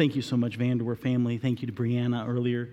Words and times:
Thank 0.00 0.16
you 0.16 0.22
so 0.22 0.38
much, 0.38 0.58
Vanderwer 0.58 0.96
family. 0.96 1.36
Thank 1.36 1.60
you 1.60 1.66
to 1.66 1.74
Brianna 1.74 2.26
earlier 2.26 2.70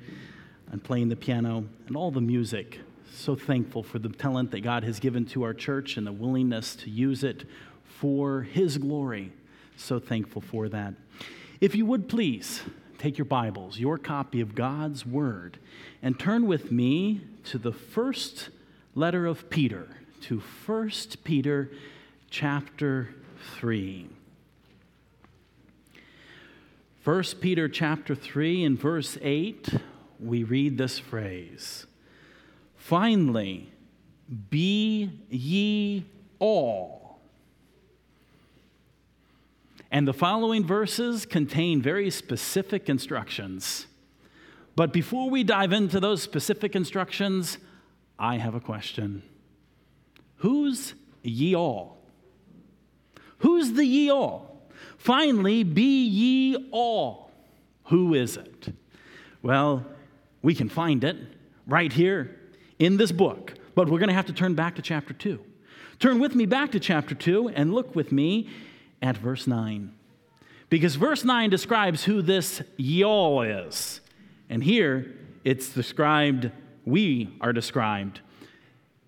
on 0.71 0.79
playing 0.79 1.09
the 1.09 1.17
piano 1.17 1.65
and 1.85 1.97
all 1.97 2.09
the 2.09 2.21
music. 2.21 2.79
So 3.11 3.35
thankful 3.35 3.83
for 3.83 3.99
the 3.99 4.07
talent 4.07 4.51
that 4.51 4.61
God 4.61 4.85
has 4.85 5.01
given 5.01 5.25
to 5.25 5.43
our 5.43 5.53
church 5.53 5.97
and 5.97 6.07
the 6.07 6.13
willingness 6.13 6.73
to 6.77 6.89
use 6.89 7.25
it 7.25 7.43
for 7.85 8.43
His 8.43 8.77
glory. 8.77 9.33
So 9.75 9.99
thankful 9.99 10.41
for 10.41 10.69
that. 10.69 10.93
If 11.59 11.75
you 11.75 11.85
would 11.85 12.07
please 12.07 12.61
take 12.97 13.17
your 13.17 13.25
Bibles, 13.25 13.77
your 13.77 13.97
copy 13.97 14.39
of 14.39 14.55
God's 14.55 15.05
Word, 15.05 15.59
and 16.01 16.17
turn 16.17 16.47
with 16.47 16.71
me 16.71 17.19
to 17.43 17.57
the 17.57 17.73
first 17.73 18.51
letter 18.95 19.25
of 19.25 19.49
Peter, 19.49 19.89
to 20.21 20.39
1 20.65 20.91
Peter 21.25 21.71
chapter 22.29 23.09
3. 23.59 24.16
1 27.07 27.23
Peter 27.39 27.69
chapter 27.69 28.13
3 28.13 28.65
and 28.65 28.77
verse 28.77 29.17
8, 29.21 29.75
we 30.19 30.43
read 30.43 30.77
this 30.77 30.99
phrase 30.99 31.87
Finally, 32.75 33.71
be 34.49 35.09
ye 35.29 36.03
all. 36.39 37.21
And 39.89 40.05
the 40.05 40.11
following 40.11 40.65
verses 40.65 41.25
contain 41.25 41.81
very 41.81 42.09
specific 42.09 42.89
instructions. 42.89 43.87
But 44.75 44.91
before 44.91 45.29
we 45.29 45.45
dive 45.45 45.71
into 45.71 46.01
those 46.01 46.21
specific 46.21 46.75
instructions, 46.75 47.57
I 48.19 48.35
have 48.35 48.53
a 48.53 48.59
question. 48.59 49.23
Who's 50.39 50.93
ye 51.23 51.55
all? 51.55 51.99
Who's 53.37 53.71
the 53.71 53.85
ye 53.85 54.09
all? 54.09 54.56
Finally, 54.97 55.63
be 55.63 56.05
ye 56.05 56.69
all. 56.71 57.31
Who 57.85 58.13
is 58.13 58.37
it? 58.37 58.73
Well, 59.41 59.85
we 60.41 60.53
can 60.53 60.69
find 60.69 61.03
it 61.03 61.17
right 61.65 61.91
here 61.91 62.39
in 62.79 62.97
this 62.97 63.11
book, 63.11 63.53
but 63.75 63.89
we're 63.89 63.99
going 63.99 64.09
to 64.09 64.15
have 64.15 64.25
to 64.25 64.33
turn 64.33 64.55
back 64.55 64.75
to 64.75 64.81
chapter 64.81 65.13
2. 65.13 65.39
Turn 65.99 66.19
with 66.19 66.35
me 66.35 66.45
back 66.45 66.71
to 66.71 66.79
chapter 66.79 67.15
2 67.15 67.49
and 67.49 67.73
look 67.73 67.95
with 67.95 68.11
me 68.11 68.49
at 69.01 69.17
verse 69.17 69.47
9. 69.47 69.93
Because 70.69 70.95
verse 70.95 71.23
9 71.23 71.49
describes 71.49 72.03
who 72.03 72.21
this 72.21 72.61
y'all 72.75 73.41
is. 73.41 74.01
And 74.49 74.63
here 74.63 75.15
it's 75.43 75.69
described, 75.69 76.51
we 76.85 77.35
are 77.41 77.53
described 77.53 78.19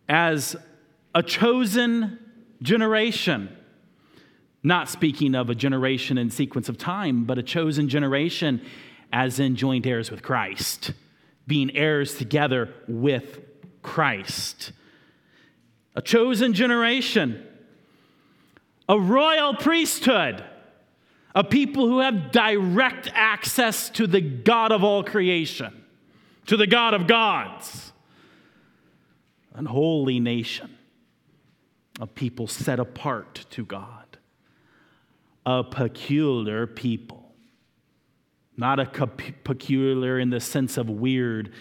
as 0.08 0.56
a 1.14 1.22
chosen 1.22 2.18
generation 2.62 3.56
not 4.64 4.90
speaking 4.90 5.36
of 5.36 5.50
a 5.50 5.56
generation 5.56 6.18
in 6.18 6.30
sequence 6.30 6.70
of 6.70 6.78
time, 6.78 7.24
but 7.24 7.38
a 7.38 7.44
chosen 7.44 7.88
generation 7.88 8.62
as 9.12 9.40
in 9.40 9.56
joint 9.56 9.86
heirs 9.86 10.12
with 10.12 10.22
Christ, 10.22 10.92
being 11.48 11.76
heirs 11.76 12.18
together 12.18 12.74
with 12.88 13.40
Christ. 13.82 14.72
A 15.96 16.02
chosen 16.02 16.54
generation, 16.54 17.46
a 18.88 19.00
royal 19.00 19.56
priesthood, 19.56 20.44
a 21.34 21.44
people 21.44 21.88
who 21.88 22.00
have 22.00 22.32
direct 22.32 23.10
access 23.14 23.90
to 23.92 24.08
the 24.08 24.22
God 24.22 24.72
of 24.72 24.84
all 24.84 25.04
creation, 25.04 25.84
to 26.48 26.58
the 26.58 26.68
God 26.68 26.94
of 26.94 27.08
gods, 27.08 27.94
an 29.54 29.66
holy 29.66 30.20
nation, 30.20 30.78
a 32.00 32.08
people 32.08 32.48
set 32.48 32.80
apart 32.80 33.46
to 33.52 33.66
God 33.66 34.09
a 35.50 35.64
peculiar 35.64 36.68
people. 36.68 37.34
Not 38.56 38.80
a 38.80 38.86
peculiar 38.86 40.20
in 40.20 40.30
the 40.30 40.40
sense 40.40 40.78
of 40.78 40.92
weird, 40.92 41.52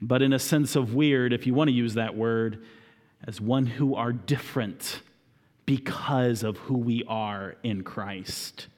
but 0.00 0.22
in 0.22 0.32
a 0.32 0.38
sense 0.38 0.76
of 0.76 0.94
weird, 0.94 1.32
if 1.32 1.44
you 1.44 1.52
want 1.52 1.66
to 1.66 1.74
use 1.74 1.94
that 1.94 2.14
word, 2.14 2.64
as 3.26 3.40
one 3.40 3.66
who 3.66 3.96
are 3.96 4.12
different 4.12 5.00
because 5.66 6.44
of 6.44 6.58
who 6.58 6.78
we 6.78 7.02
are 7.08 7.56
in 7.64 7.82
Christ. 7.82 8.68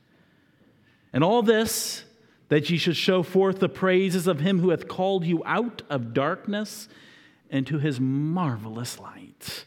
And 1.12 1.22
all 1.22 1.42
this, 1.42 2.04
that 2.48 2.70
ye 2.70 2.78
should 2.78 2.96
show 2.96 3.22
forth 3.22 3.58
the 3.58 3.68
praises 3.68 4.26
of 4.26 4.40
him 4.40 4.60
who 4.60 4.70
hath 4.70 4.88
called 4.88 5.26
you 5.26 5.42
out 5.44 5.82
of 5.90 6.14
darkness 6.14 6.88
into 7.50 7.78
his 7.78 8.00
marvelous 8.00 8.98
light, 8.98 9.66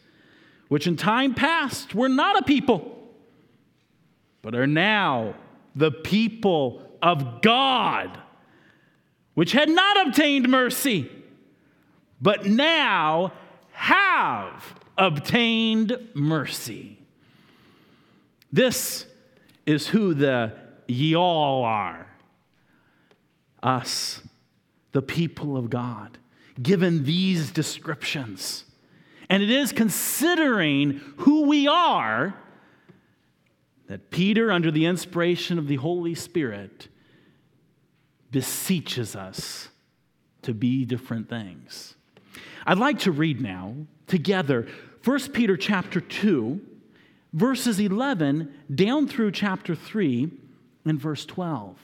which 0.68 0.88
in 0.88 0.96
time 0.96 1.36
past 1.36 1.94
were 1.94 2.10
not 2.10 2.40
a 2.40 2.42
people 2.42 2.99
but 4.42 4.56
are 4.56 4.68
now 4.68 5.36
the 5.76 5.92
people 5.92 6.82
of 7.02 7.42
God, 7.42 8.18
which 9.34 9.52
had 9.52 9.70
not 9.70 10.08
obtained 10.08 10.50
mercy, 10.50 11.10
but 12.22 12.46
now 12.46 13.34
have 13.72 14.76
obtained 14.98 15.98
mercy. 16.14 17.00
This 18.52 19.06
is 19.66 19.88
who 19.88 20.14
the 20.14 20.54
ye 20.88 21.16
all 21.16 21.64
are 21.64 22.08
us, 23.62 24.22
the 24.92 25.02
people 25.02 25.58
of 25.58 25.70
God, 25.70 26.18
given 26.62 27.04
these 27.04 27.52
descriptions. 27.52 28.66
And 29.30 29.44
it 29.44 29.50
is 29.50 29.72
considering 29.72 31.02
who 31.18 31.44
we 31.44 31.68
are 31.68 32.36
that 33.90 34.12
Peter, 34.12 34.52
under 34.52 34.70
the 34.70 34.86
inspiration 34.86 35.58
of 35.58 35.68
the 35.68 35.78
Holy 35.78 36.14
Spirit, 36.14 36.88
beseeches 38.32 39.16
us 39.16 39.70
to 40.44 40.54
be 40.54 40.86
different 40.86 41.28
things. 41.28 41.96
I'd 42.68 42.78
like 42.78 43.00
to 43.00 43.12
read 43.12 43.42
now 43.42 43.74
together 44.06 44.68
1 45.04 45.32
Peter 45.32 45.58
chapter 45.58 46.00
2, 46.00 46.62
verses 47.34 47.80
11 47.80 48.54
down 48.74 49.08
through 49.08 49.32
chapter 49.32 49.74
3 49.74 50.30
and 50.86 51.00
verse 51.00 51.26
12. 51.26 51.76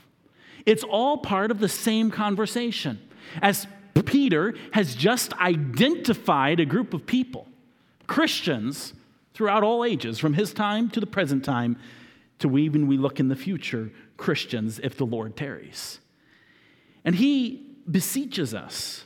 It's 0.68 0.84
all 0.84 1.18
part 1.18 1.50
of 1.50 1.60
the 1.60 1.68
same 1.68 2.12
conversation. 2.12 3.00
As 3.42 3.66
Peter 4.06 4.54
has 4.74 4.94
just 4.94 5.34
identified 5.34 6.60
a 6.60 6.66
group 6.66 6.94
of 6.94 7.08
people, 7.08 7.48
Christians, 8.06 8.94
throughout 9.36 9.64
all 9.64 9.84
ages, 9.84 10.18
from 10.18 10.34
his 10.34 10.54
time 10.54 10.90
to 10.90 11.00
the 11.00 11.06
present 11.06 11.46
time, 11.46 11.78
to 12.40 12.58
even 12.58 12.88
we 12.88 12.98
look 12.98 13.20
in 13.20 13.28
the 13.28 13.36
future, 13.36 13.92
Christians, 14.18 14.80
if 14.80 14.98
the 14.98 15.06
Lord 15.06 15.36
tarries. 15.36 16.00
And 17.04 17.16
he 17.16 17.78
beseeches 17.90 18.54
us. 18.54 19.04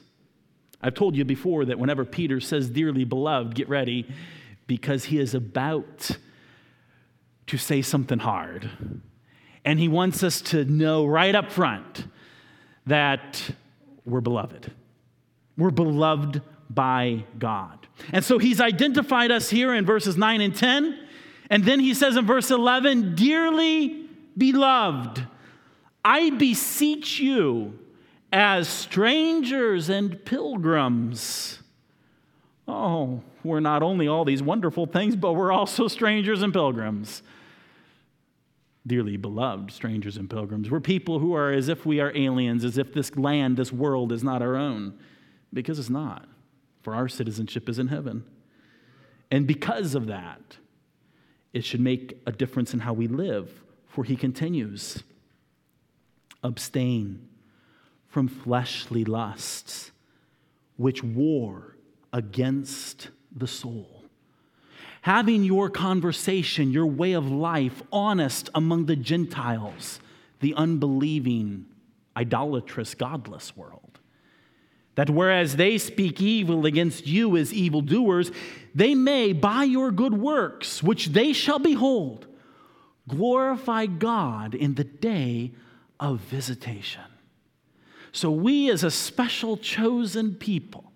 I've 0.82 0.94
told 0.94 1.16
you 1.16 1.26
before 1.26 1.66
that 1.66 1.80
whenever 1.80 2.06
Peter 2.06 2.40
says, 2.40 2.70
Dearly 2.70 3.04
beloved, 3.04 3.56
get 3.56 3.68
ready, 3.68 4.08
because 4.68 5.06
he 5.06 5.20
is 5.20 5.34
about 5.34 6.12
to 7.48 7.58
say 7.58 7.82
something 7.82 8.20
hard. 8.20 8.70
And 9.66 9.80
he 9.80 9.88
wants 9.88 10.24
us 10.24 10.42
to 10.42 10.64
know 10.64 11.06
right 11.06 11.36
up 11.36 11.52
front 11.52 12.06
that 12.86 13.52
we're 14.06 14.22
beloved. 14.22 14.72
We're 15.58 15.72
beloved 15.72 16.42
by 16.70 17.26
God. 17.38 17.88
And 18.12 18.24
so 18.24 18.38
he's 18.38 18.62
identified 18.62 19.32
us 19.32 19.50
here 19.50 19.74
in 19.74 19.86
verses 19.86 20.18
9 20.18 20.42
and 20.42 20.56
10. 20.56 20.98
And 21.50 21.64
then 21.64 21.80
he 21.80 21.94
says 21.94 22.16
in 22.16 22.26
verse 22.26 22.52
11, 22.52 23.16
Dearly 23.16 24.08
beloved, 24.38 25.26
I 26.04 26.30
beseech 26.32 27.20
you 27.20 27.78
as 28.32 28.68
strangers 28.68 29.90
and 29.90 30.24
pilgrims. 30.24 31.60
Oh, 32.68 33.24
we're 33.44 33.60
not 33.60 33.82
only 33.82 34.08
all 34.08 34.26
these 34.26 34.44
wonderful 34.44 34.86
things, 34.86 35.16
but 35.16 35.34
we're 35.34 35.52
also 35.52 35.88
strangers 35.88 36.44
and 36.44 36.54
pilgrims. 36.54 37.24
Dearly 38.86 39.18
beloved 39.18 39.72
strangers 39.72 40.18
and 40.18 40.30
pilgrims. 40.30 40.70
We're 40.70 40.80
people 40.80 41.20
who 41.20 41.34
are 41.34 41.52
as 41.52 41.68
if 41.68 41.86
we 41.86 42.00
are 42.00 42.16
aliens, 42.16 42.64
as 42.64 42.78
if 42.78 42.94
this 42.94 43.16
land, 43.16 43.58
this 43.58 43.74
world 43.74 44.12
is 44.12 44.24
not 44.24 44.42
our 44.42 44.56
own, 44.56 44.98
because 45.52 45.80
it's 45.80 45.90
not 45.90 46.28
for 46.82 46.96
our 46.96 47.08
citizenship 47.08 47.70
is 47.70 47.80
in 47.80 47.88
heaven. 47.88 48.24
And 49.32 49.46
because 49.46 49.96
of 49.96 50.08
that, 50.08 50.58
it 51.54 51.64
should 51.64 51.82
make 51.82 52.20
a 52.26 52.32
difference 52.32 52.74
in 52.74 52.80
how 52.80 52.94
we 52.94 53.08
live. 53.08 53.64
For 53.88 54.04
he 54.04 54.16
continues 54.16 55.04
abstain 56.44 57.28
from 58.08 58.28
fleshly 58.28 59.04
lusts, 59.04 59.92
which 60.78 61.04
war 61.04 61.76
against 62.14 63.10
the 63.36 63.48
soul. 63.48 64.04
Having 65.02 65.44
your 65.44 65.70
conversation, 65.70 66.72
your 66.72 66.86
way 66.86 67.14
of 67.14 67.30
life, 67.30 67.82
honest 67.92 68.50
among 68.56 68.86
the 68.86 68.96
Gentiles, 68.96 70.00
the 70.40 70.54
unbelieving, 70.56 71.66
idolatrous, 72.16 72.96
godless 72.96 73.56
world 73.56 73.89
that 75.00 75.10
whereas 75.10 75.56
they 75.56 75.78
speak 75.78 76.20
evil 76.20 76.66
against 76.66 77.08
you 77.08 77.38
as 77.38 77.54
evildoers, 77.54 78.34
they 78.76 78.94
may, 78.94 79.32
by 79.32 79.64
your 79.64 79.92
good 79.92 80.14
works, 80.14 80.84
which 80.84 81.08
they 81.08 81.32
shall 81.32 81.58
behold, 81.58 82.28
glorify 83.08 83.86
God 83.86 84.54
in 84.54 84.76
the 84.76 84.84
day 84.84 85.54
of 86.02 86.20
visitation. 86.20 87.06
So, 88.12 88.30
we 88.30 88.70
as 88.70 88.84
a 88.84 88.92
special 88.92 89.56
chosen 89.56 90.36
people, 90.36 90.92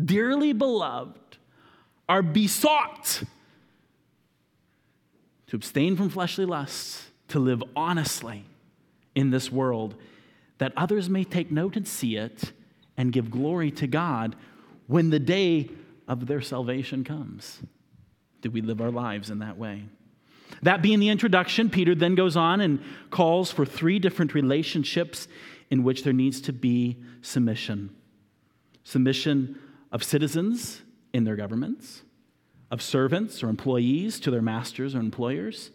dearly 0.00 0.52
beloved, 0.52 1.38
are 2.08 2.22
besought 2.22 3.24
to 5.48 5.56
abstain 5.56 5.96
from 5.96 6.10
fleshly 6.10 6.44
lusts, 6.44 7.08
to 7.26 7.40
live 7.40 7.64
honestly 7.74 8.44
in 9.16 9.30
this 9.30 9.50
world, 9.50 9.96
that 10.58 10.72
others 10.76 11.10
may 11.10 11.24
take 11.24 11.50
note 11.50 11.74
and 11.74 11.88
see 11.88 12.14
it 12.14 12.52
and 12.98 13.12
give 13.12 13.30
glory 13.30 13.70
to 13.70 13.86
God 13.86 14.36
when 14.88 15.08
the 15.08 15.20
day 15.20 15.70
of 16.06 16.26
their 16.26 16.42
salvation 16.42 17.04
comes. 17.04 17.60
Do 18.42 18.50
we 18.50 18.60
live 18.60 18.80
our 18.80 18.90
lives 18.90 19.30
in 19.30 19.38
that 19.38 19.56
way? 19.56 19.84
That 20.62 20.82
being 20.82 20.98
the 20.98 21.08
introduction, 21.08 21.70
Peter 21.70 21.94
then 21.94 22.14
goes 22.14 22.36
on 22.36 22.60
and 22.60 22.82
calls 23.10 23.50
for 23.52 23.64
three 23.64 23.98
different 23.98 24.34
relationships 24.34 25.28
in 25.70 25.84
which 25.84 26.02
there 26.02 26.12
needs 26.12 26.40
to 26.42 26.52
be 26.52 26.96
submission 27.22 27.94
submission 28.84 29.58
of 29.92 30.02
citizens 30.02 30.80
in 31.12 31.24
their 31.24 31.36
governments, 31.36 32.04
of 32.70 32.80
servants 32.80 33.42
or 33.42 33.50
employees 33.50 34.18
to 34.18 34.30
their 34.30 34.40
masters 34.40 34.94
or 34.94 35.00
employers, 35.00 35.70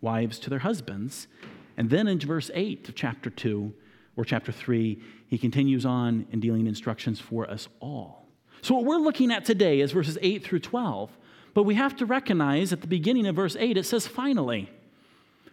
wives 0.00 0.40
to 0.40 0.50
their 0.50 0.58
husbands. 0.58 1.28
And 1.76 1.90
then 1.90 2.08
in 2.08 2.18
verse 2.18 2.50
8 2.52 2.88
of 2.88 2.96
chapter 2.96 3.30
2 3.30 3.72
or 4.16 4.24
chapter 4.24 4.50
3, 4.52 5.00
he 5.28 5.38
continues 5.38 5.84
on 5.84 6.26
in 6.30 6.40
dealing 6.40 6.66
instructions 6.66 7.20
for 7.20 7.48
us 7.50 7.68
all. 7.80 8.26
So, 8.62 8.74
what 8.74 8.84
we're 8.84 8.96
looking 8.96 9.30
at 9.30 9.44
today 9.44 9.80
is 9.80 9.92
verses 9.92 10.18
8 10.20 10.42
through 10.42 10.60
12. 10.60 11.10
But 11.56 11.62
we 11.62 11.74
have 11.76 11.96
to 11.96 12.04
recognize 12.04 12.74
at 12.74 12.82
the 12.82 12.86
beginning 12.86 13.26
of 13.26 13.36
verse 13.36 13.56
8, 13.58 13.78
it 13.78 13.86
says 13.86 14.06
finally, 14.06 14.70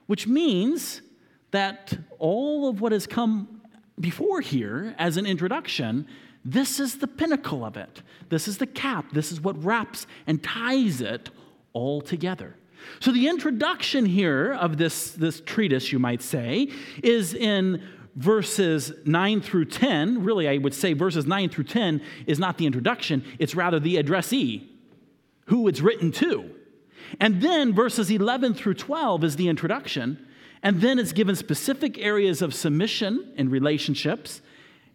which 0.06 0.28
means 0.28 1.02
that 1.52 1.98
all 2.20 2.68
of 2.68 2.82
what 2.82 2.92
has 2.92 3.08
come 3.08 3.62
before 3.98 4.42
here 4.42 4.96
as 4.98 5.16
an 5.16 5.26
introduction, 5.26 6.06
this 6.44 6.82
is 6.82 6.98
the 6.98 7.08
pinnacle 7.08 7.64
of 7.64 7.78
it. 7.78 8.02
This 8.28 8.50
is 8.50 8.58
the 8.58 8.68
cap. 8.68 9.14
This 9.14 9.32
is 9.32 9.40
what 9.40 9.64
wraps 9.64 10.06
and 10.28 10.44
ties 10.44 11.00
it 11.00 11.30
all 11.72 12.02
together. 12.02 12.58
So, 13.00 13.14
the 13.14 13.30
introduction 13.30 14.06
here 14.06 14.52
of 14.52 14.76
this, 14.76 15.12
this 15.12 15.40
treatise, 15.40 15.94
you 15.94 16.00
might 16.00 16.22
say, 16.22 16.70
is 17.02 17.34
in 17.34 17.82
verses 18.16 18.92
9 19.06 19.42
through 19.42 19.66
10. 19.66 20.24
Really, 20.24 20.48
I 20.48 20.58
would 20.58 20.74
say 20.74 20.94
verses 20.94 21.26
9 21.26 21.50
through 21.50 21.66
10 21.66 22.02
is 22.28 22.40
not 22.40 22.58
the 22.58 22.66
introduction, 22.66 23.24
it's 23.40 23.56
rather 23.56 23.80
the 23.80 23.98
addressee 23.98 24.70
who 25.48 25.68
it's 25.68 25.82
written 25.82 26.12
to. 26.12 26.50
And 27.20 27.42
then 27.42 27.74
verses 27.74 28.10
11 28.10 28.54
through 28.54 28.76
12 28.76 29.24
is 29.24 29.36
the 29.36 29.48
introduction. 29.48 30.26
And 30.62 30.80
then 30.82 30.98
it's 30.98 31.12
given 31.12 31.36
specific 31.36 31.98
areas 31.98 32.42
of 32.42 32.54
submission 32.54 33.34
and 33.36 33.52
relationships. 33.52 34.42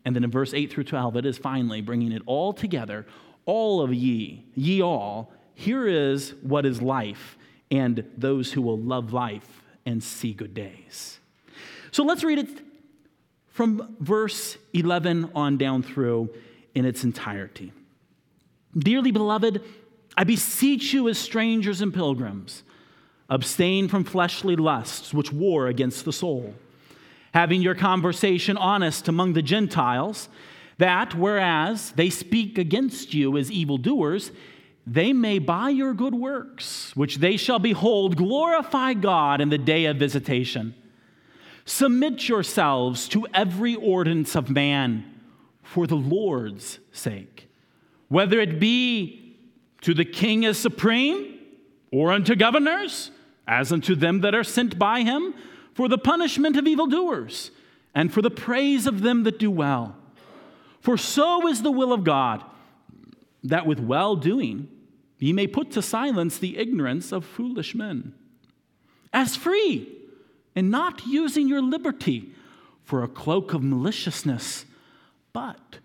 And 0.05 0.17
then 0.17 0.25
in 0.25 0.31
verse 0.31 0.55
8 0.55 0.73
through 0.73 0.85
12, 0.85 1.17
it 1.17 1.27
is 1.27 1.37
finally 1.37 1.83
bringing 1.83 2.13
it 2.13 2.23
all 2.25 2.53
together. 2.53 3.07
All 3.45 3.83
of 3.83 3.93
ye, 3.93 4.47
ye 4.55 4.83
all, 4.83 5.33
here 5.55 5.87
is 5.87 6.35
what 6.43 6.65
is 6.65 6.81
life 6.81 7.37
and 7.71 8.05
those 8.17 8.53
who 8.53 8.63
will 8.63 8.79
love 8.79 9.13
life 9.13 9.63
and 9.85 10.03
see 10.03 10.33
good 10.33 10.55
days. 10.55 11.21
So 11.91 12.05
let's 12.05 12.25
read 12.25 12.39
it 12.39 12.68
from 13.59 13.97
verse 13.99 14.57
11 14.73 15.33
on 15.35 15.57
down 15.57 15.83
through 15.83 16.31
in 16.77 16.85
its 16.85 17.03
entirety. 17.03 17.73
Dearly 18.79 19.11
beloved, 19.11 19.61
I 20.17 20.23
beseech 20.23 20.93
you, 20.93 21.09
as 21.09 21.19
strangers 21.19 21.81
and 21.81 21.93
pilgrims, 21.93 22.63
abstain 23.29 23.89
from 23.89 24.05
fleshly 24.05 24.55
lusts 24.55 25.13
which 25.13 25.33
war 25.33 25.67
against 25.67 26.05
the 26.05 26.13
soul, 26.13 26.55
having 27.35 27.61
your 27.61 27.75
conversation 27.75 28.57
honest 28.57 29.09
among 29.09 29.33
the 29.33 29.43
Gentiles, 29.43 30.29
that 30.77 31.17
whereas 31.17 31.91
they 31.97 32.11
speak 32.11 32.59
against 32.59 33.13
you 33.13 33.37
as 33.37 33.51
evildoers, 33.51 34.31
they 34.87 35.13
may 35.13 35.41
by 35.41 35.71
your 35.71 35.95
good 35.95 36.15
works, 36.15 36.95
which 36.95 37.17
they 37.17 37.37
shall 37.37 37.59
behold, 37.59 38.17
glorify 38.17 38.95
God 38.95 39.41
in 39.41 39.49
the 39.49 39.59
day 39.59 39.87
of 39.87 39.97
visitation. 39.97 40.77
Submit 41.69 42.31
yourselves 42.31 43.07
to 43.09 43.27
every 43.35 43.75
ordinance 43.75 44.35
of 44.35 44.49
man 44.49 45.05
for 45.63 45.87
the 45.87 45.97
Lord's 45.97 46.79
sake, 46.93 47.51
whether 48.09 48.41
it 48.41 48.59
be 48.59 49.37
to 49.83 49.93
the 49.93 50.07
king 50.07 50.47
as 50.47 50.57
supreme, 50.57 51.39
or 51.93 52.11
unto 52.11 52.35
governors, 52.35 53.11
as 53.47 53.71
unto 53.71 53.95
them 53.95 54.23
that 54.23 54.35
are 54.35 54.43
sent 54.43 54.79
by 54.79 55.03
him, 55.03 55.35
for 55.75 55.89
the 55.89 55.99
punishment 55.99 56.57
of 56.57 56.67
evildoers, 56.67 57.51
and 57.95 58.15
for 58.15 58.23
the 58.23 58.31
praise 58.31 58.87
of 58.87 59.03
them 59.03 59.25
that 59.25 59.39
do 59.39 59.51
well. 59.51 59.95
For 60.81 60.97
so 60.97 61.47
is 61.49 61.61
the 61.61 61.71
will 61.71 61.93
of 61.93 62.03
God, 62.03 62.43
that 63.45 63.67
with 63.67 63.79
well 63.79 64.17
doing 64.17 64.69
ye 65.19 65.35
may 65.35 65.47
put 65.47 65.71
to 65.73 65.83
silence 65.83 66.39
the 66.39 66.57
ignorance 66.57 67.13
of 67.13 67.27
foolish 67.27 67.75
men. 67.75 68.15
As 69.13 69.37
free, 69.37 69.98
and 70.59 70.73
not 70.73 71.07
using 71.07 71.47
your 71.47 71.63
liberty 71.63 72.33
for 72.83 73.05
a 73.05 73.09
cloak 73.09 73.55
of 73.55 73.63
maliciousness, 73.63 74.65
but 75.33 75.79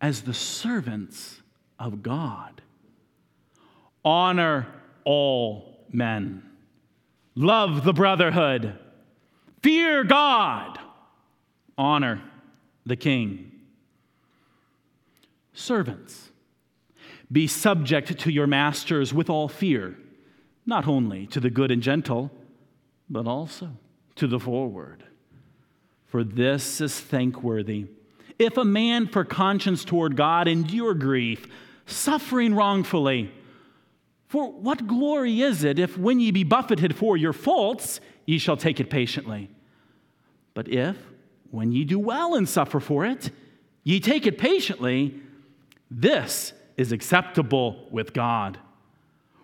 as 0.00 0.22
the 0.22 0.34
servants 0.34 1.40
of 1.78 2.02
God. 2.02 2.62
Honor 4.04 4.66
all 5.04 5.86
men, 5.92 6.42
love 7.36 7.84
the 7.84 7.92
brotherhood, 7.92 8.76
fear 9.62 10.02
God, 10.02 10.80
honor 11.78 12.20
the 12.84 12.96
king. 12.96 13.52
Servants, 15.52 16.30
be 17.30 17.46
subject 17.46 18.18
to 18.18 18.32
your 18.32 18.48
masters 18.48 19.14
with 19.14 19.30
all 19.30 19.46
fear, 19.46 19.96
not 20.66 20.88
only 20.88 21.28
to 21.28 21.38
the 21.38 21.50
good 21.50 21.70
and 21.70 21.82
gentle, 21.82 22.32
but 23.08 23.28
also 23.28 23.70
to 24.16 24.26
the 24.26 24.38
forward. 24.38 25.04
For 26.06 26.24
this 26.24 26.80
is 26.80 26.98
thankworthy. 26.98 27.86
If 28.38 28.56
a 28.56 28.64
man 28.64 29.06
for 29.06 29.24
conscience 29.24 29.84
toward 29.84 30.16
God 30.16 30.48
endure 30.48 30.94
grief, 30.94 31.46
suffering 31.86 32.54
wrongfully, 32.54 33.32
for 34.28 34.50
what 34.50 34.86
glory 34.86 35.42
is 35.42 35.62
it 35.64 35.78
if, 35.78 35.98
when 35.98 36.18
ye 36.18 36.30
be 36.30 36.44
buffeted 36.44 36.96
for 36.96 37.16
your 37.16 37.32
faults, 37.32 38.00
ye 38.26 38.38
shall 38.38 38.56
take 38.56 38.80
it 38.80 38.90
patiently? 38.90 39.50
But 40.54 40.68
if, 40.68 40.96
when 41.50 41.72
ye 41.72 41.84
do 41.84 41.98
well 41.98 42.34
and 42.34 42.48
suffer 42.48 42.80
for 42.80 43.04
it, 43.04 43.30
ye 43.84 44.00
take 44.00 44.26
it 44.26 44.38
patiently, 44.38 45.20
this 45.90 46.52
is 46.76 46.92
acceptable 46.92 47.86
with 47.90 48.12
God. 48.12 48.58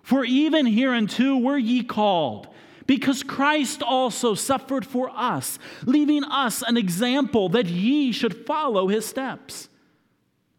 For 0.02 0.24
even 0.24 0.64
hereunto 0.64 1.36
were 1.36 1.58
ye 1.58 1.82
called, 1.82 2.48
because 2.88 3.22
Christ 3.22 3.84
also 3.84 4.34
suffered 4.34 4.84
for 4.84 5.10
us, 5.10 5.60
leaving 5.84 6.24
us 6.24 6.62
an 6.62 6.76
example 6.76 7.48
that 7.50 7.66
ye 7.66 8.10
should 8.10 8.44
follow 8.46 8.88
his 8.88 9.06
steps. 9.06 9.68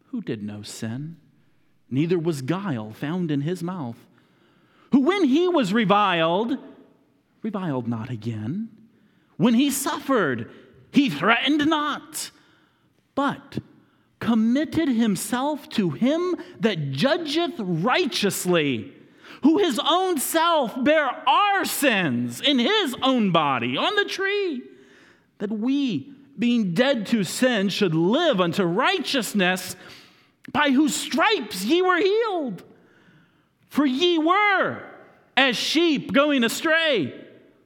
Who 0.06 0.22
did 0.22 0.42
no 0.42 0.62
sin, 0.62 1.18
neither 1.90 2.18
was 2.18 2.40
guile 2.40 2.92
found 2.92 3.30
in 3.30 3.42
his 3.42 3.62
mouth 3.62 3.98
who, 4.92 5.00
when 5.00 5.24
he 5.24 5.48
was 5.48 5.72
reviled, 5.72 6.56
reviled 7.42 7.88
not 7.88 8.10
again. 8.10 8.68
When 9.36 9.54
he 9.54 9.70
suffered, 9.70 10.50
he 10.92 11.08
threatened 11.08 11.66
not, 11.66 12.30
but 13.14 13.58
committed 14.18 14.88
himself 14.88 15.68
to 15.70 15.90
him 15.90 16.36
that 16.58 16.90
judgeth 16.90 17.54
righteously, 17.58 18.92
who 19.42 19.58
his 19.58 19.80
own 19.84 20.18
self 20.18 20.82
bare 20.82 21.08
our 21.28 21.64
sins 21.64 22.40
in 22.40 22.58
his 22.58 22.94
own 23.02 23.30
body 23.32 23.76
on 23.76 23.94
the 23.96 24.04
tree, 24.04 24.62
that 25.38 25.50
we, 25.50 26.12
being 26.38 26.74
dead 26.74 27.06
to 27.06 27.24
sin, 27.24 27.68
should 27.68 27.94
live 27.94 28.40
unto 28.40 28.64
righteousness, 28.64 29.76
by 30.52 30.70
whose 30.70 30.94
stripes 30.94 31.64
ye 31.64 31.82
were 31.82 31.98
healed. 31.98 32.62
For 33.68 33.86
ye 33.86 34.18
were 34.18 34.82
as 35.36 35.56
sheep 35.56 36.12
going 36.12 36.44
astray, 36.44 37.14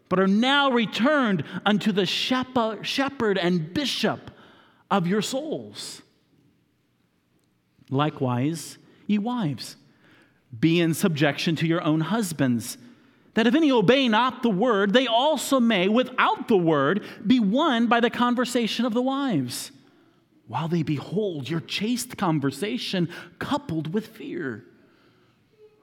but 0.08 0.20
are 0.20 0.26
now 0.26 0.70
returned 0.70 1.44
unto 1.64 1.92
the 1.92 2.06
shepherd 2.06 3.38
and 3.38 3.74
bishop 3.74 4.30
of 4.90 5.06
your 5.06 5.22
souls. 5.22 6.02
Likewise, 7.90 8.78
ye 9.06 9.18
wives, 9.18 9.76
be 10.61 10.80
in 10.80 10.94
subjection 10.94 11.56
to 11.56 11.66
your 11.66 11.82
own 11.82 12.00
husbands, 12.00 12.78
that 13.34 13.46
if 13.46 13.54
any 13.54 13.70
obey 13.73 14.08
not 14.08 14.42
the 14.42 14.50
word, 14.50 14.92
they 14.92 15.06
also 15.06 15.58
may, 15.58 15.88
without 15.88 16.49
the 16.49 16.56
word, 16.56 17.04
be 17.26 17.40
won 17.40 17.87
by 17.87 18.00
the 18.00 18.11
conversation 18.11 18.84
of 18.84 18.94
the 18.94 19.02
wives, 19.02 19.73
while 20.46 20.68
they 20.68 20.82
behold 20.82 21.49
your 21.49 21.61
chaste 21.61 22.16
conversation 22.16 23.08
coupled 23.38 23.92
with 23.92 24.08
fear. 24.08 24.64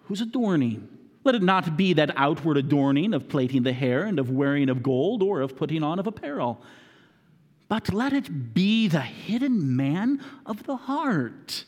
Who's 0.03 0.21
adorning. 0.21 0.87
Let 1.23 1.35
it 1.35 1.43
not 1.43 1.77
be 1.77 1.93
that 1.93 2.17
outward 2.17 2.57
adorning 2.57 3.13
of 3.13 3.29
plaiting 3.29 3.63
the 3.63 3.73
hair 3.73 4.05
and 4.05 4.17
of 4.17 4.31
wearing 4.31 4.69
of 4.69 4.81
gold 4.81 5.21
or 5.21 5.41
of 5.41 5.55
putting 5.55 5.83
on 5.83 5.99
of 5.99 6.07
apparel, 6.07 6.61
but 7.67 7.93
let 7.93 8.11
it 8.11 8.53
be 8.53 8.87
the 8.87 9.01
hidden 9.01 9.75
man 9.75 10.21
of 10.45 10.63
the 10.63 10.75
heart, 10.75 11.65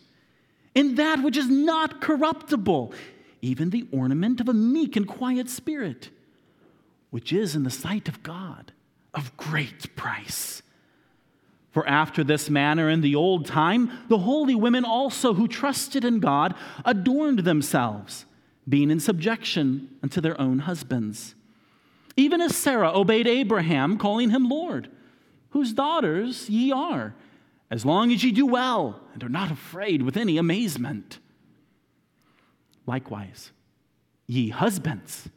in 0.76 0.96
that 0.96 1.24
which 1.24 1.38
is 1.38 1.50
not 1.50 2.02
corruptible, 2.02 2.94
even 3.42 3.70
the 3.70 3.88
ornament 3.92 4.40
of 4.40 4.50
a 4.50 4.54
meek 4.54 4.96
and 4.96 5.08
quiet 5.08 5.50
spirit, 5.50 6.10
which 7.12 7.32
is 7.32 7.56
in 7.56 7.64
the 7.64 7.70
sight 7.70 8.08
of 8.08 8.24
God 8.24 8.72
of 9.14 9.36
great 9.38 9.96
price. 9.96 10.62
For 11.72 11.88
after 11.88 12.24
this 12.24 12.50
manner 12.50 12.90
in 12.90 13.02
the 13.02 13.16
old 13.16 13.46
time, 13.46 13.92
the 14.08 14.20
holy 14.20 14.56
women 14.56 14.86
also 14.86 15.34
who 15.34 15.48
trusted 15.48 16.06
in 16.06 16.20
God 16.20 16.54
adorned 16.86 17.40
themselves, 17.40 18.26
being 18.70 18.92
in 18.92 19.00
subjection 19.00 19.90
unto 20.04 20.22
their 20.22 20.40
own 20.40 20.60
husbands. 20.60 21.36
Even 22.16 22.42
as 22.42 22.56
Sarah 22.56 22.92
obeyed 22.96 23.28
Abraham, 23.28 23.98
calling 23.98 24.30
him 24.30 24.48
Lord, 24.48 24.90
whose 25.50 25.74
daughters 25.74 26.48
ye 26.50 26.72
are, 26.72 27.16
as 27.74 27.84
long 27.84 28.12
as 28.12 28.24
ye 28.24 28.32
do 28.32 28.46
well 28.46 29.02
and 29.16 29.24
are 29.24 29.30
not 29.30 29.50
afraid 29.50 30.04
with 30.04 30.16
any 30.16 30.38
amazement. 30.38 31.18
Likewise, 32.86 33.52
ye 34.28 34.50
husbands, 34.50 35.28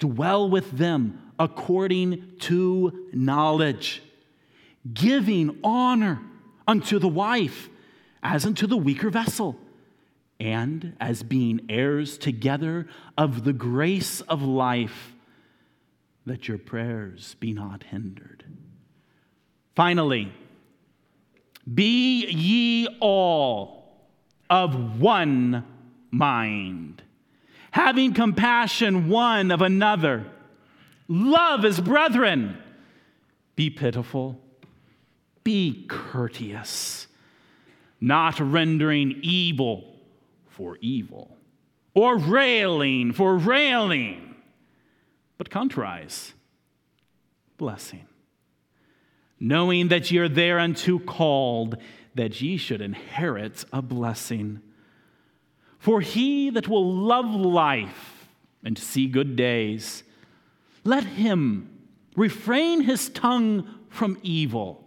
dwell 0.00 0.50
with 0.50 0.72
them 0.72 1.30
according 1.38 2.32
to 2.40 3.06
knowledge 3.12 4.02
giving 4.92 5.60
honor 5.62 6.20
unto 6.66 6.98
the 6.98 7.06
wife 7.06 7.68
as 8.20 8.44
unto 8.44 8.66
the 8.66 8.76
weaker 8.76 9.08
vessel, 9.08 9.56
and 10.40 10.96
as 10.98 11.22
being 11.22 11.60
heirs 11.68 12.18
together 12.18 12.88
of 13.16 13.44
the 13.44 13.52
grace 13.52 14.22
of 14.22 14.42
life, 14.42 15.14
that 16.26 16.48
your 16.48 16.58
prayers 16.58 17.36
be 17.38 17.52
not 17.52 17.84
hindered. 17.84 18.42
Finally, 19.76 20.32
be 21.72 22.26
ye 22.26 22.88
all 23.00 23.84
of 24.48 25.00
one 25.00 25.64
mind, 26.10 27.02
having 27.70 28.14
compassion 28.14 29.08
one 29.08 29.50
of 29.50 29.62
another. 29.62 30.26
Love 31.08 31.64
as 31.64 31.80
brethren. 31.80 32.56
Be 33.56 33.70
pitiful 33.70 34.40
be 35.44 35.86
courteous, 35.88 37.06
not 38.00 38.38
rendering 38.38 39.18
evil 39.22 39.96
for 40.48 40.78
evil, 40.80 41.36
or 41.94 42.16
railing 42.16 43.12
for 43.12 43.36
railing, 43.36 44.34
but 45.38 45.50
contraries, 45.50 46.34
blessing, 47.56 48.06
knowing 49.40 49.88
that 49.88 50.10
ye 50.10 50.18
are 50.18 50.28
thereunto 50.28 50.98
called, 50.98 51.76
that 52.14 52.40
ye 52.42 52.58
should 52.58 52.82
inherit 52.82 53.64
a 53.72 53.80
blessing. 53.80 54.60
For 55.78 56.02
he 56.02 56.50
that 56.50 56.68
will 56.68 56.94
love 56.94 57.34
life 57.34 58.28
and 58.62 58.78
see 58.78 59.06
good 59.06 59.34
days, 59.34 60.04
let 60.84 61.04
him 61.04 61.70
refrain 62.14 62.82
his 62.82 63.08
tongue 63.08 63.66
from 63.88 64.18
evil 64.22 64.84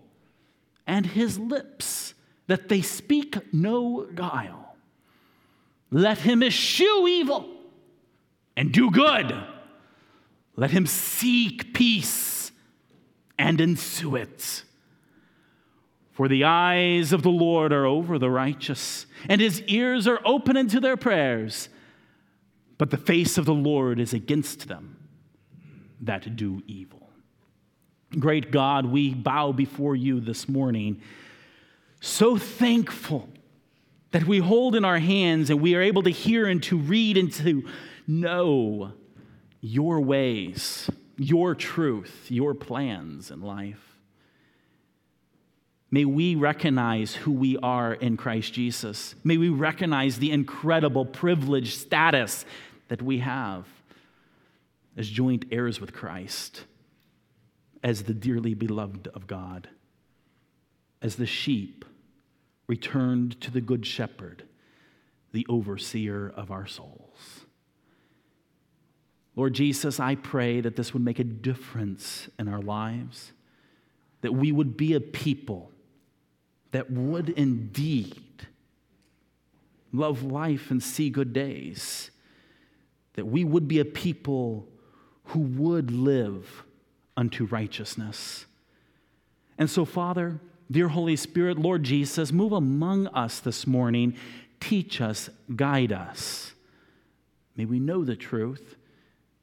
and 0.86 1.08
his 1.08 1.40
lips, 1.40 2.14
that 2.48 2.70
they 2.70 2.82
speak 2.82 3.54
no 3.54 4.08
guile. 4.14 4.76
Let 5.90 6.20
him 6.20 6.44
eschew 6.44 7.08
evil 7.08 7.50
and 8.56 8.72
do 8.72 8.92
good. 8.92 9.34
Let 10.56 10.72
him 10.72 10.86
seek 10.86 11.74
peace 11.74 12.43
and 13.44 13.60
ensue 13.60 14.16
it. 14.16 14.64
For 16.14 16.30
the 16.30 16.46
eyes 16.46 17.12
of 17.12 17.24
the 17.24 17.30
Lord 17.30 17.74
are 17.74 17.86
over 17.86 18.18
the 18.18 18.30
righteous, 18.30 19.06
and 19.28 19.42
his 19.42 19.62
ears 19.64 20.08
are 20.08 20.22
open 20.24 20.56
unto 20.56 20.80
their 20.80 20.96
prayers. 20.96 21.68
But 22.78 22.90
the 22.90 22.98
face 22.98 23.38
of 23.38 23.44
the 23.44 23.54
Lord 23.54 24.00
is 24.00 24.14
against 24.14 24.70
them 24.70 24.96
that 26.00 26.38
do 26.38 26.64
evil. 26.68 27.10
Great 28.18 28.50
God, 28.50 28.86
we 28.86 29.14
bow 29.14 29.52
before 29.52 29.96
you 29.98 30.22
this 30.22 30.48
morning, 30.48 31.02
so 32.00 32.38
thankful 32.38 33.28
that 34.12 34.24
we 34.26 34.38
hold 34.38 34.74
in 34.74 34.86
our 34.86 35.00
hands 35.00 35.50
and 35.50 35.60
we 35.60 35.76
are 35.76 35.82
able 35.82 36.04
to 36.04 36.12
hear 36.12 36.48
and 36.48 36.64
to 36.64 36.78
read 36.78 37.18
and 37.18 37.34
to 37.34 37.68
know 38.08 38.94
your 39.60 40.00
ways, 40.00 40.90
your 41.18 41.56
truth, 41.56 42.28
your 42.30 42.54
plans 42.54 43.32
in 43.32 43.42
life. 43.42 43.98
May 45.92 46.06
we 46.06 46.34
recognize 46.34 47.14
who 47.14 47.32
we 47.32 47.56
are 47.58 47.94
in 47.94 48.18
Christ 48.18 48.54
Jesus. 48.54 49.14
May 49.24 49.38
we 49.38 49.50
recognize 49.50 50.18
the 50.18 50.32
incredible 50.32 51.06
privileged 51.06 51.80
status 51.80 52.46
that 52.88 53.02
we 53.02 53.20
have 53.20 53.68
as 54.98 55.08
joint 55.08 55.46
heirs 55.52 55.80
with 55.80 55.94
Christ 55.94 56.64
as 57.84 58.04
the 58.04 58.14
dearly 58.14 58.54
beloved 58.54 59.08
of 59.10 59.28
God, 59.28 59.68
as 61.02 61.18
the 61.18 61.26
sheep 61.26 61.86
returned 62.68 63.40
to 63.42 63.52
the 63.52 63.62
Good 63.62 63.86
Shepherd, 63.86 64.44
the 65.32 65.46
overseer 65.50 66.32
of 66.36 66.50
our 66.50 66.66
souls. 66.66 67.03
Lord 69.36 69.54
Jesus, 69.54 70.00
I 70.00 70.16
pray 70.16 70.62
that 70.62 70.76
this 70.76 70.94
would 70.94 71.04
make 71.04 71.20
a 71.20 71.24
difference 71.24 72.30
in 72.38 72.48
our 72.48 72.62
lives, 72.62 73.32
that 74.22 74.34
we 74.34 74.52
would 74.52 74.78
be 74.78 74.94
a 74.94 75.00
people 75.00 75.72
that 76.72 76.92
would 76.92 77.30
indeed 77.30 78.48
love 79.92 80.24
life 80.24 80.72
and 80.72 80.82
see 80.82 81.10
good 81.10 81.34
days, 81.34 82.12
that 83.14 83.26
we 83.26 83.44
would 83.44 83.68
be 83.68 83.80
a 83.80 83.86
people 83.86 84.68
who 85.26 85.40
would 85.40 85.92
live 85.92 86.64
unto 87.16 87.46
righteousness. 87.46 88.46
And 89.58 89.70
so, 89.70 89.86
Father, 89.86 90.40
dear 90.70 90.88
Holy 90.90 91.16
Spirit, 91.16 91.60
Lord 91.60 91.84
Jesus, 91.84 92.32
move 92.32 92.52
among 92.52 93.08
us 93.08 93.40
this 93.40 93.68
morning. 93.68 94.16
Teach 94.60 95.00
us, 95.00 95.30
guide 95.56 95.92
us. 95.92 96.54
May 97.56 97.66
we 97.66 97.80
know 97.80 98.04
the 98.04 98.16
truth, 98.16 98.76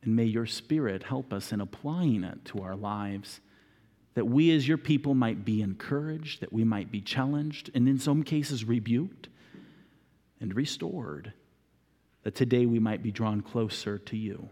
and 0.03 0.17
may 0.17 0.25
your 0.25 0.47
Spirit 0.47 1.03
help 1.03 1.33
us 1.33 1.53
in 1.53 1.61
applying 1.61 2.25
it 2.25 2.45
to 2.47 2.61
our 2.63 2.77
lives, 2.77 3.41
that 4.15 4.25
we 4.27 4.51
as 4.51 4.67
your 4.67 4.79
people 4.79 5.15
might 5.15 5.45
be 5.45 5.63
encouraged, 5.63 6.41
that 6.41 6.53
we 6.53 6.65
might 6.65 6.91
be 6.91 7.01
challenged, 7.01 7.71
and 7.75 7.89
in 7.89 7.99
some 7.99 8.23
cases 8.23 8.65
rebuked 8.65 9.29
and 10.41 10.57
restored, 10.57 11.33
that 12.23 12.35
today 12.35 12.67
we 12.67 12.79
might 12.79 13.03
be 13.03 13.13
drawn 13.13 13.41
closer 13.41 13.99
to 13.99 14.17
you. 14.17 14.49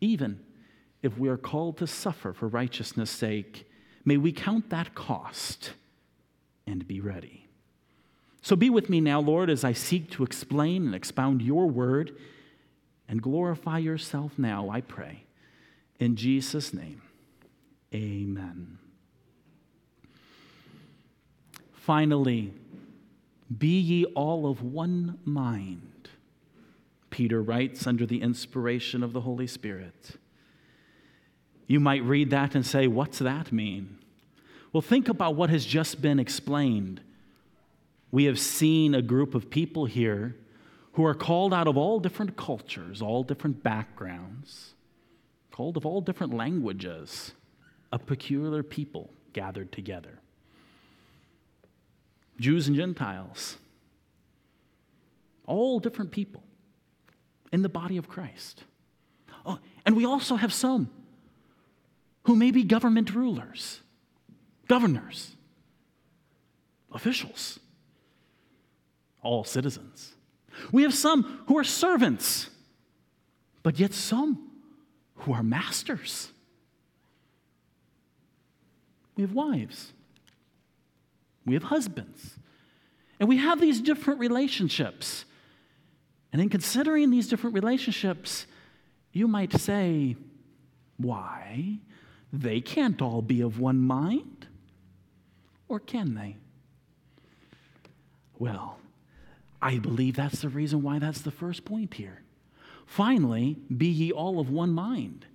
Even 0.00 0.40
if 1.02 1.18
we 1.18 1.28
are 1.28 1.36
called 1.36 1.78
to 1.78 1.86
suffer 1.86 2.32
for 2.32 2.48
righteousness' 2.48 3.10
sake, 3.10 3.68
may 4.04 4.16
we 4.16 4.32
count 4.32 4.70
that 4.70 4.94
cost 4.94 5.72
and 6.66 6.86
be 6.86 7.00
ready. 7.00 7.48
So 8.42 8.54
be 8.54 8.70
with 8.70 8.88
me 8.88 9.00
now, 9.00 9.20
Lord, 9.20 9.50
as 9.50 9.64
I 9.64 9.72
seek 9.72 10.10
to 10.12 10.22
explain 10.22 10.86
and 10.86 10.94
expound 10.94 11.42
your 11.42 11.66
word 11.66 12.16
and 13.08 13.22
glorify 13.22 13.78
yourself 13.78 14.38
now, 14.38 14.68
I 14.68 14.80
pray. 14.80 15.24
In 15.98 16.16
Jesus' 16.16 16.74
name, 16.74 17.02
amen. 17.94 18.78
Finally, 21.72 22.52
be 23.56 23.78
ye 23.78 24.04
all 24.06 24.50
of 24.50 24.62
one 24.62 25.18
mind, 25.24 26.10
Peter 27.10 27.40
writes 27.40 27.86
under 27.86 28.04
the 28.04 28.20
inspiration 28.20 29.02
of 29.02 29.12
the 29.12 29.20
Holy 29.20 29.46
Spirit. 29.46 30.16
You 31.66 31.80
might 31.80 32.02
read 32.02 32.30
that 32.30 32.54
and 32.54 32.66
say, 32.66 32.86
What's 32.86 33.20
that 33.20 33.52
mean? 33.52 33.98
Well, 34.72 34.82
think 34.82 35.08
about 35.08 35.36
what 35.36 35.48
has 35.50 35.64
just 35.64 36.02
been 36.02 36.18
explained. 36.18 37.00
We 38.10 38.24
have 38.24 38.38
seen 38.38 38.94
a 38.94 39.02
group 39.02 39.34
of 39.34 39.48
people 39.48 39.86
here 39.86 40.36
who 40.96 41.04
are 41.04 41.14
called 41.14 41.52
out 41.52 41.68
of 41.68 41.76
all 41.76 42.00
different 42.00 42.38
cultures, 42.38 43.02
all 43.02 43.22
different 43.22 43.62
backgrounds, 43.62 44.72
called 45.50 45.76
of 45.76 45.84
all 45.84 46.00
different 46.00 46.32
languages, 46.32 47.32
a 47.92 47.98
peculiar 47.98 48.62
people 48.62 49.10
gathered 49.34 49.70
together. 49.70 50.20
Jews 52.40 52.66
and 52.66 52.74
Gentiles, 52.74 53.58
all 55.44 55.80
different 55.80 56.12
people 56.12 56.42
in 57.52 57.60
the 57.60 57.68
body 57.68 57.98
of 57.98 58.08
Christ. 58.08 58.64
Oh, 59.44 59.58
and 59.84 59.96
we 59.96 60.06
also 60.06 60.36
have 60.36 60.52
some 60.52 60.88
who 62.22 62.34
may 62.34 62.50
be 62.50 62.62
government 62.62 63.14
rulers, 63.14 63.82
governors, 64.66 65.36
officials, 66.90 67.60
all 69.20 69.44
citizens. 69.44 70.15
We 70.72 70.82
have 70.82 70.94
some 70.94 71.44
who 71.48 71.58
are 71.58 71.64
servants, 71.64 72.50
but 73.62 73.78
yet 73.78 73.92
some 73.92 74.50
who 75.16 75.32
are 75.32 75.42
masters. 75.42 76.30
We 79.16 79.22
have 79.22 79.32
wives 79.32 79.92
we 81.46 81.54
have 81.54 81.62
husbands. 81.62 82.38
And 83.18 83.28
we 83.28 83.38
have 83.38 83.60
these 83.60 83.80
different 83.80 84.20
relationships. 84.20 85.24
And 86.32 86.42
in 86.42 86.50
considering 86.50 87.10
these 87.10 87.28
different 87.28 87.54
relationships, 87.54 88.46
you 89.12 89.26
might 89.26 89.52
say, 89.52 90.16
why? 90.98 91.78
They 92.32 92.60
can't 92.60 93.00
all 93.00 93.22
be 93.22 93.40
of 93.40 93.58
one 93.58 93.78
mind. 93.78 94.46
Or 95.68 95.80
can 95.80 96.14
they? 96.14 96.36
Well, 98.38 98.78
I 99.60 99.78
believe 99.78 100.16
that's 100.16 100.42
the 100.42 100.48
reason 100.48 100.82
why 100.82 100.98
that's 100.98 101.22
the 101.22 101.30
first 101.30 101.64
point 101.64 101.94
here. 101.94 102.22
Finally, 102.86 103.56
be 103.76 103.86
ye 103.86 104.12
all 104.12 104.38
of 104.38 104.50
one 104.50 104.72
mind. 104.72 105.26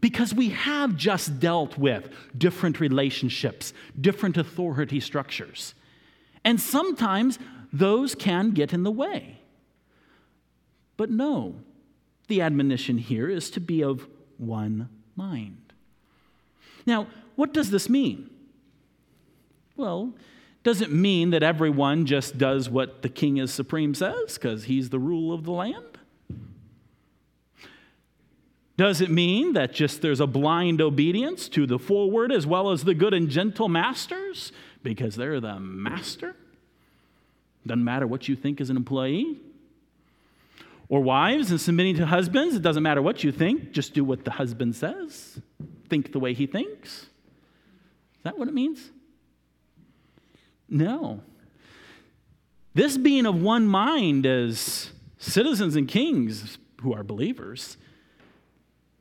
Because 0.00 0.34
we 0.34 0.50
have 0.50 0.96
just 0.96 1.38
dealt 1.38 1.78
with 1.78 2.12
different 2.36 2.80
relationships, 2.80 3.72
different 4.00 4.36
authority 4.36 5.00
structures. 5.00 5.74
And 6.44 6.60
sometimes 6.60 7.38
those 7.72 8.14
can 8.14 8.50
get 8.50 8.72
in 8.72 8.82
the 8.82 8.90
way. 8.90 9.38
But 10.96 11.10
no, 11.10 11.54
the 12.28 12.40
admonition 12.40 12.98
here 12.98 13.28
is 13.28 13.50
to 13.50 13.60
be 13.60 13.82
of 13.82 14.06
one 14.38 14.88
mind. 15.16 15.72
Now, 16.84 17.06
what 17.36 17.52
does 17.52 17.70
this 17.70 17.88
mean? 17.88 18.28
Well, 19.76 20.12
does 20.62 20.80
it 20.80 20.92
mean 20.92 21.30
that 21.30 21.42
everyone 21.42 22.06
just 22.06 22.38
does 22.38 22.70
what 22.70 23.02
the 23.02 23.08
king 23.08 23.38
is 23.38 23.52
supreme 23.52 23.94
says 23.94 24.34
because 24.34 24.64
he's 24.64 24.90
the 24.90 24.98
rule 24.98 25.32
of 25.32 25.44
the 25.44 25.52
land? 25.52 25.98
Does 28.76 29.00
it 29.00 29.10
mean 29.10 29.52
that 29.52 29.72
just 29.72 30.02
there's 30.02 30.20
a 30.20 30.26
blind 30.26 30.80
obedience 30.80 31.48
to 31.50 31.66
the 31.66 31.78
forward 31.78 32.32
as 32.32 32.46
well 32.46 32.70
as 32.70 32.84
the 32.84 32.94
good 32.94 33.12
and 33.12 33.28
gentle 33.28 33.68
masters 33.68 34.50
because 34.82 35.14
they're 35.14 35.40
the 35.40 35.60
master? 35.60 36.34
Doesn't 37.66 37.84
matter 37.84 38.06
what 38.06 38.28
you 38.28 38.34
think 38.34 38.60
as 38.60 38.70
an 38.70 38.76
employee. 38.76 39.38
Or 40.88 41.00
wives 41.00 41.50
and 41.50 41.60
submitting 41.60 41.96
to 41.96 42.06
husbands, 42.06 42.54
it 42.54 42.62
doesn't 42.62 42.82
matter 42.82 43.00
what 43.00 43.24
you 43.24 43.32
think, 43.32 43.72
just 43.72 43.94
do 43.94 44.04
what 44.04 44.24
the 44.24 44.32
husband 44.32 44.74
says. 44.74 45.40
Think 45.88 46.12
the 46.12 46.18
way 46.18 46.34
he 46.34 46.46
thinks. 46.46 47.02
Is 47.02 47.08
that 48.24 48.38
what 48.38 48.48
it 48.48 48.54
means? 48.54 48.90
No. 50.72 51.20
This 52.72 52.96
being 52.96 53.26
of 53.26 53.40
one 53.40 53.66
mind 53.66 54.24
as 54.24 54.90
citizens 55.18 55.76
and 55.76 55.86
kings 55.86 56.56
who 56.80 56.94
are 56.94 57.04
believers, 57.04 57.76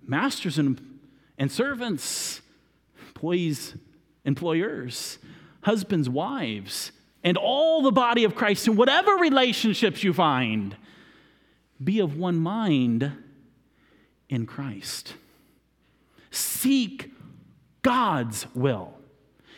masters 0.06 0.58
and, 0.58 1.00
and 1.38 1.50
servants, 1.50 2.42
employees, 3.08 3.75
employers, 4.25 5.18
husbands, 5.62 6.10
wives, 6.10 6.92
and 7.24 7.38
all 7.38 7.82
the 7.82 7.92
body 7.92 8.25
of 8.25 8.36
Christ 8.36 8.68
in 8.68 8.75
whatever 8.75 9.13
relationships 9.13 10.04
you 10.04 10.12
find, 10.12 10.75
be 11.82 12.00
of 12.00 12.18
one 12.18 12.38
mind 12.38 13.13
in 14.28 14.46
Christ. 14.46 15.13
Seek 16.32 17.12
God's 17.82 18.46
will. 18.54 19.00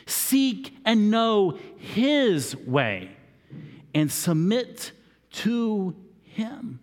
Seek 0.05 0.75
and 0.85 1.09
know 1.09 1.57
His 1.77 2.55
way 2.55 3.11
and 3.93 4.11
submit 4.11 4.91
to 5.31 5.95
Him. 6.23 6.79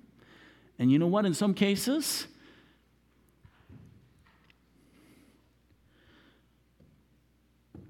And 0.78 0.90
you 0.90 0.98
know 0.98 1.06
what? 1.06 1.26
In 1.26 1.34
some 1.34 1.54
cases, 1.54 2.26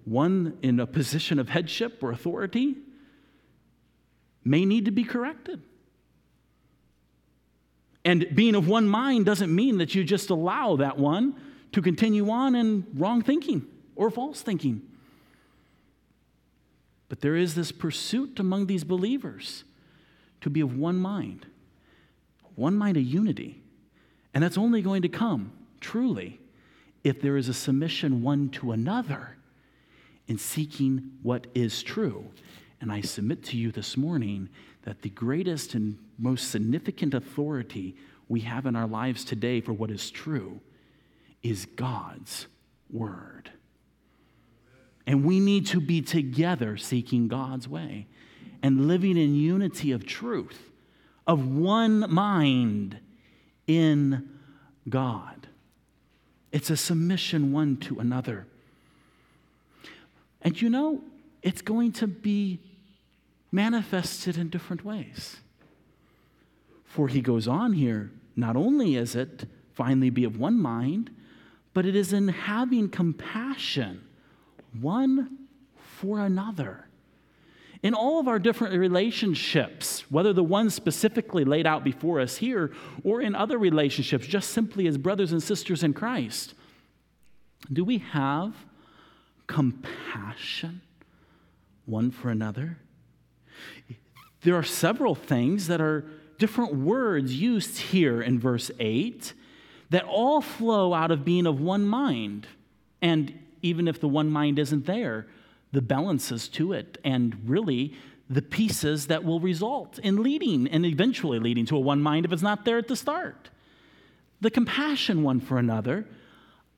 one 0.04 0.58
in 0.62 0.80
a 0.80 0.86
position 0.86 1.38
of 1.38 1.48
headship 1.48 2.02
or 2.02 2.10
authority 2.10 2.74
may 4.44 4.64
need 4.64 4.86
to 4.86 4.90
be 4.90 5.04
corrected. 5.04 5.62
And 8.04 8.34
being 8.34 8.54
of 8.54 8.66
one 8.66 8.88
mind 8.88 9.26
doesn't 9.26 9.54
mean 9.54 9.78
that 9.78 9.94
you 9.94 10.02
just 10.02 10.30
allow 10.30 10.76
that 10.76 10.98
one 10.98 11.36
to 11.72 11.82
continue 11.82 12.28
on 12.30 12.54
in 12.54 12.86
wrong 12.94 13.22
thinking 13.22 13.66
or 13.94 14.10
false 14.10 14.42
thinking. 14.42 14.82
But 17.10 17.20
there 17.20 17.36
is 17.36 17.56
this 17.56 17.72
pursuit 17.72 18.38
among 18.38 18.66
these 18.66 18.84
believers 18.84 19.64
to 20.40 20.48
be 20.48 20.60
of 20.60 20.78
one 20.78 20.96
mind, 20.96 21.44
one 22.54 22.76
mind 22.76 22.96
of 22.96 23.02
unity. 23.02 23.60
And 24.32 24.42
that's 24.42 24.56
only 24.56 24.80
going 24.80 25.02
to 25.02 25.08
come, 25.08 25.52
truly, 25.80 26.40
if 27.02 27.20
there 27.20 27.36
is 27.36 27.48
a 27.48 27.54
submission 27.54 28.22
one 28.22 28.48
to 28.50 28.70
another 28.70 29.36
in 30.28 30.38
seeking 30.38 31.10
what 31.22 31.48
is 31.52 31.82
true. 31.82 32.30
And 32.80 32.92
I 32.92 33.00
submit 33.00 33.42
to 33.46 33.56
you 33.56 33.72
this 33.72 33.96
morning 33.96 34.48
that 34.84 35.02
the 35.02 35.10
greatest 35.10 35.74
and 35.74 35.98
most 36.16 36.48
significant 36.48 37.12
authority 37.12 37.96
we 38.28 38.40
have 38.42 38.66
in 38.66 38.76
our 38.76 38.86
lives 38.86 39.24
today 39.24 39.60
for 39.60 39.72
what 39.72 39.90
is 39.90 40.12
true 40.12 40.60
is 41.42 41.66
God's 41.66 42.46
Word. 42.88 43.50
And 45.06 45.24
we 45.24 45.40
need 45.40 45.66
to 45.68 45.80
be 45.80 46.02
together 46.02 46.76
seeking 46.76 47.28
God's 47.28 47.68
way 47.68 48.06
and 48.62 48.86
living 48.86 49.16
in 49.16 49.34
unity 49.34 49.92
of 49.92 50.06
truth, 50.06 50.70
of 51.26 51.46
one 51.46 52.12
mind 52.12 52.98
in 53.66 54.28
God. 54.88 55.48
It's 56.52 56.70
a 56.70 56.76
submission 56.76 57.52
one 57.52 57.76
to 57.78 58.00
another. 58.00 58.46
And 60.42 60.60
you 60.60 60.68
know, 60.68 61.02
it's 61.42 61.62
going 61.62 61.92
to 61.92 62.06
be 62.06 62.60
manifested 63.52 64.36
in 64.36 64.48
different 64.48 64.84
ways. 64.84 65.36
For 66.84 67.08
he 67.08 67.20
goes 67.20 67.46
on 67.46 67.72
here, 67.72 68.10
not 68.36 68.56
only 68.56 68.96
is 68.96 69.14
it 69.14 69.44
finally 69.74 70.10
be 70.10 70.24
of 70.24 70.38
one 70.38 70.60
mind, 70.60 71.10
but 71.72 71.86
it 71.86 71.94
is 71.94 72.12
in 72.12 72.28
having 72.28 72.88
compassion 72.88 74.02
one 74.78 75.48
for 75.74 76.20
another. 76.20 76.86
In 77.82 77.94
all 77.94 78.20
of 78.20 78.28
our 78.28 78.38
different 78.38 78.78
relationships, 78.78 80.04
whether 80.10 80.32
the 80.32 80.44
ones 80.44 80.74
specifically 80.74 81.44
laid 81.44 81.66
out 81.66 81.82
before 81.82 82.20
us 82.20 82.36
here 82.36 82.72
or 83.04 83.22
in 83.22 83.34
other 83.34 83.56
relationships, 83.56 84.26
just 84.26 84.50
simply 84.50 84.86
as 84.86 84.98
brothers 84.98 85.32
and 85.32 85.42
sisters 85.42 85.82
in 85.82 85.94
Christ, 85.94 86.54
do 87.72 87.84
we 87.84 87.98
have 87.98 88.54
compassion 89.46 90.82
one 91.86 92.10
for 92.10 92.30
another? 92.30 92.78
There 94.42 94.56
are 94.56 94.62
several 94.62 95.14
things 95.14 95.66
that 95.68 95.80
are 95.80 96.04
different 96.38 96.74
words 96.74 97.34
used 97.34 97.78
here 97.78 98.22
in 98.22 98.38
verse 98.38 98.70
8 98.78 99.32
that 99.90 100.04
all 100.04 100.40
flow 100.40 100.94
out 100.94 101.10
of 101.10 101.24
being 101.24 101.46
of 101.46 101.60
one 101.60 101.84
mind. 101.84 102.46
And 103.02 103.39
even 103.62 103.88
if 103.88 104.00
the 104.00 104.08
one 104.08 104.30
mind 104.30 104.58
isn't 104.58 104.86
there, 104.86 105.26
the 105.72 105.82
balances 105.82 106.48
to 106.48 106.72
it, 106.72 106.98
and 107.04 107.36
really 107.44 107.94
the 108.28 108.42
pieces 108.42 109.08
that 109.08 109.24
will 109.24 109.40
result 109.40 109.98
in 109.98 110.22
leading 110.22 110.68
and 110.68 110.86
eventually 110.86 111.38
leading 111.38 111.66
to 111.66 111.76
a 111.76 111.80
one 111.80 112.00
mind 112.00 112.24
if 112.24 112.32
it's 112.32 112.42
not 112.42 112.64
there 112.64 112.78
at 112.78 112.88
the 112.88 112.96
start. 112.96 113.50
The 114.40 114.50
compassion 114.50 115.22
one 115.22 115.40
for 115.40 115.58
another, 115.58 116.06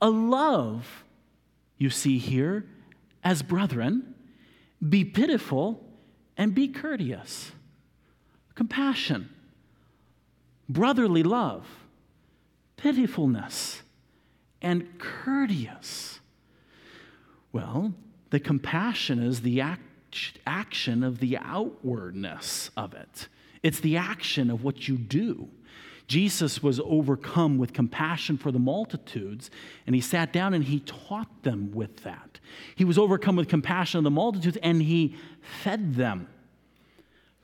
a 0.01 0.09
love, 0.09 1.03
you 1.77 1.89
see 1.89 2.17
here, 2.17 2.65
as 3.23 3.41
brethren, 3.41 4.15
be 4.87 5.05
pitiful 5.05 5.83
and 6.35 6.53
be 6.53 6.67
courteous. 6.67 7.51
Compassion, 8.55 9.29
brotherly 10.67 11.23
love, 11.23 11.65
pitifulness, 12.77 13.81
and 14.61 14.99
courteous. 14.99 16.19
Well, 17.53 17.93
the 18.31 18.39
compassion 18.39 19.21
is 19.21 19.41
the 19.41 19.61
act, 19.61 20.39
action 20.45 21.03
of 21.03 21.19
the 21.19 21.37
outwardness 21.37 22.71
of 22.75 22.93
it, 22.93 23.29
it's 23.61 23.79
the 23.79 23.95
action 23.95 24.49
of 24.49 24.63
what 24.63 24.89
you 24.89 24.97
do. 24.97 25.47
Jesus 26.05 26.61
was 26.61 26.81
overcome 26.83 27.57
with 27.57 27.71
compassion 27.71 28.37
for 28.37 28.51
the 28.51 28.59
multitudes, 28.59 29.49
and 29.87 29.95
he 29.95 30.01
sat 30.01 30.33
down 30.33 30.53
and 30.53 30.65
he 30.65 30.81
taught 30.81 31.43
them 31.43 31.71
with 31.71 32.03
that. 32.03 32.41
He 32.75 32.83
was 32.83 32.97
overcome 32.97 33.37
with 33.37 33.47
compassion 33.47 33.99
of 33.99 34.03
the 34.03 34.11
multitudes, 34.11 34.57
and 34.61 34.81
he 34.81 35.15
fed 35.63 35.95
them. 35.95 36.27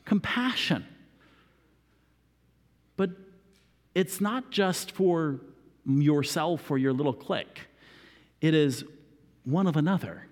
Compassion. 0.03 0.85
But 2.97 3.11
it's 3.95 4.19
not 4.19 4.51
just 4.51 4.91
for 4.91 5.39
yourself 5.85 6.69
or 6.69 6.77
your 6.77 6.91
little 6.91 7.13
clique, 7.13 7.61
it 8.41 8.53
is 8.53 8.83
one 9.43 9.67
of 9.67 9.75
another. 9.75 10.27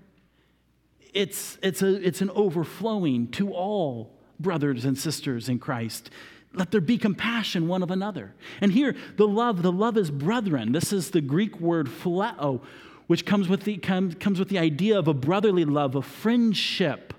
It's, 1.13 1.57
it's, 1.63 1.81
a, 1.81 1.95
it's 2.05 2.21
an 2.21 2.29
overflowing 2.31 3.29
to 3.31 3.53
all 3.53 4.13
brothers 4.39 4.85
and 4.85 4.97
sisters 4.97 5.49
in 5.49 5.59
Christ. 5.59 6.09
Let 6.53 6.71
there 6.71 6.81
be 6.81 6.97
compassion 6.97 7.67
one 7.67 7.83
of 7.83 7.91
another. 7.91 8.33
And 8.61 8.71
here, 8.71 8.95
the 9.15 9.27
love, 9.27 9.61
the 9.61 9.71
love 9.71 9.97
is 9.97 10.11
brethren. 10.11 10.71
This 10.71 10.93
is 10.93 11.11
the 11.11 11.21
Greek 11.21 11.59
word 11.59 11.87
phileo, 11.87 12.61
which 13.07 13.25
comes 13.25 13.47
with 13.47 13.63
the, 13.63 13.77
comes, 13.77 14.15
comes 14.15 14.39
with 14.39 14.49
the 14.49 14.59
idea 14.59 14.97
of 14.97 15.07
a 15.07 15.13
brotherly 15.13 15.65
love, 15.65 15.95
a 15.95 16.01
friendship 16.01 17.13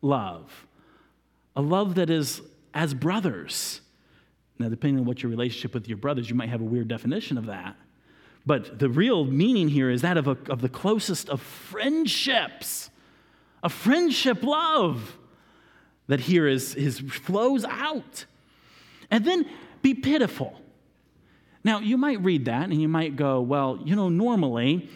love, 0.00 0.66
a 1.56 1.62
love 1.62 1.94
that 1.96 2.10
is 2.10 2.42
as 2.74 2.94
brothers. 2.94 3.80
Now, 4.58 4.68
depending 4.68 5.00
on 5.00 5.04
what 5.06 5.22
your 5.22 5.30
relationship 5.30 5.74
with 5.74 5.88
your 5.88 5.98
brothers, 5.98 6.28
you 6.28 6.36
might 6.36 6.48
have 6.48 6.60
a 6.60 6.64
weird 6.64 6.88
definition 6.88 7.38
of 7.38 7.46
that. 7.46 7.76
But 8.44 8.78
the 8.78 8.88
real 8.88 9.24
meaning 9.24 9.68
here 9.68 9.90
is 9.90 10.02
that 10.02 10.16
of, 10.16 10.26
a, 10.26 10.36
of 10.48 10.60
the 10.60 10.68
closest 10.68 11.28
of 11.28 11.40
friendships, 11.40 12.90
a 13.62 13.68
friendship 13.68 14.42
love 14.42 15.16
that 16.08 16.20
here 16.20 16.46
is, 16.46 16.74
is 16.74 16.98
flows 16.98 17.64
out. 17.64 18.26
And 19.10 19.24
then 19.24 19.48
be 19.82 19.94
pitiful. 19.94 20.60
Now, 21.64 21.78
you 21.78 21.96
might 21.96 22.20
read 22.22 22.46
that 22.46 22.64
and 22.64 22.80
you 22.80 22.88
might 22.88 23.14
go, 23.14 23.40
well, 23.40 23.78
you 23.84 23.94
know, 23.94 24.08
normally, 24.08 24.88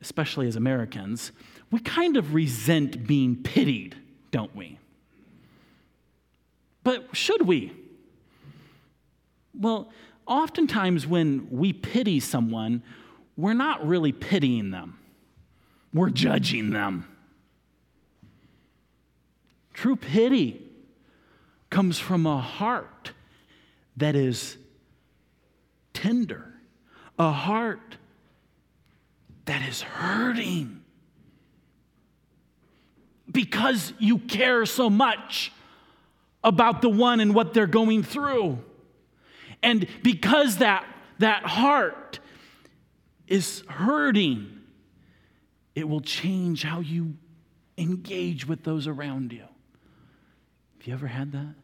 especially 0.00 0.48
as 0.48 0.56
Americans, 0.56 1.30
we 1.70 1.78
kind 1.78 2.16
of 2.16 2.34
resent 2.34 3.06
being 3.06 3.36
pitied, 3.36 3.96
don't 4.30 4.54
we? 4.56 4.78
But 6.82 7.14
should 7.14 7.46
we? 7.46 7.72
Well, 9.54 9.92
oftentimes 10.26 11.06
when 11.06 11.48
we 11.50 11.72
pity 11.72 12.20
someone, 12.20 12.82
we're 13.36 13.54
not 13.54 13.86
really 13.86 14.12
pitying 14.12 14.70
them, 14.70 14.98
we're 15.92 16.10
judging 16.10 16.70
them. 16.70 17.06
True 19.74 19.96
pity 19.96 20.62
comes 21.70 21.98
from 21.98 22.26
a 22.26 22.38
heart 22.38 23.12
that 23.96 24.14
is 24.14 24.58
tender, 25.94 26.46
a 27.18 27.32
heart 27.32 27.96
that 29.46 29.66
is 29.66 29.82
hurting 29.82 30.82
because 33.30 33.92
you 33.98 34.18
care 34.18 34.66
so 34.66 34.90
much 34.90 35.52
about 36.44 36.82
the 36.82 36.88
one 36.88 37.20
and 37.20 37.34
what 37.34 37.54
they're 37.54 37.66
going 37.66 38.02
through. 38.02 38.58
And 39.62 39.86
because 40.02 40.58
that, 40.58 40.84
that 41.18 41.44
heart 41.44 42.18
is 43.28 43.62
hurting, 43.68 44.60
it 45.74 45.88
will 45.88 46.00
change 46.00 46.62
how 46.62 46.80
you 46.80 47.14
engage 47.78 48.46
with 48.46 48.64
those 48.64 48.86
around 48.86 49.32
you. 49.32 49.44
Have 50.78 50.86
you 50.86 50.92
ever 50.92 51.06
had 51.06 51.32
that? 51.32 51.54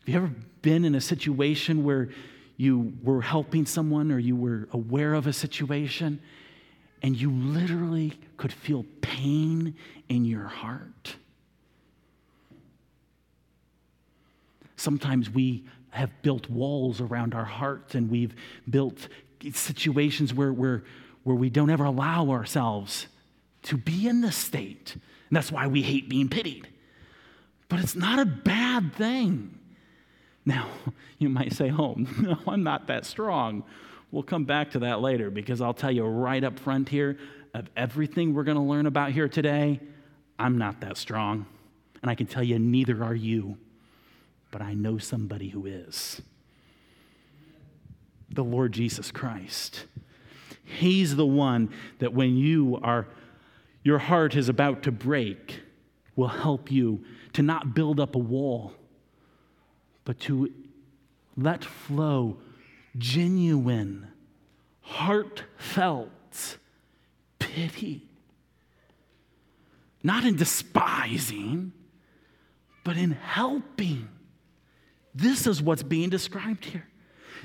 Have 0.00 0.08
you 0.08 0.16
ever 0.16 0.30
been 0.62 0.84
in 0.84 0.94
a 0.94 1.00
situation 1.00 1.84
where 1.84 2.10
you 2.56 2.92
were 3.02 3.22
helping 3.22 3.66
someone 3.66 4.12
or 4.12 4.18
you 4.18 4.36
were 4.36 4.68
aware 4.72 5.14
of 5.14 5.26
a 5.26 5.32
situation 5.32 6.20
and 7.02 7.16
you 7.16 7.30
literally 7.30 8.12
could 8.36 8.52
feel 8.52 8.84
pain 9.00 9.74
in 10.08 10.24
your 10.24 10.44
heart? 10.46 11.16
Sometimes 14.76 15.30
we 15.30 15.64
have 15.92 16.10
built 16.22 16.48
walls 16.48 17.00
around 17.00 17.34
our 17.34 17.44
hearts 17.44 17.94
and 17.94 18.10
we've 18.10 18.34
built 18.68 19.08
situations 19.52 20.32
where, 20.32 20.52
where, 20.52 20.82
where 21.22 21.36
we 21.36 21.50
don't 21.50 21.70
ever 21.70 21.84
allow 21.84 22.30
ourselves 22.30 23.06
to 23.62 23.76
be 23.76 24.08
in 24.08 24.22
this 24.22 24.36
state. 24.36 24.94
And 24.94 25.36
that's 25.36 25.52
why 25.52 25.66
we 25.66 25.82
hate 25.82 26.08
being 26.08 26.28
pitied. 26.28 26.66
But 27.68 27.80
it's 27.80 27.94
not 27.94 28.18
a 28.18 28.24
bad 28.24 28.94
thing. 28.94 29.58
Now, 30.46 30.68
you 31.18 31.28
might 31.28 31.52
say, 31.52 31.70
oh, 31.70 31.94
no, 32.20 32.38
I'm 32.46 32.62
not 32.62 32.86
that 32.86 33.04
strong. 33.04 33.62
We'll 34.10 34.22
come 34.22 34.44
back 34.44 34.70
to 34.72 34.80
that 34.80 35.00
later 35.00 35.30
because 35.30 35.60
I'll 35.60 35.74
tell 35.74 35.90
you 35.90 36.04
right 36.04 36.42
up 36.42 36.58
front 36.58 36.88
here 36.88 37.18
of 37.54 37.68
everything 37.76 38.32
we're 38.32 38.44
going 38.44 38.56
to 38.56 38.62
learn 38.62 38.86
about 38.86 39.12
here 39.12 39.28
today, 39.28 39.78
I'm 40.38 40.56
not 40.56 40.80
that 40.80 40.96
strong. 40.96 41.44
And 42.00 42.10
I 42.10 42.14
can 42.14 42.26
tell 42.26 42.42
you, 42.42 42.58
neither 42.58 43.04
are 43.04 43.14
you 43.14 43.58
but 44.52 44.62
I 44.62 44.74
know 44.74 44.98
somebody 44.98 45.48
who 45.48 45.66
is 45.66 46.22
the 48.30 48.44
Lord 48.44 48.72
Jesus 48.72 49.10
Christ. 49.10 49.86
He's 50.64 51.16
the 51.16 51.26
one 51.26 51.70
that 51.98 52.14
when 52.14 52.36
you 52.36 52.78
are, 52.82 53.08
your 53.82 53.98
heart 53.98 54.36
is 54.36 54.48
about 54.48 54.84
to 54.84 54.92
break, 54.92 55.60
will 56.14 56.28
help 56.28 56.70
you 56.70 57.04
to 57.32 57.42
not 57.42 57.74
build 57.74 57.98
up 57.98 58.14
a 58.14 58.18
wall, 58.18 58.72
but 60.04 60.20
to 60.20 60.52
let 61.36 61.64
flow 61.64 62.36
genuine, 62.96 64.06
heartfelt 64.82 66.58
pity. 67.38 68.08
Not 70.02 70.24
in 70.24 70.36
despising, 70.36 71.72
but 72.84 72.96
in 72.96 73.12
helping. 73.12 74.08
This 75.14 75.46
is 75.46 75.62
what's 75.62 75.82
being 75.82 76.08
described 76.08 76.64
here. 76.64 76.86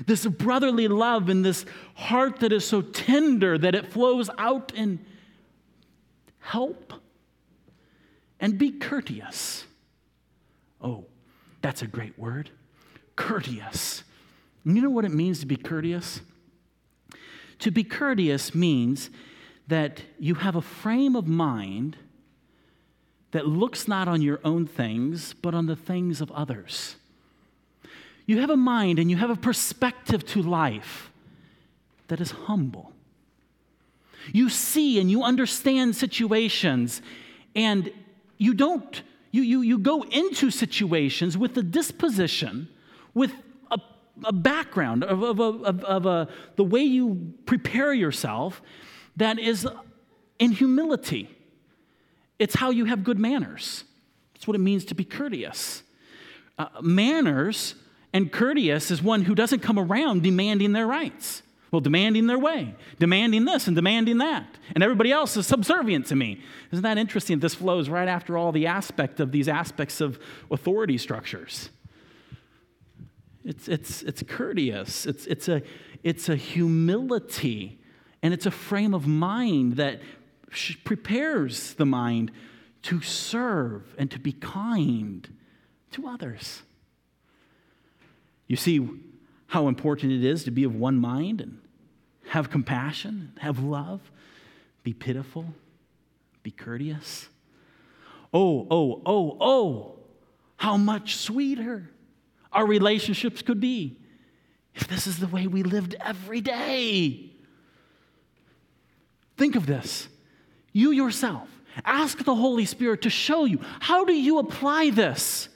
This 0.06 0.26
brotherly 0.26 0.88
love 0.88 1.28
and 1.28 1.44
this 1.44 1.66
heart 1.94 2.40
that 2.40 2.52
is 2.52 2.64
so 2.64 2.80
tender 2.82 3.58
that 3.58 3.74
it 3.74 3.92
flows 3.92 4.30
out 4.38 4.72
in 4.74 5.04
help 6.38 6.92
and 8.40 8.56
be 8.56 8.70
courteous. 8.70 9.64
Oh, 10.80 11.04
that's 11.60 11.82
a 11.82 11.86
great 11.86 12.18
word. 12.18 12.50
Courteous. 13.16 14.04
You 14.64 14.80
know 14.80 14.90
what 14.90 15.04
it 15.04 15.12
means 15.12 15.40
to 15.40 15.46
be 15.46 15.56
courteous? 15.56 16.20
To 17.60 17.70
be 17.72 17.82
courteous 17.82 18.54
means 18.54 19.10
that 19.66 20.02
you 20.18 20.36
have 20.36 20.54
a 20.54 20.62
frame 20.62 21.16
of 21.16 21.26
mind 21.26 21.96
that 23.32 23.46
looks 23.46 23.88
not 23.88 24.06
on 24.06 24.22
your 24.22 24.40
own 24.44 24.66
things, 24.66 25.34
but 25.34 25.54
on 25.54 25.66
the 25.66 25.76
things 25.76 26.20
of 26.20 26.30
others 26.30 26.96
you 28.28 28.40
have 28.40 28.50
a 28.50 28.56
mind 28.56 28.98
and 28.98 29.10
you 29.10 29.16
have 29.16 29.30
a 29.30 29.36
perspective 29.36 30.24
to 30.26 30.42
life 30.42 31.10
that 32.08 32.20
is 32.20 32.30
humble. 32.30 32.92
You 34.32 34.50
see 34.50 35.00
and 35.00 35.10
you 35.10 35.22
understand 35.22 35.96
situations, 35.96 37.00
and 37.56 37.90
you 38.36 38.52
don't, 38.52 39.02
you, 39.30 39.40
you, 39.40 39.62
you 39.62 39.78
go 39.78 40.02
into 40.02 40.50
situations 40.50 41.38
with 41.38 41.56
a 41.56 41.62
disposition, 41.62 42.68
with 43.14 43.32
a, 43.70 43.80
a 44.24 44.32
background 44.32 45.04
of, 45.04 45.22
of, 45.22 45.40
of, 45.40 45.82
of 45.84 46.04
a, 46.04 46.28
the 46.56 46.64
way 46.64 46.82
you 46.82 47.32
prepare 47.46 47.94
yourself 47.94 48.60
that 49.16 49.38
is 49.38 49.66
in 50.38 50.52
humility. 50.52 51.34
It's 52.38 52.56
how 52.56 52.68
you 52.68 52.84
have 52.84 53.04
good 53.04 53.18
manners. 53.18 53.84
That's 54.34 54.46
what 54.46 54.54
it 54.54 54.60
means 54.60 54.84
to 54.84 54.94
be 54.94 55.04
courteous. 55.04 55.82
Uh, 56.58 56.66
manners 56.82 57.74
and 58.18 58.32
courteous 58.32 58.90
is 58.90 59.00
one 59.00 59.22
who 59.22 59.34
doesn't 59.36 59.60
come 59.60 59.78
around 59.78 60.24
demanding 60.24 60.72
their 60.72 60.88
rights. 60.88 61.44
Well, 61.70 61.78
demanding 61.80 62.26
their 62.26 62.38
way, 62.38 62.74
demanding 62.98 63.44
this 63.44 63.68
and 63.68 63.76
demanding 63.76 64.18
that. 64.18 64.44
And 64.74 64.82
everybody 64.82 65.12
else 65.12 65.36
is 65.36 65.46
subservient 65.46 66.06
to 66.06 66.16
me. 66.16 66.42
Isn't 66.72 66.82
that 66.82 66.98
interesting? 66.98 67.38
This 67.38 67.54
flows 67.54 67.88
right 67.88 68.08
after 68.08 68.36
all 68.36 68.50
the 68.50 68.66
aspect 68.66 69.20
of 69.20 69.30
these 69.30 69.46
aspects 69.46 70.00
of 70.00 70.18
authority 70.50 70.98
structures. 70.98 71.70
It's, 73.44 73.68
it's, 73.68 74.02
it's 74.02 74.24
courteous, 74.24 75.06
it's, 75.06 75.24
it's, 75.26 75.48
a, 75.48 75.62
it's 76.02 76.28
a 76.28 76.34
humility, 76.34 77.78
and 78.20 78.34
it's 78.34 78.46
a 78.46 78.50
frame 78.50 78.94
of 78.94 79.06
mind 79.06 79.76
that 79.76 80.00
prepares 80.82 81.74
the 81.74 81.86
mind 81.86 82.32
to 82.82 83.00
serve 83.00 83.94
and 83.96 84.10
to 84.10 84.18
be 84.18 84.32
kind 84.32 85.32
to 85.92 86.08
others. 86.08 86.62
You 88.48 88.56
see 88.56 88.88
how 89.46 89.68
important 89.68 90.12
it 90.12 90.24
is 90.24 90.44
to 90.44 90.50
be 90.50 90.64
of 90.64 90.74
one 90.74 90.98
mind 90.98 91.40
and 91.40 91.60
have 92.28 92.50
compassion, 92.50 93.32
have 93.38 93.62
love, 93.62 94.00
be 94.82 94.92
pitiful, 94.92 95.46
be 96.42 96.50
courteous. 96.50 97.28
Oh, 98.32 98.66
oh, 98.70 99.02
oh, 99.06 99.36
oh, 99.40 99.98
how 100.56 100.76
much 100.76 101.16
sweeter 101.16 101.90
our 102.52 102.66
relationships 102.66 103.42
could 103.42 103.60
be 103.60 103.96
if 104.74 104.88
this 104.88 105.06
is 105.06 105.18
the 105.18 105.26
way 105.26 105.46
we 105.46 105.62
lived 105.62 105.94
every 106.00 106.40
day. 106.40 107.30
Think 109.36 109.56
of 109.56 109.66
this. 109.66 110.08
You 110.72 110.90
yourself, 110.90 111.48
ask 111.84 112.24
the 112.24 112.34
Holy 112.34 112.64
Spirit 112.64 113.02
to 113.02 113.10
show 113.10 113.44
you 113.44 113.60
how 113.80 114.04
do 114.04 114.12
you 114.12 114.38
apply 114.38 114.90
this 114.90 115.48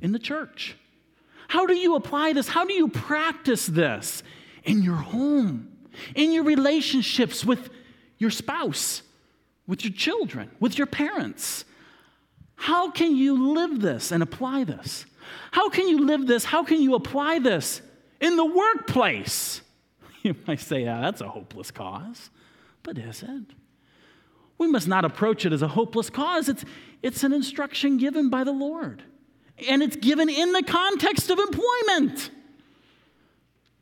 in 0.00 0.12
the 0.12 0.18
church? 0.18 0.76
How 1.52 1.66
do 1.66 1.74
you 1.74 1.96
apply 1.96 2.32
this? 2.32 2.48
How 2.48 2.64
do 2.64 2.72
you 2.72 2.88
practice 2.88 3.66
this 3.66 4.22
in 4.64 4.82
your 4.82 4.96
home, 4.96 5.68
in 6.14 6.32
your 6.32 6.44
relationships 6.44 7.44
with 7.44 7.68
your 8.16 8.30
spouse, 8.30 9.02
with 9.66 9.84
your 9.84 9.92
children, 9.92 10.50
with 10.60 10.78
your 10.78 10.86
parents? 10.86 11.66
How 12.54 12.90
can 12.90 13.14
you 13.14 13.52
live 13.52 13.82
this 13.82 14.12
and 14.12 14.22
apply 14.22 14.64
this? 14.64 15.04
How 15.50 15.68
can 15.68 15.88
you 15.88 16.06
live 16.06 16.26
this? 16.26 16.46
How 16.46 16.64
can 16.64 16.80
you 16.80 16.94
apply 16.94 17.40
this 17.40 17.82
in 18.18 18.36
the 18.36 18.46
workplace? 18.46 19.60
You 20.22 20.34
might 20.46 20.60
say, 20.60 20.84
yeah, 20.84 21.02
that's 21.02 21.20
a 21.20 21.28
hopeless 21.28 21.70
cause. 21.70 22.30
But 22.82 22.96
is 22.96 23.22
it? 23.22 23.54
We 24.56 24.68
must 24.68 24.88
not 24.88 25.04
approach 25.04 25.44
it 25.44 25.52
as 25.52 25.60
a 25.60 25.68
hopeless 25.68 26.08
cause. 26.08 26.48
It's, 26.48 26.64
it's 27.02 27.24
an 27.24 27.34
instruction 27.34 27.98
given 27.98 28.30
by 28.30 28.42
the 28.42 28.52
Lord. 28.52 29.02
And 29.68 29.82
it's 29.82 29.96
given 29.96 30.28
in 30.28 30.52
the 30.52 30.62
context 30.62 31.30
of 31.30 31.38
employment, 31.38 32.30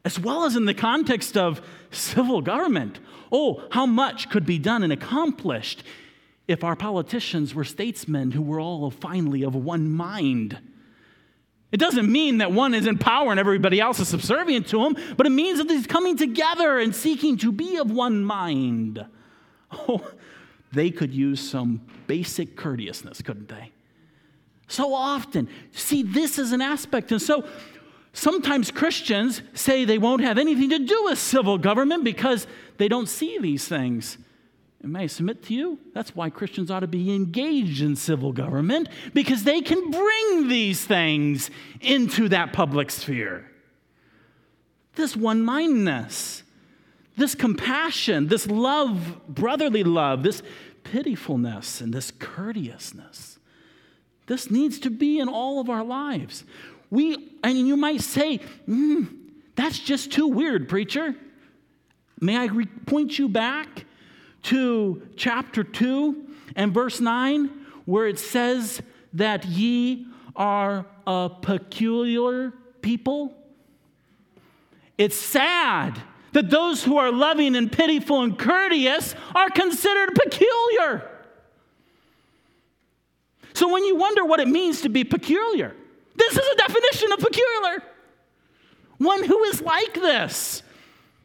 as 0.05 0.19
well 0.19 0.45
as 0.45 0.57
in 0.57 0.65
the 0.65 0.75
context 0.75 1.37
of 1.37 1.61
civil 1.91 2.41
government. 2.41 2.99
Oh, 3.33 3.63
how 3.71 3.87
much 3.87 4.29
could 4.31 4.45
be 4.45 4.59
done 4.59 4.83
and 4.83 4.93
accomplished 4.93 5.85
if 6.49 6.65
our 6.65 6.75
politicians 6.75 7.55
were 7.55 7.63
statesmen 7.63 8.33
who 8.33 8.43
were 8.43 8.59
all 8.59 8.91
finally 8.91 9.45
of 9.45 9.55
one 9.55 9.89
mind. 9.89 10.59
It 11.71 11.79
doesn't 11.79 12.11
mean 12.11 12.39
that 12.39 12.51
one 12.51 12.75
is 12.75 12.89
in 12.89 12.99
power 12.99 13.31
and 13.31 13.39
everybody 13.39 13.81
else 13.81 14.01
is 14.01 14.09
subservient 14.09 14.67
to 14.69 14.85
him, 14.85 14.97
but 15.17 15.27
it 15.27 15.31
means 15.31 15.59
that 15.59 15.71
he's 15.71 15.87
coming 15.87 16.17
together 16.17 16.79
and 16.81 16.93
seeking 16.95 17.37
to 17.39 17.53
be 17.53 17.77
of 17.77 17.91
one 17.91 18.25
mind. 18.25 19.05
Oh, 19.73 20.05
they 20.73 20.91
could 20.91 21.15
use 21.15 21.39
some 21.49 21.83
basic 22.09 22.57
courteousness, 22.57 23.23
couldn't 23.23 23.49
they? 23.49 23.71
So 24.71 24.95
often. 24.95 25.49
See, 25.73 26.05
this 26.05 26.39
is 26.39 26.53
an 26.53 26.63
aspect. 26.63 27.11
And 27.11 27.21
so 27.21 27.45
sometimes 28.13 28.71
Christians 28.71 29.43
say 29.53 29.85
they 29.85 29.99
won't 29.99 30.23
have 30.23 30.39
anything 30.39 30.71
to 30.71 30.79
do 30.79 31.05
with 31.05 31.19
civil 31.19 31.59
government 31.59 32.05
because 32.05 32.47
they 32.77 32.87
don't 32.87 33.09
see 33.09 33.37
these 33.39 33.67
things. 33.67 34.17
And 34.81 34.93
may 34.93 35.01
I 35.01 35.07
submit 35.09 35.43
to 35.47 35.55
you, 35.55 35.81
that's 35.93 36.15
why 36.15 36.31
Christians 36.31 36.71
ought 36.71 36.81
to 36.81 36.87
be 36.87 37.13
engaged 37.13 37.83
in 37.83 37.97
civil 37.97 38.33
government, 38.33 38.89
because 39.13 39.43
they 39.43 39.61
can 39.61 39.91
bring 39.91 40.49
these 40.49 40.85
things 40.85 41.51
into 41.81 42.29
that 42.29 42.53
public 42.53 42.93
sphere. 42.93 43.51
This 44.95 45.17
one 45.17 45.43
mindedness, 45.43 46.45
this 47.17 47.35
compassion, 47.35 48.29
this 48.29 48.47
love, 48.47 49.21
brotherly 49.29 49.83
love, 49.83 50.23
this 50.23 50.45
pitifulness, 50.85 51.81
and 51.81 51.93
this 51.93 52.13
courteousness. 52.13 53.40
This 54.31 54.49
needs 54.49 54.79
to 54.79 54.91
be 54.91 55.19
in 55.19 55.29
all 55.29 55.59
of 55.59 55.69
our 55.69 55.83
lives. 55.83 56.45
We, 56.89 57.33
and 57.43 57.59
you 57.67 57.77
might 57.77 58.01
say, 58.01 58.39
mm, 58.69 59.09
that's 59.57 59.81
just 59.81 60.13
too 60.13 60.29
weird, 60.29 60.69
preacher. 60.69 61.17
May 62.21 62.37
I 62.37 62.45
re- 62.45 62.67
point 62.87 63.19
you 63.19 63.29
back 63.29 63.87
to 64.45 65.03
chapter 65.17 65.65
2 65.65 66.29
and 66.55 66.73
verse 66.73 67.01
9, 67.01 67.51
where 67.87 68.07
it 68.07 68.21
says 68.21 68.81
that 69.15 69.47
ye 69.47 70.07
are 70.37 70.87
a 71.09 71.29
peculiar 71.43 72.53
people. 72.83 73.35
It's 74.97 75.17
sad 75.17 76.01
that 76.35 76.51
those 76.51 76.85
who 76.85 76.99
are 76.99 77.11
loving 77.11 77.57
and 77.57 77.73
pitiful 77.73 78.23
and 78.23 78.39
courteous 78.39 79.17
are 79.35 79.51
considered 79.51 80.15
peculiar. 80.15 81.10
So 83.61 83.71
when 83.71 83.85
you 83.85 83.95
wonder 83.95 84.25
what 84.25 84.41
it 84.41 84.49
means 84.49 84.81
to 84.81 84.89
be 84.89 85.05
peculiar, 85.05 85.77
this 86.17 86.33
is 86.33 86.47
a 86.55 86.57
definition 86.57 87.13
of 87.13 87.19
peculiar. 87.19 87.83
One 88.97 89.23
who 89.23 89.45
is 89.45 89.61
like 89.61 89.95
this. 89.95 90.63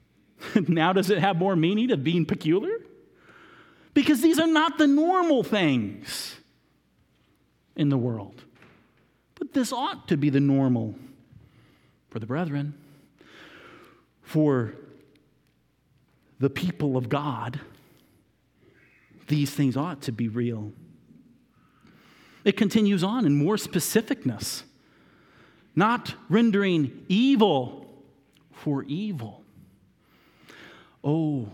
now, 0.67 0.91
does 0.91 1.09
it 1.09 1.19
have 1.19 1.37
more 1.37 1.55
meaning 1.55 1.91
of 1.91 2.03
being 2.03 2.25
peculiar? 2.25 2.79
because 3.95 4.21
these 4.21 4.37
are 4.37 4.45
not 4.45 4.77
the 4.77 4.85
normal 4.85 5.41
things 5.41 6.35
in 7.75 7.89
the 7.89 7.97
world. 7.97 8.43
But 9.39 9.53
this 9.53 9.73
ought 9.73 10.09
to 10.09 10.17
be 10.17 10.29
the 10.29 10.39
normal 10.39 10.95
for 12.09 12.19
the 12.19 12.25
brethren, 12.27 12.75
for 14.21 14.75
the 16.39 16.49
people 16.49 16.97
of 16.97 17.09
God. 17.09 17.61
These 19.27 19.51
things 19.51 19.75
ought 19.75 20.01
to 20.03 20.11
be 20.11 20.27
real. 20.27 20.73
It 22.45 22.55
continues 22.55 23.03
on 23.03 23.25
in 23.25 23.35
more 23.35 23.55
specificness, 23.57 24.63
not 25.75 26.15
rendering 26.29 27.05
evil 27.09 27.85
for 28.53 28.83
evil. 28.83 29.43
Oh, 31.03 31.49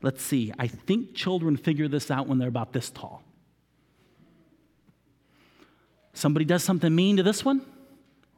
Let's 0.00 0.22
see. 0.22 0.52
I 0.58 0.68
think 0.68 1.14
children 1.14 1.56
figure 1.56 1.88
this 1.88 2.10
out 2.10 2.28
when 2.28 2.38
they're 2.38 2.48
about 2.48 2.72
this 2.72 2.90
tall. 2.90 3.22
Somebody 6.12 6.44
does 6.44 6.64
something 6.64 6.94
mean 6.94 7.16
to 7.16 7.22
this 7.22 7.44
one, 7.44 7.62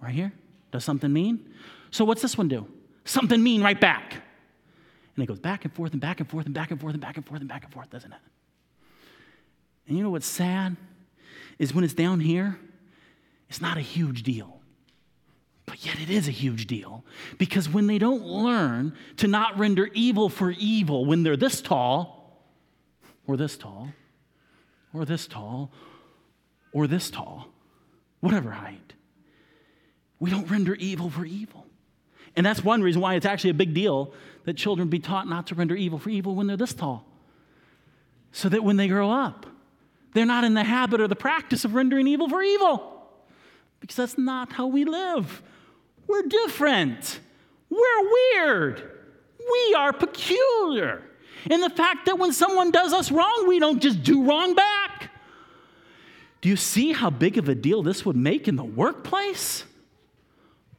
right 0.00 0.14
here, 0.14 0.32
does 0.70 0.84
something 0.84 1.12
mean. 1.12 1.54
So 1.90 2.04
what's 2.04 2.22
this 2.22 2.36
one 2.36 2.48
do? 2.48 2.66
Something 3.04 3.42
mean 3.42 3.62
right 3.62 3.80
back. 3.80 4.14
And 5.16 5.24
it 5.24 5.26
goes 5.26 5.38
back 5.38 5.64
and 5.64 5.74
forth 5.74 5.92
and 5.92 6.00
back 6.00 6.20
and 6.20 6.28
forth 6.28 6.46
and 6.46 6.54
back 6.54 6.70
and 6.70 6.80
forth 6.80 6.92
and 6.94 7.00
back 7.00 7.16
and 7.16 7.26
forth 7.26 7.40
and 7.40 7.48
back 7.48 7.64
and 7.64 7.72
forth, 7.72 7.90
doesn't 7.90 8.12
it? 8.12 8.18
And 9.90 9.98
you 9.98 10.04
know 10.04 10.10
what's 10.10 10.24
sad? 10.24 10.76
Is 11.58 11.74
when 11.74 11.82
it's 11.82 11.94
down 11.94 12.20
here, 12.20 12.60
it's 13.48 13.60
not 13.60 13.76
a 13.76 13.80
huge 13.80 14.22
deal. 14.22 14.60
But 15.66 15.84
yet 15.84 15.98
it 16.00 16.08
is 16.08 16.28
a 16.28 16.30
huge 16.30 16.68
deal 16.68 17.04
because 17.38 17.68
when 17.68 17.88
they 17.88 17.98
don't 17.98 18.24
learn 18.24 18.94
to 19.16 19.26
not 19.26 19.58
render 19.58 19.90
evil 19.92 20.28
for 20.28 20.52
evil 20.52 21.06
when 21.06 21.24
they're 21.24 21.36
this 21.36 21.60
tall, 21.60 22.40
or 23.26 23.36
this 23.36 23.56
tall, 23.56 23.88
or 24.94 25.04
this 25.04 25.26
tall, 25.26 25.72
or 26.72 26.86
this 26.86 27.10
tall, 27.10 27.48
whatever 28.20 28.52
height, 28.52 28.94
we 30.20 30.30
don't 30.30 30.48
render 30.48 30.76
evil 30.76 31.10
for 31.10 31.24
evil. 31.24 31.66
And 32.36 32.46
that's 32.46 32.62
one 32.62 32.80
reason 32.80 33.02
why 33.02 33.14
it's 33.14 33.26
actually 33.26 33.50
a 33.50 33.54
big 33.54 33.74
deal 33.74 34.12
that 34.44 34.56
children 34.56 34.86
be 34.86 35.00
taught 35.00 35.28
not 35.28 35.48
to 35.48 35.56
render 35.56 35.74
evil 35.74 35.98
for 35.98 36.10
evil 36.10 36.36
when 36.36 36.46
they're 36.46 36.56
this 36.56 36.74
tall. 36.74 37.04
So 38.30 38.48
that 38.50 38.62
when 38.62 38.76
they 38.76 38.86
grow 38.86 39.10
up, 39.10 39.46
they're 40.12 40.26
not 40.26 40.44
in 40.44 40.54
the 40.54 40.64
habit 40.64 41.00
or 41.00 41.08
the 41.08 41.16
practice 41.16 41.64
of 41.64 41.74
rendering 41.74 42.06
evil 42.06 42.28
for 42.28 42.42
evil. 42.42 43.06
Because 43.80 43.96
that's 43.96 44.18
not 44.18 44.52
how 44.52 44.66
we 44.66 44.84
live. 44.84 45.42
We're 46.06 46.22
different. 46.22 47.20
We're 47.68 48.12
weird. 48.34 48.82
We 49.38 49.74
are 49.74 49.92
peculiar. 49.92 51.02
And 51.50 51.62
the 51.62 51.70
fact 51.70 52.06
that 52.06 52.18
when 52.18 52.32
someone 52.32 52.70
does 52.70 52.92
us 52.92 53.10
wrong, 53.10 53.46
we 53.48 53.58
don't 53.58 53.80
just 53.80 54.02
do 54.02 54.24
wrong 54.24 54.54
back. 54.54 55.10
Do 56.40 56.48
you 56.48 56.56
see 56.56 56.92
how 56.92 57.10
big 57.10 57.38
of 57.38 57.48
a 57.48 57.54
deal 57.54 57.82
this 57.82 58.04
would 58.04 58.16
make 58.16 58.48
in 58.48 58.56
the 58.56 58.64
workplace? 58.64 59.64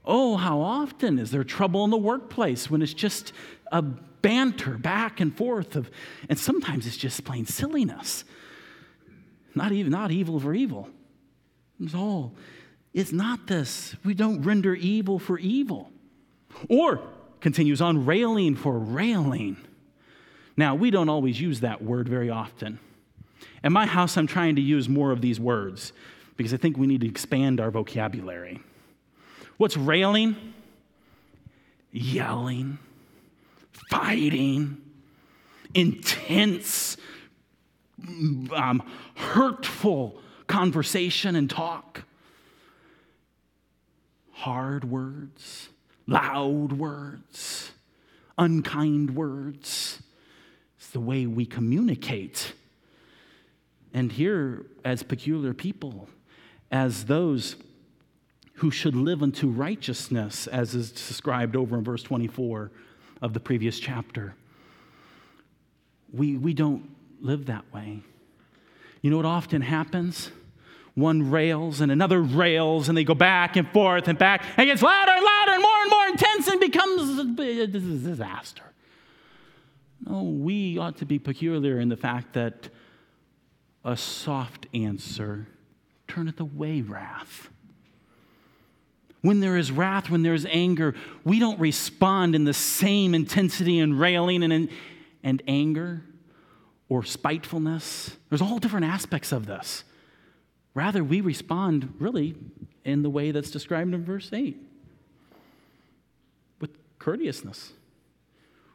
Oh, 0.04 0.36
how 0.36 0.60
often 0.60 1.20
is 1.20 1.32
there 1.32 1.44
trouble 1.44 1.84
in 1.86 1.92
the 1.92 1.98
workplace 1.98 2.70
when 2.70 2.82
it's 2.82 2.94
just 2.94 3.34
a 3.72 3.82
banter 3.82 4.78
back 4.78 5.20
and 5.20 5.36
forth 5.36 5.76
of, 5.76 5.90
and 6.30 6.38
sometimes 6.38 6.88
it's 6.88 6.98
just 6.98 7.24
plain 7.24 7.46
silliness. 7.46 8.24
Not 9.54 9.72
even 9.72 9.92
not 9.92 10.12
evil 10.12 10.40
for 10.40 10.54
evil. 10.54 10.90
It's 11.80 11.96
all 11.96 12.34
it's 12.94 13.12
not 13.12 13.48
this. 13.48 13.96
We 14.04 14.14
don't 14.14 14.42
render 14.42 14.76
evil 14.76 15.18
for 15.18 15.40
evil. 15.40 15.92
Or 16.68 17.02
continues 17.40 17.82
on 17.82 18.06
railing 18.06 18.56
for 18.56 18.78
railing. 18.78 19.58
Now, 20.58 20.76
we 20.76 20.92
don't 20.92 21.10
always 21.10 21.40
use 21.40 21.62
that 21.62 21.82
word 21.82 22.10
very 22.10 22.30
often. 22.30 22.80
At 23.64 23.72
my 23.72 23.86
house, 23.86 24.18
I'm 24.18 24.28
trying 24.28 24.56
to 24.58 24.62
use 24.62 24.90
more 24.90 25.12
of 25.12 25.22
these 25.22 25.40
words 25.40 25.94
because 26.36 26.54
I 26.54 26.58
think 26.58 26.78
we 26.78 26.88
need 26.88 27.02
to 27.02 27.08
expand 27.08 27.60
our 27.60 27.72
vocabulary. 27.72 28.60
What's 29.58 29.78
railing? 29.78 30.36
Yelling, 31.94 32.80
fighting, 33.90 34.82
intense, 35.74 36.96
um, 38.54 38.84
hurtful 39.16 40.20
conversation 40.48 41.36
and 41.36 41.50
talk 41.50 42.04
hard 44.42 44.84
words, 44.84 45.70
loud 46.08 46.74
words, 46.74 47.72
unkind 48.38 49.16
words. 49.16 50.02
It's 50.78 50.90
the 50.90 51.00
way 51.00 51.28
we 51.28 51.46
communicate. 51.46 52.54
And 53.94 54.12
here, 54.12 54.66
as 54.84 55.04
peculiar 55.04 55.54
people, 55.54 56.10
as 56.72 57.06
those 57.06 57.56
who 58.56 58.72
should 58.72 58.96
live 58.96 59.22
unto 59.22 59.48
righteousness, 59.48 60.48
as 60.48 60.74
is 60.74 60.92
described 60.92 61.56
over 61.56 61.78
in 61.78 61.84
verse 61.84 62.02
24 62.02 62.72
of 63.22 63.34
the 63.34 63.40
previous 63.40 63.80
chapter, 63.80 64.34
we, 66.12 66.38
we 66.38 66.54
don't 66.54 66.90
live 67.22 67.46
that 67.46 67.72
way. 67.74 68.02
You 69.02 69.10
know 69.10 69.18
what 69.18 69.26
often 69.26 69.62
happens? 69.62 70.32
one 70.96 71.32
rails 71.32 71.82
and 71.82 71.92
another 71.92 72.22
rails, 72.22 72.90
and 72.90 72.98
they 72.98 73.04
go 73.04 73.16
back 73.16 73.56
and 73.56 73.68
forth 73.70 74.08
and 74.08 74.18
back, 74.18 74.44
and 74.58 74.68
it 74.68 74.72
gets 74.72 74.82
louder 74.82 75.12
and 75.12 75.24
louder 75.24 75.52
and 75.54 75.62
more 75.62 75.82
and 75.82 75.90
more 75.90 76.08
intense 76.08 76.48
and 76.48 76.60
becomes 76.60 77.18
a 77.18 77.68
disaster. 77.68 78.64
No, 80.06 80.24
we 80.24 80.78
ought 80.78 80.98
to 80.98 81.06
be 81.06 81.20
peculiar 81.20 81.80
in 81.80 81.90
the 81.90 81.98
fact 81.98 82.34
that 82.34 82.70
a 83.86 83.96
soft 83.96 84.68
answer 84.74 85.48
turneth 86.08 86.40
away 86.40 86.82
wrath. 86.82 87.50
When 89.22 89.40
there 89.40 89.56
is 89.56 89.72
wrath, 89.72 90.10
when 90.10 90.24
there 90.24 90.34
is 90.34 90.48
anger, 90.50 90.96
we 91.24 91.40
don't 91.40 91.60
respond 91.60 92.34
in 92.34 92.44
the 92.44 92.54
same 92.54 93.14
intensity 93.14 93.80
and 93.80 94.00
railing 94.00 94.44
and, 94.44 94.70
and 95.24 95.44
anger 95.48 96.02
or 96.92 97.04
spitefulness. 97.04 98.18
There's 98.28 98.42
all 98.42 98.60
different 98.60 98.86
aspects 98.86 99.32
of 99.32 99.46
this. 99.46 99.86
Rather, 100.74 101.02
we 101.02 101.22
respond 101.22 101.94
really 102.00 102.36
in 102.84 103.02
the 103.02 103.10
way 103.10 103.32
that's 103.32 103.50
described 103.50 103.94
in 103.94 104.04
verse 104.04 104.30
8 104.34 104.58
with 106.60 106.72
courteousness, 107.00 107.72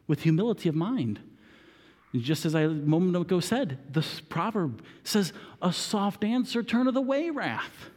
with 0.06 0.22
humility 0.22 0.66
of 0.66 0.74
mind. 0.74 1.20
just 2.14 2.46
as 2.46 2.54
I 2.54 2.62
a 2.62 2.68
moment 2.70 3.14
ago 3.14 3.38
said, 3.38 3.76
this 3.90 4.20
proverb 4.20 4.82
says, 5.04 5.34
a 5.60 5.70
soft 5.70 6.24
answer 6.24 6.62
turneth 6.62 6.96
away 6.96 7.28
wrath. 7.28 7.90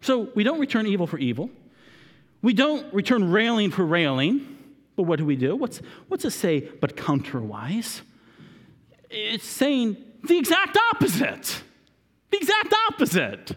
So 0.00 0.28
we 0.34 0.42
don't 0.42 0.58
return 0.58 0.88
evil 0.88 1.06
for 1.06 1.18
evil. 1.18 1.50
We 2.42 2.52
don't 2.52 2.92
return 2.92 3.30
railing 3.30 3.70
for 3.70 3.86
railing. 3.86 4.53
But 4.96 5.04
what 5.04 5.18
do 5.18 5.24
we 5.24 5.36
do? 5.36 5.56
What's, 5.56 5.80
what's 6.08 6.24
it 6.24 6.30
say 6.30 6.60
but 6.60 6.96
counterwise? 6.96 8.02
It's 9.10 9.46
saying 9.46 9.96
the 10.22 10.38
exact 10.38 10.76
opposite. 10.92 11.62
The 12.30 12.36
exact 12.36 12.74
opposite. 12.90 13.56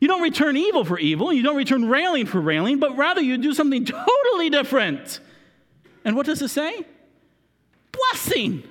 You 0.00 0.08
don't 0.08 0.22
return 0.22 0.56
evil 0.56 0.84
for 0.84 0.98
evil, 0.98 1.32
you 1.32 1.42
don't 1.42 1.56
return 1.56 1.88
railing 1.88 2.26
for 2.26 2.40
railing, 2.40 2.78
but 2.78 2.96
rather 2.96 3.20
you 3.20 3.38
do 3.38 3.54
something 3.54 3.84
totally 3.86 4.50
different. 4.50 5.20
And 6.04 6.16
what 6.16 6.26
does 6.26 6.42
it 6.42 6.48
say? 6.48 6.84
Blessing. 7.92 8.62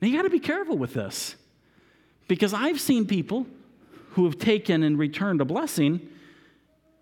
Now 0.00 0.08
you 0.08 0.16
got 0.16 0.22
to 0.22 0.30
be 0.30 0.38
careful 0.38 0.76
with 0.76 0.94
this 0.94 1.34
because 2.28 2.52
I've 2.52 2.80
seen 2.80 3.06
people 3.06 3.46
who 4.10 4.24
have 4.26 4.38
taken 4.38 4.82
and 4.82 4.98
returned 4.98 5.40
a 5.40 5.44
blessing 5.44 6.08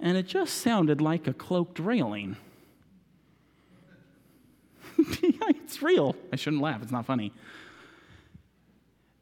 and 0.00 0.16
it 0.16 0.26
just 0.26 0.58
sounded 0.58 1.00
like 1.00 1.26
a 1.26 1.32
cloaked 1.32 1.78
railing. 1.78 2.36
it's 4.98 5.82
real. 5.82 6.16
I 6.32 6.36
shouldn't 6.36 6.62
laugh, 6.62 6.82
it's 6.82 6.92
not 6.92 7.06
funny. 7.06 7.32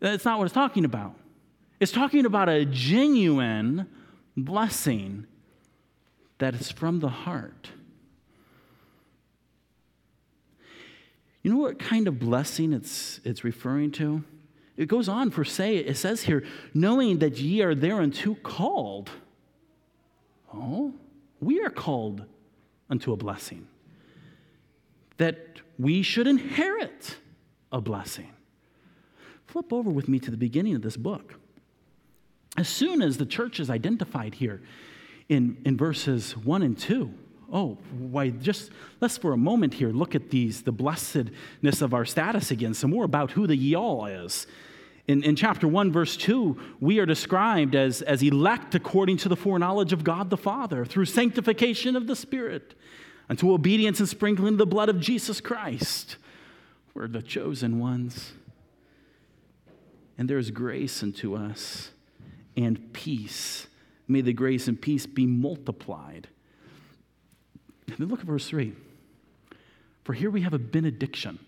That's 0.01 0.25
not 0.25 0.39
what 0.39 0.45
it's 0.45 0.55
talking 0.55 0.85
about. 0.85 1.15
It's 1.81 1.93
talking 1.93 2.27
about 2.27 2.49
a 2.49 2.65
genuine 2.65 3.89
blessing 4.37 5.27
that 6.39 6.55
is 6.55 6.71
from 6.71 7.01
the 7.01 7.09
heart. 7.09 7.71
You 11.43 11.53
know 11.53 11.59
what 11.59 11.79
kind 11.79 12.09
of 12.09 12.19
blessing 12.19 12.73
it's, 12.73 13.21
it's 13.25 13.45
referring 13.45 13.93
to? 13.93 14.25
It 14.77 14.87
goes 14.87 15.09
on 15.09 15.31
for 15.31 15.45
say, 15.45 15.77
it 15.77 15.97
says 15.97 16.23
here, 16.23 16.43
knowing 16.73 17.19
that 17.19 17.39
ye 17.39 17.63
are 17.63 17.75
thereunto 17.75 18.35
called. 18.35 19.11
Oh, 20.55 20.95
we 21.41 21.61
are 21.63 21.71
called 21.71 22.25
unto 22.89 23.13
a 23.13 23.17
blessing. 23.17 23.67
That 25.17 25.61
we 25.79 26.03
should 26.03 26.27
inherit 26.27 27.17
a 27.73 27.81
blessing. 27.81 28.31
Flip 29.47 29.73
over 29.73 29.91
with 29.91 30.09
me 30.09 30.19
to 30.21 30.31
the 30.31 30.37
beginning 30.37 30.75
of 30.75 30.83
this 30.83 30.97
book. 30.97 31.35
As 32.57 32.69
soon 32.69 33.03
as 33.03 33.19
the 33.19 33.27
church 33.27 33.59
is 33.59 33.69
identified 33.69 34.35
here 34.35 34.63
in, 35.29 35.57
in 35.65 35.77
verses 35.77 36.37
1 36.37 36.63
and 36.63 36.79
2, 36.79 37.13
oh, 37.53 37.79
why, 37.99 38.31
just 38.31 38.71
let's 39.01 39.19
for 39.19 39.33
a 39.33 39.37
moment 39.37 39.75
here 39.75 39.91
look 39.91 40.15
at 40.15 40.31
these, 40.31 40.63
the 40.63 40.73
blessedness 40.73 41.83
of 41.83 41.95
our 41.95 42.05
status 42.05 42.51
again, 42.51 42.75
some 42.75 42.91
more 42.91 43.05
about 43.05 43.33
who 43.33 43.47
the 43.47 43.57
y'all 43.57 44.07
is. 44.07 44.47
In, 45.07 45.23
in 45.23 45.37
chapter 45.37 45.69
1, 45.69 45.93
verse 45.93 46.17
2, 46.17 46.59
we 46.81 46.99
are 46.99 47.07
described 47.07 47.75
as, 47.75 48.01
as 48.03 48.23
elect 48.23 48.75
according 48.75 49.19
to 49.19 49.29
the 49.29 49.37
foreknowledge 49.37 49.93
of 49.93 50.03
God 50.03 50.31
the 50.31 50.37
Father 50.37 50.85
through 50.85 51.05
sanctification 51.05 51.95
of 51.95 52.07
the 52.07 52.17
Spirit 52.17 52.75
unto 53.29 53.53
obedience 53.53 54.01
and 54.01 54.09
sprinkling 54.09 54.57
the 54.57 54.67
blood 54.67 54.89
of 54.89 55.01
Jesus 55.01 55.41
Christ. 55.41 56.17
We're 56.95 57.09
the 57.09 57.23
chosen 57.23 57.79
ones. 57.79 58.33
And 60.17 60.31
there 60.31 60.39
is 60.39 60.51
grace 60.51 61.03
unto 61.03 61.35
us 61.35 61.91
and 62.57 62.93
peace. 62.93 63.67
May 64.09 64.21
the 64.21 64.33
grace 64.33 64.69
and 64.69 64.81
peace 64.81 65.07
be 65.07 65.27
multiplied. 65.27 66.29
And 67.89 67.99
then 67.99 68.09
look 68.09 68.21
at 68.21 68.27
verse 68.27 68.49
3. 68.49 68.73
For 70.05 70.13
here 70.15 70.31
we 70.31 70.43
have 70.43 70.55
a 70.55 70.59
benediction 70.59 71.39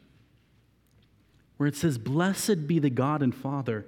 where 1.57 1.67
it 1.67 1.77
says, 1.77 1.99
Blessed 1.99 2.67
be 2.67 2.79
the 2.79 2.91
God 2.91 3.23
and 3.23 3.35
Father 3.35 3.87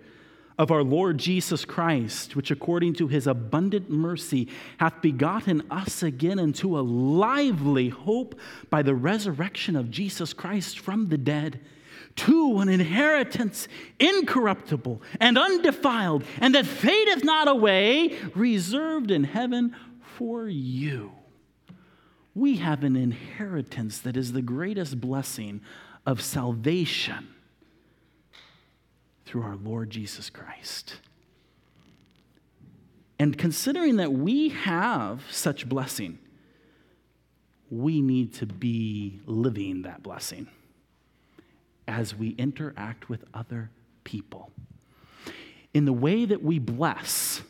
of 0.58 0.72
our 0.72 0.82
Lord 0.82 1.18
Jesus 1.18 1.64
Christ, 1.64 2.34
which 2.34 2.50
according 2.50 2.94
to 2.94 3.06
his 3.06 3.28
abundant 3.28 3.88
mercy 3.88 4.48
hath 4.78 5.00
begotten 5.00 5.62
us 5.70 6.02
again 6.02 6.38
into 6.38 6.78
a 6.78 6.80
lively 6.80 7.90
hope 7.90 8.38
by 8.68 8.82
the 8.82 8.94
resurrection 8.94 9.76
of 9.76 9.90
Jesus 9.90 10.32
Christ 10.32 10.80
from 10.80 11.08
the 11.08 11.18
dead, 11.18 11.60
to 12.16 12.58
an 12.58 12.68
inheritance 12.68 13.68
incorruptible 14.00 15.00
and 15.20 15.38
undefiled, 15.38 16.24
and 16.40 16.52
that 16.56 16.66
fadeth 16.66 17.22
not 17.22 17.46
away, 17.46 18.18
reserved 18.34 19.12
in 19.12 19.22
heaven 19.22 19.76
for 20.16 20.48
you. 20.48 21.12
We 22.34 22.56
have 22.56 22.82
an 22.82 22.96
inheritance 22.96 24.00
that 24.00 24.16
is 24.16 24.32
the 24.32 24.42
greatest 24.42 25.00
blessing 25.00 25.60
of 26.04 26.20
salvation 26.20 27.28
through 29.28 29.42
our 29.42 29.56
Lord 29.56 29.90
Jesus 29.90 30.30
Christ. 30.30 30.96
And 33.18 33.36
considering 33.36 33.96
that 33.96 34.10
we 34.10 34.48
have 34.48 35.22
such 35.30 35.68
blessing, 35.68 36.18
we 37.70 38.00
need 38.00 38.32
to 38.34 38.46
be 38.46 39.20
living 39.26 39.82
that 39.82 40.02
blessing 40.02 40.48
as 41.86 42.14
we 42.14 42.30
interact 42.38 43.10
with 43.10 43.22
other 43.34 43.70
people. 44.02 44.50
In 45.74 45.84
the 45.84 45.92
way 45.92 46.24
that 46.24 46.42
we 46.42 46.58
bless, 46.58 47.42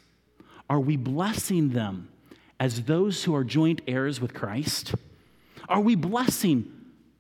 are 0.69 0.81
we 0.81 0.97
blessing 0.97 1.69
them 1.69 2.09
as 2.59 2.83
those 2.83 3.23
who 3.23 3.37
are 3.37 3.45
joint 3.45 3.83
heirs 3.87 4.21
with 4.21 4.35
Christ? 4.35 4.97
Are 5.69 5.81
we 5.81 5.95
blessing 5.95 6.73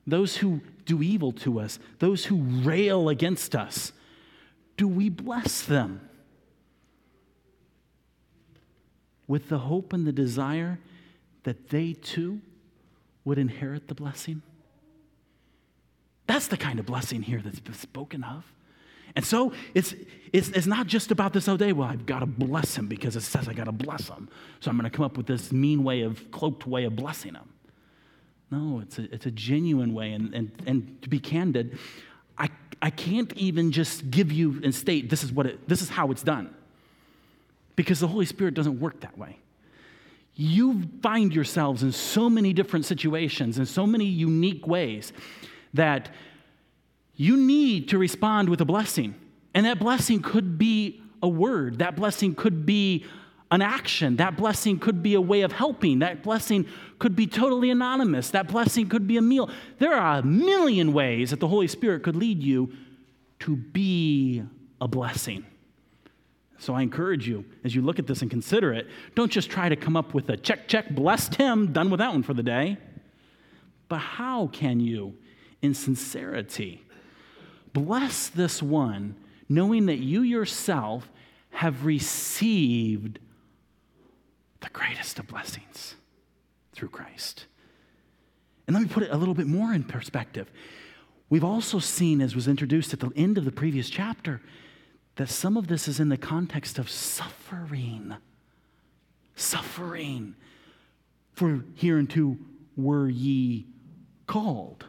those 0.04 0.38
who 0.38 0.62
do 0.84 1.00
evil 1.00 1.30
to 1.30 1.60
us, 1.60 1.78
those 2.00 2.24
who 2.24 2.38
rail 2.42 3.08
against 3.08 3.54
us? 3.54 3.92
Do 4.78 4.88
we 4.88 5.10
bless 5.10 5.62
them? 5.62 6.00
With 9.26 9.50
the 9.50 9.58
hope 9.58 9.92
and 9.92 10.06
the 10.06 10.12
desire 10.12 10.78
that 11.42 11.68
they 11.68 11.92
too 11.92 12.40
would 13.24 13.36
inherit 13.36 13.88
the 13.88 13.94
blessing? 13.94 14.40
That's 16.26 16.46
the 16.46 16.56
kind 16.56 16.78
of 16.78 16.86
blessing 16.86 17.22
here 17.22 17.42
that's 17.44 17.60
been 17.60 17.74
spoken 17.74 18.24
of. 18.24 18.50
And 19.16 19.24
so 19.24 19.52
it's, 19.74 19.94
it's, 20.32 20.48
it's 20.50 20.66
not 20.66 20.86
just 20.86 21.10
about 21.10 21.32
this, 21.32 21.48
oh, 21.48 21.56
day, 21.56 21.72
well, 21.72 21.88
I've 21.88 22.06
got 22.06 22.20
to 22.20 22.26
bless 22.26 22.76
him 22.76 22.86
because 22.86 23.16
it 23.16 23.22
says 23.22 23.48
I 23.48 23.52
got 23.52 23.64
to 23.64 23.72
bless 23.72 24.08
him. 24.08 24.28
So 24.60 24.70
I'm 24.70 24.78
going 24.78 24.88
to 24.88 24.96
come 24.96 25.04
up 25.04 25.16
with 25.16 25.26
this 25.26 25.50
mean 25.50 25.82
way 25.82 26.02
of, 26.02 26.30
cloaked 26.30 26.66
way 26.66 26.84
of 26.84 26.94
blessing 26.94 27.34
him. 27.34 27.48
No, 28.50 28.80
it's 28.80 28.98
a, 28.98 29.12
it's 29.12 29.26
a 29.26 29.30
genuine 29.30 29.92
way. 29.92 30.12
And, 30.12 30.32
and, 30.34 30.52
and 30.66 31.02
to 31.02 31.08
be 31.08 31.18
candid, 31.18 31.78
I, 32.80 32.90
can't 32.90 33.32
even 33.36 33.72
just 33.72 34.10
give 34.10 34.32
you 34.32 34.60
and 34.62 34.74
state 34.74 35.10
this 35.10 35.24
is 35.24 35.32
what 35.32 35.46
it, 35.46 35.68
this 35.68 35.82
is 35.82 35.88
how 35.88 36.10
it's 36.10 36.22
done. 36.22 36.54
Because 37.76 38.00
the 38.00 38.08
Holy 38.08 38.26
Spirit 38.26 38.54
doesn't 38.54 38.80
work 38.80 39.00
that 39.00 39.16
way. 39.16 39.38
You 40.34 40.82
find 41.02 41.34
yourselves 41.34 41.82
in 41.82 41.92
so 41.92 42.28
many 42.30 42.52
different 42.52 42.84
situations 42.84 43.58
in 43.58 43.66
so 43.66 43.86
many 43.86 44.04
unique 44.04 44.66
ways 44.66 45.12
that 45.74 46.10
you 47.16 47.36
need 47.36 47.88
to 47.88 47.98
respond 47.98 48.48
with 48.48 48.60
a 48.60 48.64
blessing. 48.64 49.14
And 49.54 49.66
that 49.66 49.78
blessing 49.78 50.22
could 50.22 50.58
be 50.58 51.02
a 51.22 51.28
word, 51.28 51.80
that 51.80 51.96
blessing 51.96 52.34
could 52.34 52.64
be 52.64 53.04
an 53.50 53.62
action. 53.62 54.16
That 54.16 54.36
blessing 54.36 54.78
could 54.78 55.02
be 55.02 55.14
a 55.14 55.20
way 55.20 55.42
of 55.42 55.52
helping. 55.52 56.00
That 56.00 56.22
blessing 56.22 56.66
could 56.98 57.16
be 57.16 57.26
totally 57.26 57.70
anonymous. 57.70 58.30
That 58.30 58.48
blessing 58.48 58.88
could 58.88 59.06
be 59.06 59.16
a 59.16 59.22
meal. 59.22 59.50
There 59.78 59.94
are 59.94 60.18
a 60.18 60.22
million 60.22 60.92
ways 60.92 61.30
that 61.30 61.40
the 61.40 61.48
Holy 61.48 61.68
Spirit 61.68 62.02
could 62.02 62.16
lead 62.16 62.42
you 62.42 62.72
to 63.40 63.56
be 63.56 64.42
a 64.80 64.88
blessing. 64.88 65.46
So 66.58 66.74
I 66.74 66.82
encourage 66.82 67.28
you, 67.28 67.44
as 67.64 67.74
you 67.74 67.82
look 67.82 67.98
at 67.98 68.06
this 68.06 68.20
and 68.20 68.30
consider 68.30 68.72
it, 68.72 68.88
don't 69.14 69.30
just 69.30 69.48
try 69.48 69.68
to 69.68 69.76
come 69.76 69.96
up 69.96 70.12
with 70.12 70.28
a 70.28 70.36
check, 70.36 70.66
check, 70.66 70.90
blessed 70.90 71.36
him, 71.36 71.72
done 71.72 71.88
with 71.88 71.98
that 71.98 72.10
one 72.10 72.24
for 72.24 72.34
the 72.34 72.42
day. 72.42 72.76
But 73.88 73.98
how 73.98 74.48
can 74.48 74.80
you, 74.80 75.14
in 75.62 75.72
sincerity, 75.72 76.82
bless 77.72 78.28
this 78.28 78.60
one, 78.60 79.14
knowing 79.48 79.86
that 79.86 79.98
you 79.98 80.22
yourself 80.22 81.08
have 81.50 81.86
received 81.86 83.20
the 84.60 84.68
greatest 84.70 85.18
of 85.18 85.26
blessings 85.26 85.94
through 86.72 86.88
Christ. 86.88 87.46
And 88.66 88.74
let 88.74 88.82
me 88.82 88.88
put 88.88 89.02
it 89.02 89.10
a 89.10 89.16
little 89.16 89.34
bit 89.34 89.46
more 89.46 89.72
in 89.72 89.84
perspective. 89.84 90.50
We've 91.30 91.44
also 91.44 91.78
seen, 91.78 92.20
as 92.20 92.34
was 92.34 92.48
introduced 92.48 92.92
at 92.92 93.00
the 93.00 93.10
end 93.16 93.38
of 93.38 93.44
the 93.44 93.52
previous 93.52 93.90
chapter, 93.90 94.40
that 95.16 95.28
some 95.28 95.56
of 95.56 95.66
this 95.66 95.88
is 95.88 96.00
in 96.00 96.08
the 96.08 96.16
context 96.16 96.78
of 96.78 96.90
suffering. 96.90 98.14
Suffering. 99.36 100.34
For 101.32 101.64
hereunto 101.76 102.36
were 102.76 103.08
ye 103.08 103.66
called. 104.26 104.86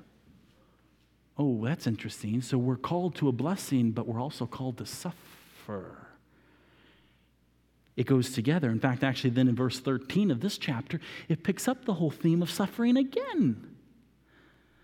Oh, 1.37 1.63
that's 1.63 1.87
interesting. 1.87 2.41
So 2.41 2.57
we're 2.57 2.75
called 2.75 3.15
to 3.15 3.27
a 3.27 3.31
blessing, 3.31 3.91
but 3.91 4.07
we're 4.07 4.21
also 4.21 4.45
called 4.45 4.77
to 4.77 4.85
suffer. 4.85 6.08
It 7.99 8.05
goes 8.05 8.31
together. 8.31 8.69
In 8.69 8.79
fact, 8.79 9.03
actually, 9.03 9.31
then 9.31 9.49
in 9.49 9.55
verse 9.55 9.77
13 9.77 10.31
of 10.31 10.39
this 10.39 10.57
chapter, 10.57 11.01
it 11.27 11.43
picks 11.43 11.67
up 11.67 11.83
the 11.83 11.95
whole 11.95 12.09
theme 12.09 12.41
of 12.41 12.49
suffering 12.49 12.95
again. 12.95 13.75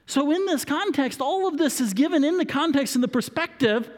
So, 0.06 0.32
in 0.32 0.46
this 0.48 0.66
context, 0.66 1.22
all 1.22 1.48
of 1.48 1.58
this 1.58 1.80
is 1.80 1.94
given 1.94 2.26
in 2.26 2.38
the 2.38 2.46
context 2.46 2.94
and 2.94 3.02
the 3.02 3.08
perspective 3.08 3.90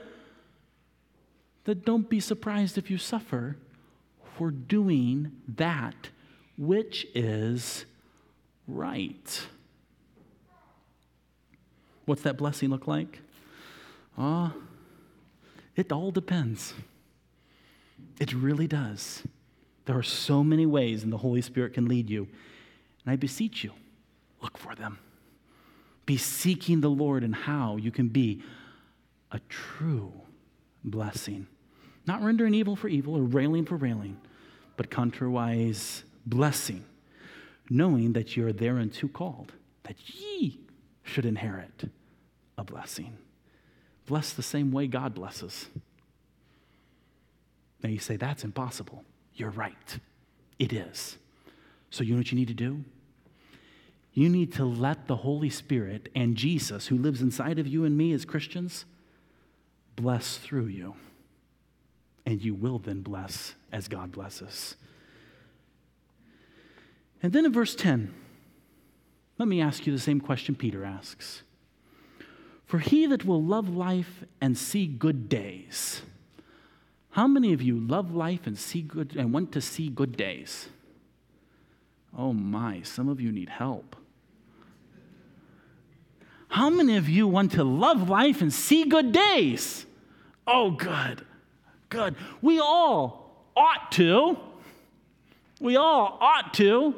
that 1.64 1.84
don't 1.84 2.08
be 2.08 2.20
surprised 2.20 2.78
if 2.78 2.92
you 2.92 3.00
suffer 3.00 3.58
for 4.38 4.52
doing 4.52 5.32
that 5.56 6.10
which 6.56 7.08
is 7.16 7.86
right. 8.68 9.48
What's 12.06 12.22
that 12.22 12.38
blessing 12.38 12.70
look 12.70 12.86
like? 12.86 13.20
Ah, 14.16 14.54
uh, 14.54 14.60
it 15.76 15.92
all 15.92 16.12
depends. 16.12 16.76
It 18.20 18.34
really 18.34 18.68
does. 18.68 19.24
There 19.86 19.98
are 19.98 20.04
so 20.04 20.44
many 20.44 20.66
ways, 20.66 21.04
and 21.04 21.14
the 21.14 21.18
Holy 21.18 21.42
Spirit 21.42 21.74
can 21.74 21.88
lead 21.88 22.10
you. 22.10 22.28
And 23.06 23.14
I 23.14 23.16
beseech 23.16 23.64
you, 23.64 23.72
look 24.42 24.58
for 24.58 24.76
them. 24.76 25.00
Be 26.06 26.18
seeking 26.18 26.82
the 26.82 26.90
Lord 26.90 27.24
and 27.24 27.36
how 27.36 27.78
you 27.78 27.92
can 27.92 28.08
be 28.08 28.42
a 29.32 29.40
true 29.50 30.14
blessing. 30.84 31.48
Not 32.06 32.22
rendering 32.22 32.54
evil 32.54 32.76
for 32.76 32.88
evil 32.88 33.16
or 33.16 33.24
railing 33.24 33.66
for 33.66 33.76
railing, 33.76 34.18
but 34.78 34.90
contrariwise 34.90 36.04
blessing, 36.26 36.86
knowing 37.70 38.14
that 38.14 38.36
you're 38.36 38.54
thereunto 38.54 39.08
called, 39.08 39.54
that 39.84 39.96
ye 40.16 40.60
should 41.04 41.26
inherit 41.26 41.90
a 42.58 42.64
blessing. 42.64 43.18
Bless 44.06 44.32
the 44.32 44.44
same 44.44 44.72
way 44.72 44.88
God 44.88 45.14
blesses. 45.14 45.68
Now 47.84 47.90
you 47.90 48.00
say, 48.00 48.18
that's 48.18 48.44
impossible. 48.44 49.04
You're 49.34 49.52
right. 49.52 50.00
It 50.60 50.74
is. 50.74 51.18
So 51.90 52.04
you 52.04 52.14
know 52.14 52.20
what 52.20 52.32
you 52.32 52.38
need 52.38 52.48
to 52.48 52.54
do? 52.54 52.84
You 54.14 54.30
need 54.30 54.54
to 54.54 54.66
let 54.66 55.08
the 55.08 55.18
Holy 55.18 55.50
Spirit 55.50 56.10
and 56.16 56.36
Jesus, 56.36 56.88
who 56.88 56.98
lives 56.98 57.22
inside 57.22 57.60
of 57.60 57.68
you 57.68 57.86
and 57.86 57.96
me 57.96 58.14
as 58.14 58.26
Christians, 58.26 58.86
bless 59.96 60.38
through 60.38 60.66
you. 60.66 60.96
And 62.26 62.44
you 62.44 62.56
will 62.56 62.80
then 62.80 63.02
bless 63.02 63.54
as 63.72 63.88
God 63.88 64.12
blesses. 64.12 64.76
And 67.22 67.32
then 67.32 67.46
in 67.46 67.54
verse 67.54 67.76
10, 67.76 68.14
let 69.38 69.48
me 69.48 69.62
ask 69.62 69.86
you 69.86 69.94
the 69.94 70.00
same 70.00 70.20
question 70.20 70.56
Peter 70.56 70.84
asks. 70.84 71.44
For 72.66 72.80
he 72.80 73.06
that 73.06 73.24
will 73.24 73.44
love 73.44 73.70
life 73.70 74.24
and 74.42 74.58
see 74.58 74.88
good 74.88 75.30
days. 75.30 76.02
How 77.18 77.26
many 77.26 77.52
of 77.52 77.64
you 77.64 77.80
love 77.80 78.14
life 78.14 78.46
and 78.46 78.56
see 78.56 78.84
good 78.84 79.16
and 79.16 79.34
want 79.34 79.52
to 79.54 79.60
see 79.60 79.90
good 79.90 80.16
days? 80.16 80.70
Oh 82.16 82.32
my, 82.32 82.84
some 82.84 83.10
of 83.10 83.20
you 83.20 83.32
need 83.32 83.50
help. 83.50 83.96
How 86.48 86.70
many 86.70 86.96
of 86.96 87.10
you 87.10 87.28
want 87.28 87.54
to 87.54 87.64
love 87.64 88.08
life 88.08 88.44
and 88.44 88.54
see 88.54 88.84
good 88.84 89.14
days? 89.14 89.88
Oh, 90.46 90.70
good, 90.70 91.26
good. 91.90 92.16
We 92.44 92.60
all 92.60 93.48
ought 93.56 93.92
to. 93.94 94.38
We 95.60 95.76
all 95.76 96.20
ought 96.22 96.54
to 96.54 96.94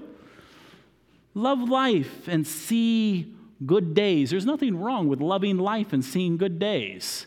love 1.34 1.62
life 1.62 2.28
and 2.28 2.46
see 2.46 3.34
good 3.66 3.94
days. 3.94 4.32
There's 4.32 4.46
nothing 4.46 4.76
wrong 4.76 5.08
with 5.08 5.22
loving 5.22 5.58
life 5.58 5.94
and 5.94 6.04
seeing 6.04 6.36
good 6.36 6.60
days. 6.60 7.26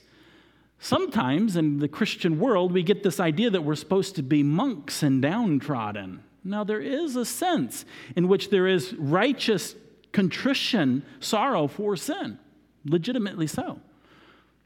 Sometimes 0.85 1.55
in 1.55 1.79
the 1.79 1.87
Christian 1.87 2.41
world, 2.41 2.73
we 2.73 2.83
get 2.83 3.05
this 3.05 3.21
idea 3.21 3.51
that 3.51 3.63
we're 3.63 3.77
supposed 3.77 4.17
to 4.17 4.23
be 4.23 4.43
monks 4.43 5.05
and 5.05 5.23
downtrodden. 5.23 6.25
Now, 6.43 6.65
there 6.65 6.81
is 6.81 7.15
a 7.15 7.25
sense 7.25 7.85
in 8.17 8.27
which 8.27 8.51
there 8.51 8.67
is 8.67 8.93
righteous 8.95 9.77
contrition, 10.11 11.05
sorrow 11.21 11.69
for 11.69 11.95
sin, 11.95 12.37
legitimately 12.85 13.47
so. 13.47 13.79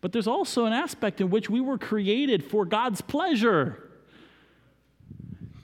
But 0.00 0.12
there's 0.12 0.26
also 0.26 0.64
an 0.64 0.72
aspect 0.72 1.20
in 1.20 1.28
which 1.28 1.50
we 1.50 1.60
were 1.60 1.76
created 1.76 2.42
for 2.42 2.64
God's 2.64 3.02
pleasure 3.02 3.90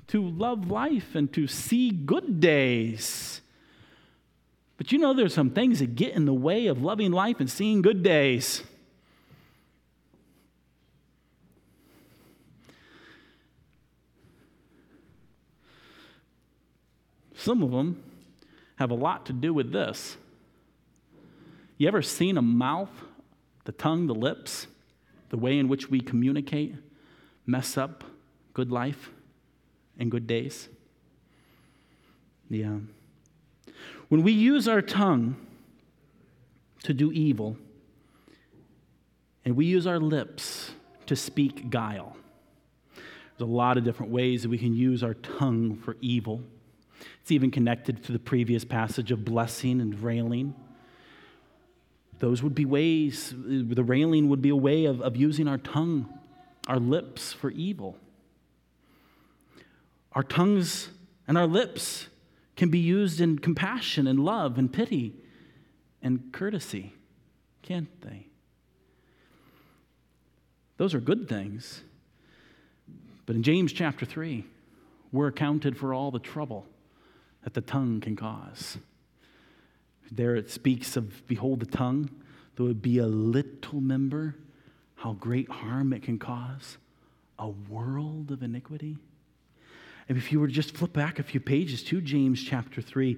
to 0.08 0.22
love 0.22 0.70
life 0.70 1.14
and 1.14 1.32
to 1.32 1.46
see 1.46 1.90
good 1.90 2.40
days. 2.40 3.40
But 4.76 4.92
you 4.92 4.98
know, 4.98 5.14
there's 5.14 5.32
some 5.32 5.48
things 5.48 5.78
that 5.78 5.96
get 5.96 6.12
in 6.12 6.26
the 6.26 6.34
way 6.34 6.66
of 6.66 6.82
loving 6.82 7.10
life 7.10 7.40
and 7.40 7.50
seeing 7.50 7.80
good 7.80 8.02
days. 8.02 8.62
Some 17.42 17.64
of 17.64 17.72
them 17.72 18.00
have 18.76 18.92
a 18.92 18.94
lot 18.94 19.26
to 19.26 19.32
do 19.32 19.52
with 19.52 19.72
this. 19.72 20.16
You 21.76 21.88
ever 21.88 22.00
seen 22.00 22.38
a 22.38 22.42
mouth, 22.42 22.92
the 23.64 23.72
tongue, 23.72 24.06
the 24.06 24.14
lips, 24.14 24.68
the 25.30 25.36
way 25.36 25.58
in 25.58 25.66
which 25.66 25.90
we 25.90 26.00
communicate 26.00 26.76
mess 27.44 27.76
up 27.76 28.04
good 28.54 28.70
life 28.70 29.10
and 29.98 30.08
good 30.08 30.28
days? 30.28 30.68
Yeah. 32.48 32.78
When 34.08 34.22
we 34.22 34.30
use 34.30 34.68
our 34.68 34.80
tongue 34.80 35.34
to 36.84 36.94
do 36.94 37.10
evil, 37.10 37.56
and 39.44 39.56
we 39.56 39.66
use 39.66 39.88
our 39.88 39.98
lips 39.98 40.70
to 41.06 41.16
speak 41.16 41.70
guile, 41.70 42.16
there's 42.94 43.50
a 43.50 43.52
lot 43.52 43.78
of 43.78 43.82
different 43.82 44.12
ways 44.12 44.42
that 44.42 44.48
we 44.48 44.58
can 44.58 44.76
use 44.76 45.02
our 45.02 45.14
tongue 45.14 45.74
for 45.74 45.96
evil. 46.00 46.40
It's 47.22 47.30
even 47.30 47.52
connected 47.52 48.02
to 48.04 48.12
the 48.12 48.18
previous 48.18 48.64
passage 48.64 49.12
of 49.12 49.24
blessing 49.24 49.80
and 49.80 49.98
railing. 50.02 50.56
Those 52.18 52.42
would 52.42 52.54
be 52.54 52.64
ways, 52.64 53.32
the 53.36 53.84
railing 53.84 54.28
would 54.28 54.42
be 54.42 54.48
a 54.48 54.56
way 54.56 54.86
of, 54.86 55.00
of 55.00 55.16
using 55.16 55.46
our 55.46 55.58
tongue, 55.58 56.12
our 56.66 56.80
lips 56.80 57.32
for 57.32 57.52
evil. 57.52 57.96
Our 60.14 60.24
tongues 60.24 60.88
and 61.28 61.38
our 61.38 61.46
lips 61.46 62.08
can 62.56 62.70
be 62.70 62.80
used 62.80 63.20
in 63.20 63.38
compassion 63.38 64.08
and 64.08 64.18
love 64.18 64.58
and 64.58 64.72
pity 64.72 65.14
and 66.02 66.32
courtesy, 66.32 66.92
can't 67.62 68.00
they? 68.00 68.26
Those 70.76 70.92
are 70.92 71.00
good 71.00 71.28
things. 71.28 71.82
But 73.26 73.36
in 73.36 73.44
James 73.44 73.72
chapter 73.72 74.04
3, 74.04 74.44
we're 75.12 75.28
accounted 75.28 75.76
for 75.76 75.94
all 75.94 76.10
the 76.10 76.18
trouble 76.18 76.66
that 77.44 77.54
the 77.54 77.60
tongue 77.60 78.00
can 78.00 78.16
cause. 78.16 78.78
There 80.10 80.36
it 80.36 80.50
speaks 80.50 80.96
of, 80.96 81.26
behold, 81.26 81.60
the 81.60 81.66
tongue, 81.66 82.10
though 82.56 82.66
it 82.66 82.82
be 82.82 82.98
a 82.98 83.06
little 83.06 83.80
member, 83.80 84.36
how 84.96 85.14
great 85.14 85.50
harm 85.50 85.92
it 85.92 86.02
can 86.02 86.18
cause, 86.18 86.78
a 87.38 87.48
world 87.48 88.30
of 88.30 88.42
iniquity. 88.42 88.98
And 90.08 90.18
if 90.18 90.30
you 90.30 90.40
were 90.40 90.46
to 90.46 90.52
just 90.52 90.76
flip 90.76 90.92
back 90.92 91.18
a 91.18 91.22
few 91.22 91.40
pages 91.40 91.82
to 91.84 92.00
James 92.00 92.42
chapter 92.42 92.82
3, 92.82 93.16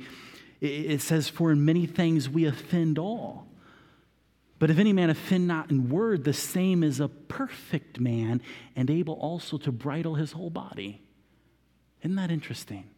it 0.61 1.01
says, 1.01 1.29
For 1.29 1.51
in 1.51 1.65
many 1.65 1.87
things 1.87 2.29
we 2.29 2.47
offend 2.47 2.99
all. 2.99 3.49
But 4.59 4.71
if 4.71 4.79
any 4.79 4.93
man 4.93 5.11
offend 5.11 5.47
not 5.47 5.71
in 5.71 5.89
word, 5.89 6.25
the 6.25 6.33
same 6.33 6.83
is 6.83 7.01
a 7.01 7.09
perfect 7.09 7.99
man 8.01 8.41
and 8.77 8.89
able 8.89 9.15
also 9.15 9.59
to 9.59 9.73
bridle 9.73 10.15
his 10.15 10.33
whole 10.33 10.51
body. 10.51 11.03
Isn't 12.01 12.17
that 12.17 12.31
interesting? 12.31 12.89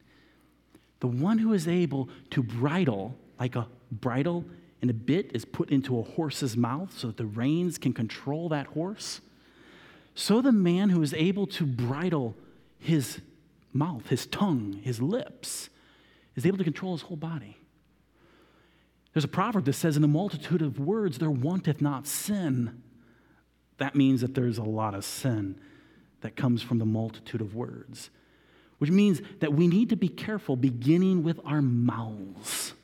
The 1.01 1.07
one 1.07 1.39
who 1.39 1.53
is 1.53 1.69
able 1.69 2.09
to 2.31 2.43
bridle, 2.43 3.15
like 3.39 3.57
a 3.57 3.69
bridle 3.91 4.45
and 4.81 4.91
a 4.91 4.95
bit 4.95 5.31
is 5.35 5.45
put 5.45 5.71
into 5.71 5.99
a 5.99 6.03
horse's 6.03 6.57
mouth 6.57 6.97
so 6.97 7.09
that 7.09 7.17
the 7.17 7.27
reins 7.27 7.79
can 7.79 7.93
control 7.93 8.49
that 8.51 8.69
horse. 8.69 9.21
So 10.15 10.41
the 10.41 10.53
man 10.53 10.91
who 10.91 11.03
is 11.03 11.13
able 11.15 11.47
to 11.49 11.67
bridle 11.67 12.35
his 12.79 13.21
mouth, 13.73 14.09
his 14.09 14.27
tongue, 14.27 14.81
his 14.83 15.01
lips, 15.01 15.69
is 16.35 16.47
able 16.47 16.59
to 16.59 16.65
control 16.65 16.93
his 16.93 17.03
whole 17.03 17.17
body. 17.17 17.59
There's 19.13 19.25
a 19.25 19.29
proverb 19.29 19.65
that 19.65 19.73
says, 19.73 19.97
In 19.97 20.03
the 20.03 20.09
multitude 20.09 20.63
of 20.63 20.79
words, 20.79 21.19
there 21.19 21.31
wanteth 21.31 21.81
not 21.81 22.07
sin. 22.07 22.83
That 23.79 23.95
means 23.95 24.21
that 24.21 24.35
there's 24.35 24.59
a 24.59 24.63
lot 24.63 24.95
of 24.95 25.05
sin 25.05 25.59
that 26.21 26.37
comes 26.37 26.63
from 26.63 26.79
the 26.79 26.87
multitude 26.87 27.41
of 27.41 27.55
words, 27.55 28.11
which 28.79 28.91
means 28.91 29.21
that 29.41 29.53
we 29.53 29.67
need 29.67 29.91
to 29.91 29.97
be 29.97 30.09
careful 30.09 30.57
beginning 30.57 31.23
with 31.23 31.41
our 31.45 31.63
mouths. 31.63 32.75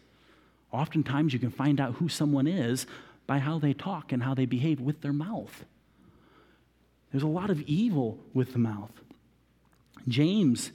Oftentimes, 0.71 1.33
you 1.33 1.39
can 1.39 1.51
find 1.51 1.81
out 1.81 1.95
who 1.95 2.09
someone 2.09 2.47
is 2.47 2.87
by 3.27 3.39
how 3.39 3.59
they 3.59 3.75
talk 3.75 4.13
and 4.13 4.23
how 4.23 4.35
they 4.35 4.47
behave 4.47 4.81
with 4.81 5.01
their 5.03 5.13
mouth. 5.13 5.65
There's 7.11 7.23
a 7.23 7.29
lot 7.29 7.51
of 7.51 7.61
evil 7.63 8.19
with 8.33 8.53
the 8.53 8.59
mouth. 8.59 8.93
James 10.09 10.73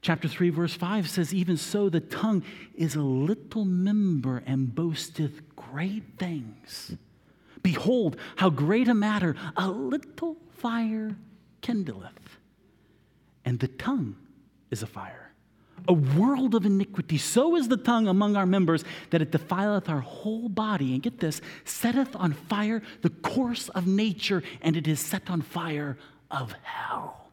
Chapter 0.00 0.28
3, 0.28 0.50
verse 0.50 0.74
5 0.74 1.08
says, 1.08 1.34
Even 1.34 1.56
so, 1.56 1.88
the 1.88 2.00
tongue 2.00 2.44
is 2.76 2.94
a 2.94 3.02
little 3.02 3.64
member 3.64 4.42
and 4.46 4.74
boasteth 4.74 5.42
great 5.56 6.04
things. 6.18 6.96
Behold, 7.62 8.16
how 8.36 8.50
great 8.50 8.88
a 8.88 8.94
matter 8.94 9.34
a 9.56 9.68
little 9.68 10.36
fire 10.56 11.16
kindleth. 11.62 12.38
And 13.44 13.58
the 13.58 13.68
tongue 13.68 14.16
is 14.70 14.82
a 14.82 14.86
fire, 14.86 15.32
a 15.86 15.92
world 15.92 16.54
of 16.54 16.66
iniquity. 16.66 17.18
So 17.18 17.56
is 17.56 17.68
the 17.68 17.76
tongue 17.76 18.08
among 18.08 18.36
our 18.36 18.46
members 18.46 18.84
that 19.10 19.22
it 19.22 19.30
defileth 19.30 19.88
our 19.88 20.00
whole 20.00 20.48
body. 20.48 20.94
And 20.94 21.02
get 21.02 21.20
this, 21.20 21.40
setteth 21.64 22.14
on 22.16 22.32
fire 22.32 22.82
the 23.02 23.10
course 23.10 23.68
of 23.70 23.86
nature, 23.86 24.42
and 24.60 24.76
it 24.76 24.88
is 24.88 25.00
set 25.00 25.30
on 25.30 25.42
fire 25.42 25.96
of 26.30 26.52
hell. 26.62 27.30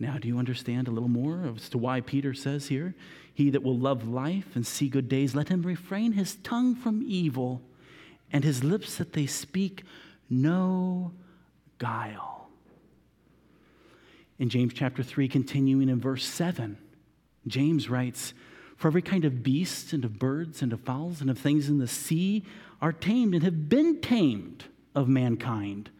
Now, 0.00 0.16
do 0.18 0.28
you 0.28 0.38
understand 0.38 0.86
a 0.86 0.92
little 0.92 1.08
more 1.08 1.52
as 1.56 1.68
to 1.70 1.78
why 1.78 2.00
Peter 2.00 2.32
says 2.32 2.68
here, 2.68 2.94
He 3.34 3.50
that 3.50 3.62
will 3.62 3.76
love 3.76 4.06
life 4.06 4.54
and 4.54 4.66
see 4.66 4.88
good 4.88 5.08
days, 5.08 5.34
let 5.34 5.48
him 5.48 5.62
refrain 5.62 6.12
his 6.12 6.36
tongue 6.36 6.76
from 6.76 7.02
evil 7.04 7.62
and 8.32 8.44
his 8.44 8.62
lips 8.62 8.96
that 8.96 9.12
they 9.12 9.26
speak 9.26 9.82
no 10.30 11.12
guile. 11.78 12.37
In 14.38 14.48
James 14.48 14.72
chapter 14.72 15.02
3, 15.02 15.28
continuing 15.28 15.88
in 15.88 16.00
verse 16.00 16.24
7, 16.24 16.78
James 17.46 17.90
writes, 17.90 18.34
For 18.76 18.88
every 18.88 19.02
kind 19.02 19.24
of 19.24 19.42
beast 19.42 19.92
and 19.92 20.04
of 20.04 20.18
birds 20.18 20.62
and 20.62 20.72
of 20.72 20.80
fowls 20.80 21.20
and 21.20 21.28
of 21.28 21.38
things 21.38 21.68
in 21.68 21.78
the 21.78 21.88
sea 21.88 22.44
are 22.80 22.92
tamed 22.92 23.34
and 23.34 23.42
have 23.42 23.68
been 23.68 24.00
tamed 24.00 24.66
of 24.94 25.08
mankind, 25.08 25.90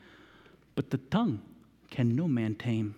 but 0.76 0.91
the 0.91 0.99
tongue 0.99 1.43
can 1.91 2.14
no 2.14 2.28
man 2.28 2.55
tame. 2.55 2.95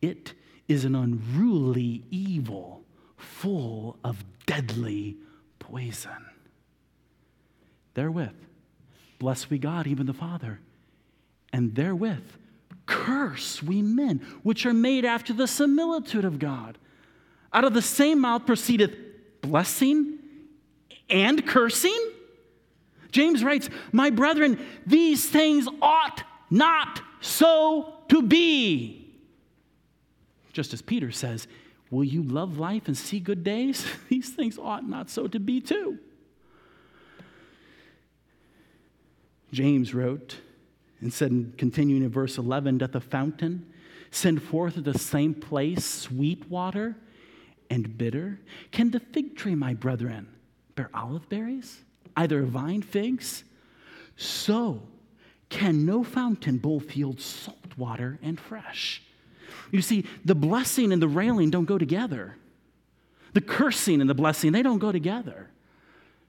It 0.00 0.32
is 0.66 0.84
an 0.84 0.94
unruly 0.94 2.04
evil 2.10 2.84
full 3.16 3.98
of 4.02 4.24
deadly 4.46 5.16
poison. 5.58 6.24
Therewith, 7.94 8.36
bless 9.18 9.50
we 9.50 9.58
God, 9.58 9.86
even 9.86 10.06
the 10.06 10.14
Father, 10.14 10.60
and 11.52 11.74
therewith 11.74 12.30
curse 12.88 13.62
we 13.62 13.82
men, 13.82 14.18
which 14.42 14.66
are 14.66 14.74
made 14.74 15.04
after 15.04 15.32
the 15.32 15.46
similitude 15.46 16.24
of 16.24 16.40
God. 16.40 16.78
Out 17.52 17.64
of 17.64 17.74
the 17.74 17.82
same 17.82 18.20
mouth 18.20 18.46
proceedeth 18.46 18.96
blessing 19.42 20.18
and 21.08 21.46
cursing. 21.46 22.10
James 23.12 23.44
writes, 23.44 23.70
My 23.92 24.10
brethren, 24.10 24.58
these 24.86 25.28
things 25.28 25.68
ought 25.80 26.24
not 26.50 27.00
so 27.20 27.94
to 28.08 28.22
be. 28.22 29.14
Just 30.52 30.72
as 30.72 30.82
Peter 30.82 31.12
says, 31.12 31.46
Will 31.90 32.04
you 32.04 32.22
love 32.22 32.58
life 32.58 32.86
and 32.86 32.96
see 32.96 33.18
good 33.18 33.42
days? 33.42 33.86
These 34.08 34.30
things 34.30 34.58
ought 34.58 34.86
not 34.86 35.08
so 35.08 35.26
to 35.26 35.40
be, 35.40 35.60
too. 35.60 35.98
James 39.52 39.94
wrote 39.94 40.36
and 41.00 41.12
said, 41.12 41.54
continuing 41.56 42.02
in 42.02 42.10
verse 42.10 42.38
11, 42.38 42.78
Doth 42.78 42.94
a 42.94 43.00
fountain 43.00 43.72
send 44.10 44.42
forth 44.42 44.78
at 44.78 44.84
the 44.84 44.98
same 44.98 45.34
place 45.34 45.84
sweet 45.84 46.48
water 46.50 46.96
and 47.70 47.96
bitter? 47.96 48.40
Can 48.72 48.90
the 48.90 49.00
fig 49.00 49.36
tree, 49.36 49.54
my 49.54 49.74
brethren, 49.74 50.28
bear 50.74 50.90
olive 50.94 51.28
berries, 51.28 51.80
either 52.16 52.42
vine 52.42 52.82
figs? 52.82 53.44
So 54.16 54.82
can 55.48 55.86
no 55.86 56.04
fountain 56.04 56.58
both 56.58 56.96
yield 56.96 57.20
salt 57.20 57.56
water 57.76 58.18
and 58.22 58.38
fresh. 58.38 59.02
You 59.70 59.82
see, 59.82 60.04
the 60.24 60.34
blessing 60.34 60.92
and 60.92 61.00
the 61.00 61.08
railing 61.08 61.50
don't 61.50 61.64
go 61.64 61.78
together. 61.78 62.36
The 63.34 63.40
cursing 63.40 64.00
and 64.00 64.08
the 64.08 64.14
blessing, 64.14 64.52
they 64.52 64.62
don't 64.62 64.78
go 64.78 64.92
together. 64.92 65.48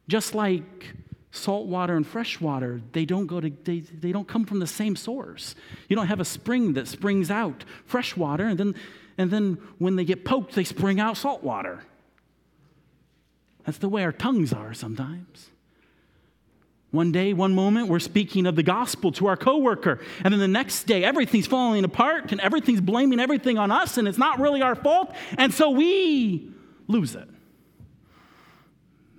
Just 0.07 0.35
like 0.35 0.95
salt 1.31 1.67
water 1.67 1.95
and 1.95 2.05
fresh 2.05 2.41
water, 2.41 2.81
they 2.93 3.05
don't, 3.05 3.27
go 3.27 3.39
to, 3.39 3.51
they, 3.63 3.79
they 3.79 4.11
don't 4.11 4.27
come 4.27 4.45
from 4.45 4.59
the 4.59 4.67
same 4.67 4.95
source. 4.95 5.55
You 5.87 5.95
don't 5.95 6.07
have 6.07 6.19
a 6.19 6.25
spring 6.25 6.73
that 6.73 6.87
springs 6.87 7.29
out 7.29 7.63
fresh 7.85 8.17
water, 8.17 8.47
and 8.47 8.59
then, 8.59 8.75
and 9.17 9.29
then 9.29 9.57
when 9.77 9.95
they 9.95 10.05
get 10.05 10.25
poked, 10.25 10.55
they 10.55 10.63
spring 10.63 10.99
out 10.99 11.17
salt 11.17 11.43
water. 11.43 11.83
That's 13.65 13.77
the 13.77 13.89
way 13.89 14.03
our 14.03 14.11
tongues 14.11 14.51
are 14.53 14.73
sometimes. 14.73 15.49
One 16.91 17.11
day, 17.11 17.33
one 17.33 17.53
moment, 17.53 17.87
we're 17.87 17.99
speaking 17.99 18.47
of 18.47 18.55
the 18.55 18.63
gospel 18.63 19.11
to 19.13 19.27
our 19.27 19.37
coworker, 19.37 19.99
and 20.23 20.33
then 20.33 20.39
the 20.39 20.47
next 20.47 20.85
day, 20.85 21.03
everything's 21.03 21.45
falling 21.45 21.83
apart 21.83 22.31
and 22.31 22.41
everything's 22.41 22.81
blaming 22.81 23.19
everything 23.19 23.59
on 23.59 23.69
us, 23.69 23.99
and 23.99 24.07
it's 24.07 24.17
not 24.17 24.39
really 24.39 24.63
our 24.63 24.73
fault, 24.73 25.13
and 25.37 25.53
so 25.53 25.69
we 25.69 26.51
lose 26.87 27.13
it. 27.13 27.29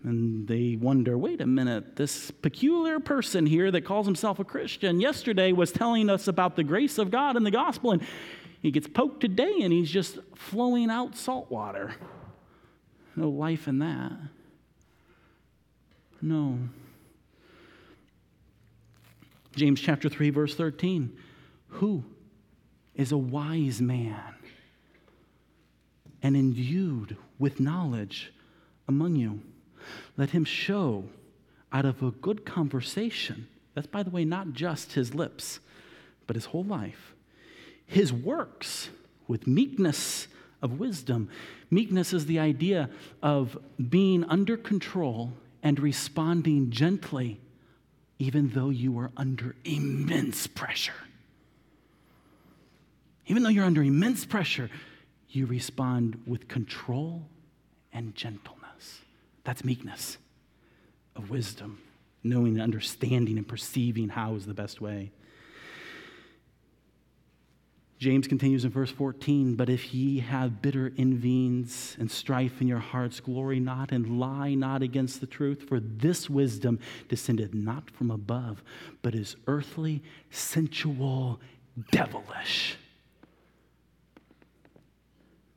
And 0.02 0.48
they 0.48 0.76
wonder 0.80 1.18
wait 1.18 1.40
a 1.40 1.46
minute, 1.46 1.96
this 1.96 2.30
peculiar 2.30 3.00
person 3.00 3.44
here 3.44 3.70
that 3.70 3.82
calls 3.82 4.06
himself 4.06 4.38
a 4.38 4.44
Christian 4.44 5.00
yesterday 5.00 5.52
was 5.52 5.72
telling 5.72 6.08
us 6.08 6.26
about 6.26 6.56
the 6.56 6.64
grace 6.64 6.96
of 6.96 7.10
God 7.10 7.36
and 7.36 7.44
the 7.44 7.50
gospel, 7.50 7.92
and 7.92 8.02
he 8.62 8.70
gets 8.70 8.88
poked 8.88 9.20
today 9.20 9.60
and 9.60 9.72
he's 9.72 9.90
just 9.90 10.18
flowing 10.34 10.90
out 10.90 11.16
salt 11.16 11.50
water. 11.50 11.94
No 13.16 13.28
life 13.28 13.68
in 13.68 13.80
that. 13.80 14.12
No. 16.22 16.58
James 19.56 19.80
chapter 19.80 20.08
3, 20.08 20.30
verse 20.30 20.54
13. 20.54 21.16
Who 21.68 22.04
is 22.94 23.12
a 23.12 23.18
wise 23.18 23.80
man 23.80 24.34
and 26.22 26.36
endued 26.36 27.16
with 27.38 27.60
knowledge 27.60 28.32
among 28.88 29.16
you? 29.16 29.40
Let 30.16 30.30
him 30.30 30.44
show 30.44 31.04
out 31.72 31.84
of 31.84 32.02
a 32.02 32.10
good 32.10 32.44
conversation, 32.44 33.48
that's 33.74 33.86
by 33.86 34.02
the 34.02 34.10
way, 34.10 34.24
not 34.24 34.52
just 34.52 34.92
his 34.92 35.14
lips, 35.14 35.60
but 36.26 36.36
his 36.36 36.46
whole 36.46 36.64
life, 36.64 37.14
his 37.86 38.12
works 38.12 38.90
with 39.28 39.46
meekness 39.46 40.26
of 40.62 40.78
wisdom. 40.78 41.28
Meekness 41.70 42.12
is 42.12 42.26
the 42.26 42.38
idea 42.38 42.90
of 43.22 43.56
being 43.88 44.24
under 44.24 44.56
control 44.56 45.32
and 45.62 45.78
responding 45.78 46.70
gently 46.70 47.40
even 48.20 48.50
though 48.50 48.68
you 48.68 48.98
are 48.98 49.10
under 49.16 49.56
immense 49.64 50.46
pressure. 50.46 50.92
Even 53.26 53.42
though 53.42 53.48
you're 53.48 53.64
under 53.64 53.82
immense 53.82 54.26
pressure, 54.26 54.68
you 55.30 55.46
respond 55.46 56.20
with 56.26 56.46
control 56.46 57.22
and 57.94 58.14
gentleness. 58.14 58.59
That's 59.44 59.64
meekness 59.64 60.18
of 61.16 61.30
wisdom, 61.30 61.80
knowing 62.22 62.54
and 62.54 62.62
understanding 62.62 63.38
and 63.38 63.46
perceiving 63.46 64.08
how 64.08 64.34
is 64.34 64.46
the 64.46 64.54
best 64.54 64.80
way. 64.80 65.12
James 68.00 68.26
continues 68.26 68.64
in 68.64 68.70
verse 68.70 68.90
14, 68.90 69.56
but 69.56 69.68
if 69.68 69.92
ye 69.92 70.20
have 70.20 70.62
bitter 70.62 70.90
envyings 70.96 71.98
and 71.98 72.10
strife 72.10 72.62
in 72.62 72.66
your 72.66 72.78
hearts, 72.78 73.20
glory 73.20 73.60
not 73.60 73.92
and 73.92 74.18
lie 74.18 74.54
not 74.54 74.82
against 74.82 75.20
the 75.20 75.26
truth, 75.26 75.64
for 75.68 75.80
this 75.80 76.30
wisdom 76.30 76.78
descended 77.10 77.54
not 77.54 77.90
from 77.90 78.10
above, 78.10 78.62
but 79.02 79.14
is 79.14 79.36
earthly, 79.46 80.02
sensual, 80.30 81.40
devilish. 81.90 82.78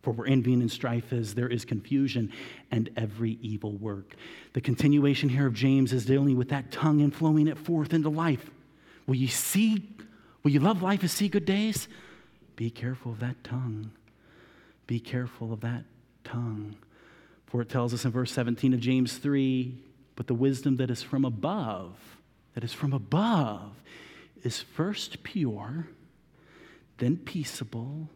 For 0.04 0.12
where 0.12 0.28
envying 0.28 0.62
and 0.62 0.72
strife 0.72 1.12
is, 1.12 1.34
there 1.34 1.48
is 1.48 1.66
confusion 1.66 2.32
and 2.70 2.90
every 2.96 3.40
evil 3.42 3.72
work. 3.72 4.16
The 4.54 4.62
continuation 4.62 5.30
here 5.30 5.48
of 5.48 5.54
James 5.54 5.92
is 5.94 6.06
dealing 6.06 6.38
with 6.38 6.50
that 6.50 6.72
tongue 6.72 7.02
and 7.02 7.14
flowing 7.14 7.48
it 7.48 7.58
forth 7.58 7.94
into 7.94 8.10
life. 8.10 8.52
Will 9.08 9.16
you 9.16 9.28
see, 9.28 9.90
will 10.44 10.52
you 10.52 10.60
love 10.60 10.84
life 10.84 11.02
and 11.02 11.10
see 11.10 11.30
good 11.30 11.46
days? 11.46 11.88
Be 12.56 12.70
careful 12.70 13.14
of 13.14 13.20
that 13.22 13.44
tongue. 13.44 13.92
Be 14.86 15.00
careful 15.00 15.52
of 15.52 15.62
that 15.62 15.86
tongue. 16.24 16.76
For 17.48 17.62
it 17.62 17.70
tells 17.70 17.94
us 17.94 18.06
in 18.06 18.12
verse 18.12 18.32
17 18.32 18.74
of 18.74 18.80
James 18.80 19.18
3 19.18 19.76
but 20.16 20.28
the 20.28 20.34
wisdom 20.34 20.78
that 20.78 20.90
is 20.90 21.02
from 21.02 21.26
above, 21.26 21.98
that 22.54 22.64
is 22.64 22.74
from 22.74 22.94
above, 22.94 23.82
is 24.44 24.60
first 24.60 25.24
pure, 25.24 25.88
then 26.98 27.18
peaceable, 27.18 28.10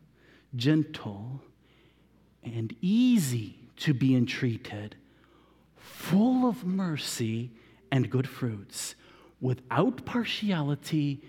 gentle, 0.55 1.41
and 2.55 2.75
easy 2.81 3.59
to 3.77 3.93
be 3.93 4.15
entreated, 4.15 4.95
full 5.75 6.47
of 6.47 6.65
mercy 6.65 7.51
and 7.91 8.09
good 8.09 8.27
fruits, 8.27 8.95
without 9.39 10.05
partiality 10.05 11.21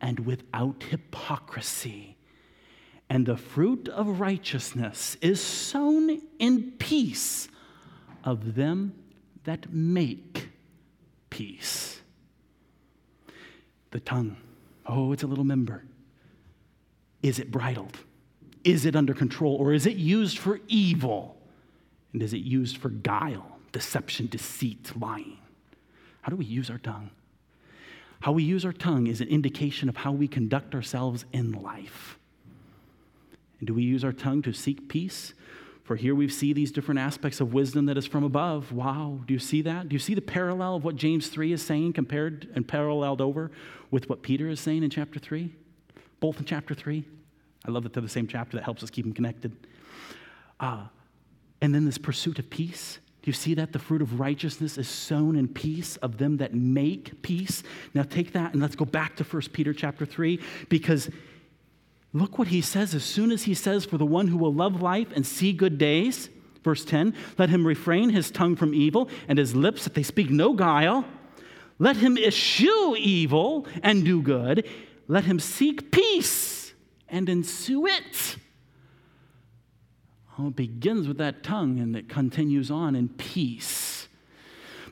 and 0.00 0.20
without 0.20 0.82
hypocrisy 0.84 2.18
and 3.10 3.26
the 3.26 3.36
fruit 3.36 3.88
of 3.88 4.20
righteousness 4.20 5.16
is 5.20 5.40
sown 5.40 6.20
in 6.38 6.72
peace 6.72 7.48
of 8.24 8.54
them 8.54 8.94
that 9.44 9.72
make 9.72 10.50
peace. 11.30 12.00
The 13.90 14.00
tongue, 14.00 14.36
oh, 14.86 15.12
it's 15.12 15.22
a 15.22 15.26
little 15.26 15.44
member. 15.44 15.84
Is 17.22 17.38
it 17.38 17.50
bridled? 17.50 17.96
Is 18.64 18.84
it 18.84 18.96
under 18.96 19.14
control 19.14 19.56
or 19.56 19.72
is 19.72 19.86
it 19.86 19.96
used 19.96 20.38
for 20.38 20.60
evil? 20.68 21.36
And 22.12 22.22
is 22.22 22.32
it 22.32 22.38
used 22.38 22.78
for 22.78 22.88
guile, 22.88 23.58
deception, 23.72 24.26
deceit, 24.26 24.92
lying? 24.98 25.38
How 26.22 26.30
do 26.30 26.36
we 26.36 26.44
use 26.44 26.70
our 26.70 26.78
tongue? 26.78 27.10
How 28.20 28.32
we 28.32 28.42
use 28.42 28.64
our 28.64 28.72
tongue 28.72 29.06
is 29.06 29.20
an 29.20 29.28
indication 29.28 29.88
of 29.88 29.96
how 29.96 30.12
we 30.12 30.26
conduct 30.26 30.74
ourselves 30.74 31.24
in 31.32 31.52
life. 31.52 32.18
And 33.60 33.66
do 33.66 33.74
we 33.74 33.82
use 33.82 34.04
our 34.04 34.12
tongue 34.12 34.42
to 34.42 34.52
seek 34.52 34.88
peace? 34.88 35.34
For 35.84 35.96
here 35.96 36.14
we 36.14 36.28
see 36.28 36.52
these 36.52 36.70
different 36.70 37.00
aspects 37.00 37.40
of 37.40 37.54
wisdom 37.54 37.86
that 37.86 37.96
is 37.96 38.06
from 38.06 38.22
above. 38.22 38.72
Wow, 38.72 39.20
do 39.26 39.32
you 39.32 39.40
see 39.40 39.62
that? 39.62 39.88
Do 39.88 39.94
you 39.94 39.98
see 39.98 40.14
the 40.14 40.20
parallel 40.20 40.76
of 40.76 40.84
what 40.84 40.96
James 40.96 41.28
3 41.28 41.52
is 41.52 41.62
saying 41.62 41.94
compared 41.94 42.48
and 42.54 42.68
paralleled 42.68 43.20
over 43.20 43.50
with 43.90 44.08
what 44.08 44.22
Peter 44.22 44.48
is 44.48 44.60
saying 44.60 44.82
in 44.82 44.90
chapter 44.90 45.18
3? 45.18 45.54
Both 46.20 46.40
in 46.40 46.44
chapter 46.44 46.74
3. 46.74 47.04
I 47.68 47.70
love 47.70 47.82
that 47.82 47.92
they're 47.92 48.02
the 48.02 48.08
same 48.08 48.26
chapter 48.26 48.56
that 48.56 48.64
helps 48.64 48.82
us 48.82 48.88
keep 48.88 49.04
them 49.04 49.12
connected. 49.12 49.54
Uh, 50.58 50.84
and 51.60 51.74
then 51.74 51.84
this 51.84 51.98
pursuit 51.98 52.38
of 52.38 52.48
peace. 52.48 52.98
Do 53.20 53.28
you 53.28 53.34
see 53.34 53.52
that? 53.54 53.72
The 53.72 53.78
fruit 53.78 54.00
of 54.00 54.18
righteousness 54.18 54.78
is 54.78 54.88
sown 54.88 55.36
in 55.36 55.48
peace 55.48 55.96
of 55.98 56.16
them 56.16 56.38
that 56.38 56.54
make 56.54 57.20
peace. 57.20 57.62
Now 57.92 58.04
take 58.04 58.32
that 58.32 58.54
and 58.54 58.62
let's 58.62 58.74
go 58.74 58.86
back 58.86 59.16
to 59.16 59.24
1 59.24 59.42
Peter 59.52 59.74
chapter 59.74 60.06
3 60.06 60.40
because 60.70 61.10
look 62.14 62.38
what 62.38 62.48
he 62.48 62.62
says 62.62 62.94
as 62.94 63.04
soon 63.04 63.30
as 63.30 63.42
he 63.42 63.52
says, 63.52 63.84
For 63.84 63.98
the 63.98 64.06
one 64.06 64.28
who 64.28 64.38
will 64.38 64.54
love 64.54 64.80
life 64.80 65.08
and 65.14 65.26
see 65.26 65.52
good 65.52 65.76
days, 65.76 66.30
verse 66.64 66.86
10, 66.86 67.14
let 67.36 67.50
him 67.50 67.66
refrain 67.66 68.08
his 68.08 68.30
tongue 68.30 68.56
from 68.56 68.72
evil 68.72 69.10
and 69.28 69.38
his 69.38 69.54
lips 69.54 69.84
that 69.84 69.92
they 69.92 70.02
speak 70.02 70.30
no 70.30 70.54
guile. 70.54 71.04
Let 71.78 71.98
him 71.98 72.16
eschew 72.16 72.96
evil 72.98 73.66
and 73.82 74.06
do 74.06 74.22
good. 74.22 74.66
Let 75.06 75.24
him 75.24 75.38
seek 75.38 75.90
peace 75.90 76.57
and 77.08 77.28
ensue 77.28 77.86
it. 77.86 78.36
Well, 80.38 80.48
it 80.48 80.56
begins 80.56 81.08
with 81.08 81.18
that 81.18 81.42
tongue 81.42 81.80
and 81.80 81.96
it 81.96 82.08
continues 82.08 82.70
on 82.70 82.94
in 82.94 83.08
peace. 83.08 84.08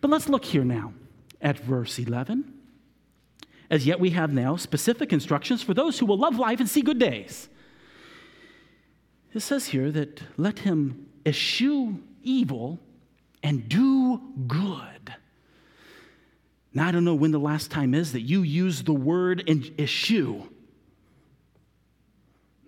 But 0.00 0.10
let's 0.10 0.28
look 0.28 0.44
here 0.44 0.64
now 0.64 0.92
at 1.40 1.58
verse 1.58 1.98
11. 1.98 2.52
As 3.70 3.86
yet, 3.86 3.98
we 3.98 4.10
have 4.10 4.32
now 4.32 4.56
specific 4.56 5.12
instructions 5.12 5.62
for 5.62 5.74
those 5.74 5.98
who 5.98 6.06
will 6.06 6.18
love 6.18 6.38
life 6.38 6.60
and 6.60 6.68
see 6.68 6.82
good 6.82 6.98
days. 6.98 7.48
It 9.34 9.40
says 9.40 9.66
here 9.66 9.90
that 9.90 10.22
let 10.36 10.60
him 10.60 11.08
eschew 11.26 12.02
evil 12.22 12.80
and 13.42 13.68
do 13.68 14.20
good. 14.46 15.14
Now, 16.72 16.88
I 16.88 16.92
don't 16.92 17.04
know 17.04 17.14
when 17.14 17.30
the 17.30 17.40
last 17.40 17.70
time 17.70 17.94
is 17.94 18.12
that 18.12 18.22
you 18.22 18.42
use 18.42 18.82
the 18.82 18.92
word 18.92 19.48
eschew. 19.78 20.48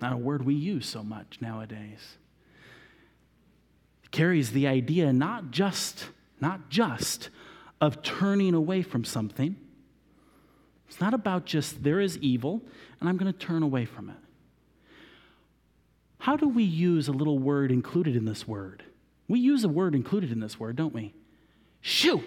Not 0.01 0.13
a 0.13 0.17
word 0.17 0.45
we 0.45 0.55
use 0.55 0.87
so 0.87 1.03
much 1.03 1.39
nowadays 1.41 2.19
carries 4.11 4.53
the 4.53 4.67
idea 4.67 5.13
not 5.13 5.51
just, 5.51 6.07
not 6.41 6.69
just 6.71 7.31
of 7.81 8.03
turning 8.03 8.55
away 8.55 8.83
from 8.83 9.05
something. 9.05 9.57
It's 10.89 11.01
not 11.01 11.15
about 11.15 11.45
just 11.45 11.83
there 11.83 12.01
is 12.01 12.17
evil 12.19 12.63
and 13.01 13.09
I'm 13.09 13.17
going 13.17 13.33
to 13.33 13.39
turn 13.39 13.63
away 13.63 13.85
from 13.85 14.11
it. 14.11 14.17
How 16.21 16.37
do 16.37 16.49
we 16.49 16.65
use 16.65 17.09
a 17.09 17.13
little 17.13 17.39
word 17.39 17.71
included 17.71 18.17
in 18.17 18.25
this 18.25 18.49
word? 18.49 18.83
We 19.29 19.39
use 19.41 19.63
a 19.65 19.69
word 19.69 19.95
included 19.95 20.33
in 20.33 20.41
this 20.41 20.59
word, 20.59 20.77
don't 20.77 20.95
we? 20.95 21.15
Shoo. 21.81 22.25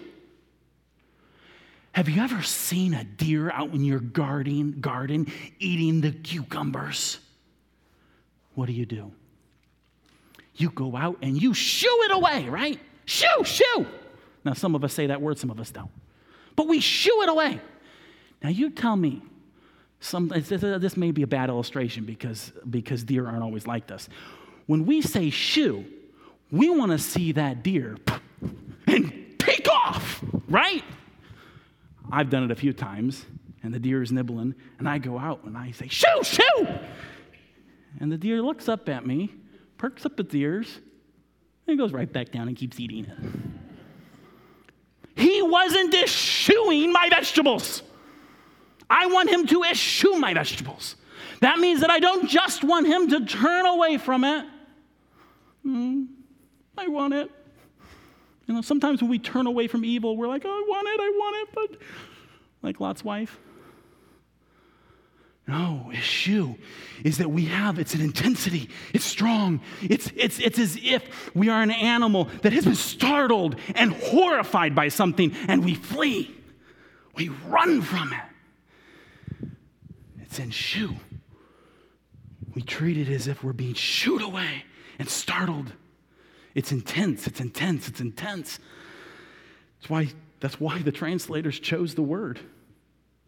Have 1.92 2.08
you 2.08 2.22
ever 2.22 2.40
seen 2.42 2.94
a 2.94 3.04
deer 3.04 3.50
out 3.50 3.74
in 3.74 3.84
your 3.84 3.98
garden, 4.00 4.80
garden 4.80 5.30
eating 5.58 6.00
the 6.00 6.12
cucumbers? 6.12 7.18
What 8.54 8.66
do 8.66 8.72
you 8.72 8.86
do? 8.86 9.12
you 10.56 10.70
go 10.70 10.96
out 10.96 11.18
and 11.22 11.40
you 11.40 11.54
shoo 11.54 11.98
it 12.04 12.12
away, 12.12 12.48
right? 12.48 12.78
Shoo, 13.04 13.44
shoo. 13.44 13.86
Now, 14.44 14.54
some 14.54 14.74
of 14.74 14.84
us 14.84 14.92
say 14.92 15.06
that 15.06 15.20
word, 15.20 15.38
some 15.38 15.50
of 15.50 15.60
us 15.60 15.70
don't. 15.70 15.90
But 16.56 16.68
we 16.68 16.80
shoo 16.80 17.22
it 17.22 17.28
away. 17.28 17.60
Now, 18.42 18.50
you 18.50 18.70
tell 18.70 18.96
me, 18.96 19.22
some, 20.00 20.28
this 20.28 20.96
may 20.96 21.12
be 21.12 21.22
a 21.22 21.26
bad 21.26 21.48
illustration 21.48 22.04
because, 22.04 22.52
because 22.68 23.04
deer 23.04 23.26
aren't 23.26 23.42
always 23.42 23.66
like 23.66 23.86
this. 23.86 24.08
When 24.66 24.84
we 24.84 25.00
say 25.00 25.30
shoo, 25.30 25.84
we 26.50 26.68
want 26.70 26.90
to 26.92 26.98
see 26.98 27.32
that 27.32 27.62
deer 27.62 27.96
and 28.86 29.34
take 29.38 29.68
off, 29.70 30.22
right? 30.48 30.82
I've 32.10 32.30
done 32.30 32.42
it 32.44 32.50
a 32.50 32.56
few 32.56 32.72
times, 32.72 33.24
and 33.62 33.72
the 33.72 33.78
deer 33.78 34.02
is 34.02 34.10
nibbling, 34.10 34.54
and 34.78 34.88
I 34.88 34.98
go 34.98 35.18
out 35.18 35.44
and 35.44 35.56
I 35.56 35.70
say, 35.70 35.86
shoo, 35.88 36.22
shoo! 36.24 36.68
And 38.00 38.10
the 38.10 38.18
deer 38.18 38.42
looks 38.42 38.68
up 38.68 38.88
at 38.88 39.06
me 39.06 39.30
perks 39.82 40.06
up 40.06 40.20
its 40.20 40.32
ears, 40.32 40.78
and 41.66 41.76
goes 41.76 41.92
right 41.92 42.12
back 42.12 42.30
down 42.30 42.46
and 42.46 42.56
keeps 42.56 42.78
eating 42.78 43.04
it. 43.04 43.18
He 45.16 45.42
wasn't 45.42 45.92
eschewing 45.92 46.92
my 46.92 47.08
vegetables. 47.08 47.82
I 48.88 49.06
want 49.06 49.28
him 49.28 49.44
to 49.48 49.64
eschew 49.64 50.20
my 50.20 50.34
vegetables. 50.34 50.94
That 51.40 51.58
means 51.58 51.80
that 51.80 51.90
I 51.90 51.98
don't 51.98 52.28
just 52.28 52.62
want 52.62 52.86
him 52.86 53.10
to 53.10 53.26
turn 53.26 53.66
away 53.66 53.98
from 53.98 54.22
it. 54.22 54.46
Mm, 55.66 56.06
I 56.78 56.86
want 56.86 57.14
it. 57.14 57.28
You 58.46 58.54
know, 58.54 58.62
sometimes 58.62 59.02
when 59.02 59.10
we 59.10 59.18
turn 59.18 59.48
away 59.48 59.66
from 59.66 59.84
evil, 59.84 60.16
we're 60.16 60.28
like, 60.28 60.42
oh, 60.44 60.48
I 60.48 60.64
want 60.68 60.86
it, 60.86 61.00
I 61.00 61.08
want 61.08 61.36
it, 61.36 61.54
but 61.54 61.80
like 62.62 62.78
Lot's 62.78 63.02
wife. 63.02 63.40
No, 65.46 65.90
eschew 65.92 66.56
is 67.04 67.18
that 67.18 67.30
we 67.30 67.46
have, 67.46 67.78
it's 67.78 67.94
an 67.94 68.00
intensity, 68.00 68.68
it's 68.94 69.04
strong. 69.04 69.60
It's, 69.82 70.10
it's, 70.14 70.38
it's 70.38 70.58
as 70.58 70.78
if 70.80 71.34
we 71.34 71.48
are 71.48 71.62
an 71.62 71.72
animal 71.72 72.28
that 72.42 72.52
has 72.52 72.64
been 72.64 72.76
startled 72.76 73.56
and 73.74 73.92
horrified 73.92 74.74
by 74.74 74.88
something 74.88 75.34
and 75.48 75.64
we 75.64 75.74
flee. 75.74 76.32
We 77.16 77.28
run 77.48 77.82
from 77.82 78.12
it. 78.12 79.48
It's 80.22 80.38
in 80.38 80.50
shoo. 80.50 80.94
We 82.54 82.62
treat 82.62 82.96
it 82.96 83.08
as 83.08 83.26
if 83.26 83.42
we're 83.42 83.52
being 83.52 83.74
shooed 83.74 84.22
away 84.22 84.64
and 84.98 85.08
startled. 85.08 85.72
It's 86.54 86.70
intense, 86.70 87.26
it's 87.26 87.40
intense, 87.40 87.88
it's 87.88 88.00
intense. 88.00 88.60
That's 89.80 89.90
why, 89.90 90.08
that's 90.38 90.60
why 90.60 90.78
the 90.78 90.92
translators 90.92 91.58
chose 91.58 91.94
the 91.94 92.02
word. 92.02 92.38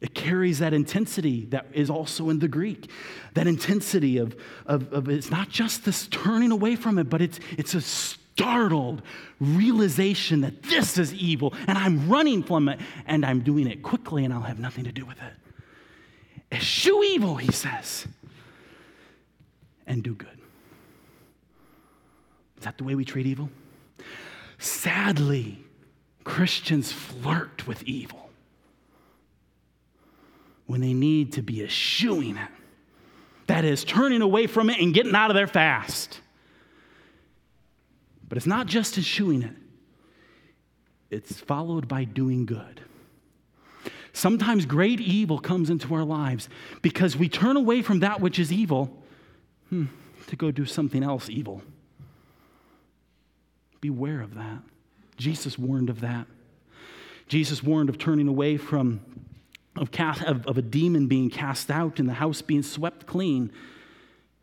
It 0.05 0.13
carries 0.13 0.59
that 0.59 0.75
intensity 0.75 1.47
that 1.47 1.65
is 1.73 1.89
also 1.89 2.29
in 2.29 2.39
the 2.39 2.47
Greek. 2.47 2.91
That 3.33 3.47
intensity 3.47 4.19
of, 4.19 4.37
of, 4.67 4.93
of, 4.93 5.09
it's 5.09 5.31
not 5.31 5.49
just 5.49 5.87
this 5.87 6.09
turning 6.09 6.53
away 6.53 6.77
from 6.77 6.99
it, 6.99 7.09
but 7.09 7.23
it's, 7.23 7.41
it's 7.57 7.73
a 7.73 7.81
startled 7.81 9.01
realization 9.41 10.43
that 10.43 10.63
this 10.65 10.99
is 10.99 11.15
evil 11.15 11.55
and 11.67 11.79
I'm 11.79 12.11
running 12.11 12.43
from 12.43 12.69
it 12.69 12.81
and 13.07 13.25
I'm 13.25 13.41
doing 13.41 13.67
it 13.67 13.83
quickly 13.83 14.27
and 14.27 14.35
I'll 14.35 14.43
have 14.43 14.59
nothing 14.59 14.85
to 14.85 14.93
do 14.93 15.07
with 15.07 15.17
it. 15.23 15.33
Eschew 16.53 17.03
evil, 17.03 17.37
he 17.37 17.51
says, 17.51 18.07
and 19.87 20.03
do 20.03 20.15
good. 20.15 20.39
Is 22.59 22.65
that 22.65 22.77
the 22.77 22.85
way 22.85 22.95
we 22.95 23.07
treat 23.07 23.25
evil? 23.25 23.49
Sadly, 24.59 25.65
Christians 26.25 26.93
flirt 26.93 27.67
with 27.67 27.83
evil 27.85 28.24
when 30.67 30.81
they 30.81 30.95
need 30.95 31.33
to 31.35 31.43
be 31.43 31.63
eschewing 31.63 32.37
it. 32.37 32.49
That 33.47 33.65
is, 33.65 33.85
turning 33.85 34.23
away 34.23 34.47
from 34.47 34.71
it 34.71 34.81
and 34.81 34.95
getting 34.95 35.15
out 35.15 35.31
of 35.31 35.35
there 35.35 35.47
fast. 35.47 36.21
But 38.29 38.39
it's 38.39 38.47
not 38.47 38.67
just 38.67 38.97
eschewing 38.97 39.43
it, 39.43 39.55
it's 41.11 41.39
followed 41.39 41.87
by 41.87 42.05
doing 42.05 42.47
good. 42.47 42.81
Sometimes 44.13 44.65
great 44.65 45.01
evil 45.01 45.39
comes 45.39 45.71
into 45.71 45.93
our 45.93 46.05
lives 46.05 46.49
because 46.83 47.17
we 47.17 47.29
turn 47.29 47.57
away 47.57 47.83
from 47.83 48.01
that 48.01 48.21
which 48.21 48.39
is 48.39 48.53
evil 48.53 49.03
hmm, 49.69 49.87
to 50.29 50.37
go 50.37 50.53
do 50.53 50.65
something 50.65 51.03
else 51.03 51.29
evil. 51.29 51.63
Beware 53.81 54.21
of 54.21 54.35
that. 54.35 54.63
Jesus 55.17 55.59
warned 55.59 55.91
of 55.91 56.01
that. 56.01 56.27
Jesus 57.29 57.63
warned 57.63 57.89
of 57.89 57.99
turning 57.99 58.29
away 58.29 58.57
from 58.57 59.01
of, 59.77 59.91
cast, 59.91 60.23
of, 60.23 60.47
of 60.47 60.59
a 60.59 60.63
demon 60.63 61.07
being 61.07 61.31
cast 61.31 61.71
out 61.71 61.99
and 61.99 62.09
the 62.09 62.15
house 62.15 62.43
being 62.43 62.63
swept 62.63 63.07
clean. 63.07 63.51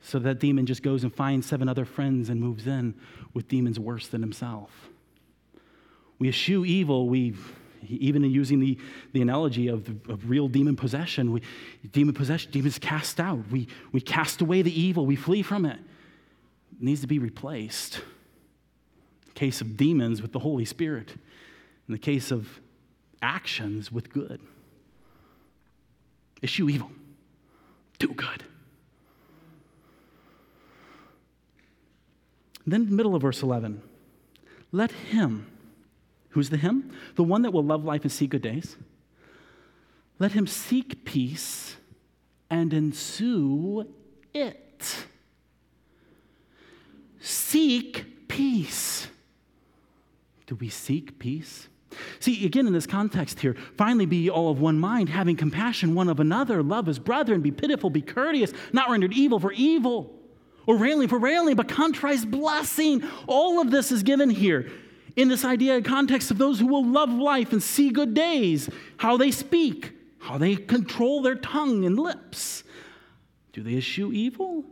So 0.02 0.20
that 0.20 0.40
demon 0.40 0.66
just 0.66 0.84
goes 0.84 1.04
and 1.04 1.14
finds 1.14 1.48
seven 1.48 1.70
other 1.70 1.86
friends 1.86 2.30
and 2.30 2.42
moves 2.42 2.68
in 2.68 2.96
with 3.34 3.48
demons 3.48 3.80
worse 3.80 4.08
than 4.08 4.22
himself. 4.22 4.90
We 6.20 6.30
eschew 6.30 6.66
evil. 6.66 7.08
We, 7.08 7.36
even 7.88 8.24
in 8.24 8.32
using 8.32 8.60
the, 8.60 8.78
the 9.14 9.22
analogy 9.22 9.68
of, 9.68 9.88
of 10.10 10.30
real 10.30 10.48
demon 10.48 10.76
possession, 10.76 11.32
we, 11.32 11.42
demon 11.92 12.14
possession, 12.14 12.52
demons 12.52 12.78
cast 12.78 13.20
out. 13.20 13.40
We, 13.50 13.68
we 13.92 14.02
cast 14.02 14.42
away 14.42 14.62
the 14.62 14.80
evil. 14.80 15.06
We 15.06 15.16
flee 15.16 15.44
from 15.44 15.66
it. 15.66 15.80
It 16.74 16.84
needs 16.84 17.02
to 17.02 17.08
be 17.08 17.20
replaced. 17.20 18.02
In 19.28 19.34
case 19.34 19.62
of 19.62 19.78
demons, 19.78 20.22
with 20.22 20.34
the 20.34 20.40
Holy 20.40 20.66
Spirit. 20.66 21.12
In 21.88 21.94
the 21.94 22.00
case 22.00 22.32
of 22.32 22.60
actions, 23.22 23.92
with 23.92 24.12
good. 24.12 24.42
Eschew 26.44 26.70
evil. 26.70 26.92
Do 28.00 28.08
good. 28.10 28.44
Then, 32.66 32.96
middle 32.96 33.16
of 33.16 33.22
verse 33.22 33.42
11, 33.42 33.82
let 34.72 34.92
him, 34.92 35.48
who's 36.30 36.50
the 36.50 36.58
him? 36.58 36.92
The 37.16 37.24
one 37.24 37.42
that 37.42 37.52
will 37.52 37.64
love 37.64 37.84
life 37.84 38.04
and 38.04 38.12
see 38.12 38.28
good 38.28 38.42
days. 38.42 38.78
Let 40.20 40.34
him 40.34 40.46
seek 40.46 41.04
peace 41.04 41.76
and 42.50 42.74
ensue 42.74 43.88
it. 44.34 45.06
Seek 47.20 48.28
peace. 48.28 49.08
Do 50.46 50.56
we 50.56 50.70
seek 50.70 51.18
peace? 51.18 51.68
See, 52.20 52.46
again, 52.46 52.68
in 52.68 52.74
this 52.74 52.88
context 52.88 53.40
here, 53.40 53.56
finally 53.78 54.06
be 54.06 54.30
all 54.30 54.50
of 54.50 54.62
one 54.62 54.80
mind, 54.80 55.10
having 55.10 55.36
compassion 55.36 55.94
one 55.96 56.10
of 56.10 56.20
another, 56.20 56.64
love 56.64 56.88
as 56.88 57.00
brethren, 57.00 57.42
be 57.42 57.52
pitiful, 57.52 57.90
be 57.90 58.02
courteous, 58.02 58.54
not 58.72 58.90
rendered 58.90 59.14
evil 59.14 59.40
for 59.40 59.52
evil, 59.52 60.14
or 60.66 60.78
railing 60.78 61.08
for 61.08 61.20
railing, 61.20 61.56
but 61.56 61.68
contrast 61.68 62.30
blessing. 62.32 63.04
All 63.28 63.62
of 63.62 63.72
this 63.72 63.92
is 63.92 64.04
given 64.04 64.30
here 64.30 64.72
in 65.16 65.28
this 65.28 65.44
idea 65.44 65.76
and 65.76 65.86
context 65.86 66.32
of 66.32 66.38
those 66.38 66.60
who 66.60 66.68
will 66.68 66.86
love 66.86 67.12
life 67.12 67.52
and 67.52 67.62
see 67.62 67.90
good 67.90 68.14
days, 68.14 68.70
how 68.98 69.18
they 69.18 69.32
speak, 69.32 69.94
how 70.20 70.38
they 70.38 70.56
control 70.56 71.22
their 71.22 71.36
tongue 71.36 71.86
and 71.86 72.00
lips. 72.00 72.64
Do 73.54 73.62
they 73.64 73.76
eschew 73.76 74.14
evil? 74.14 74.64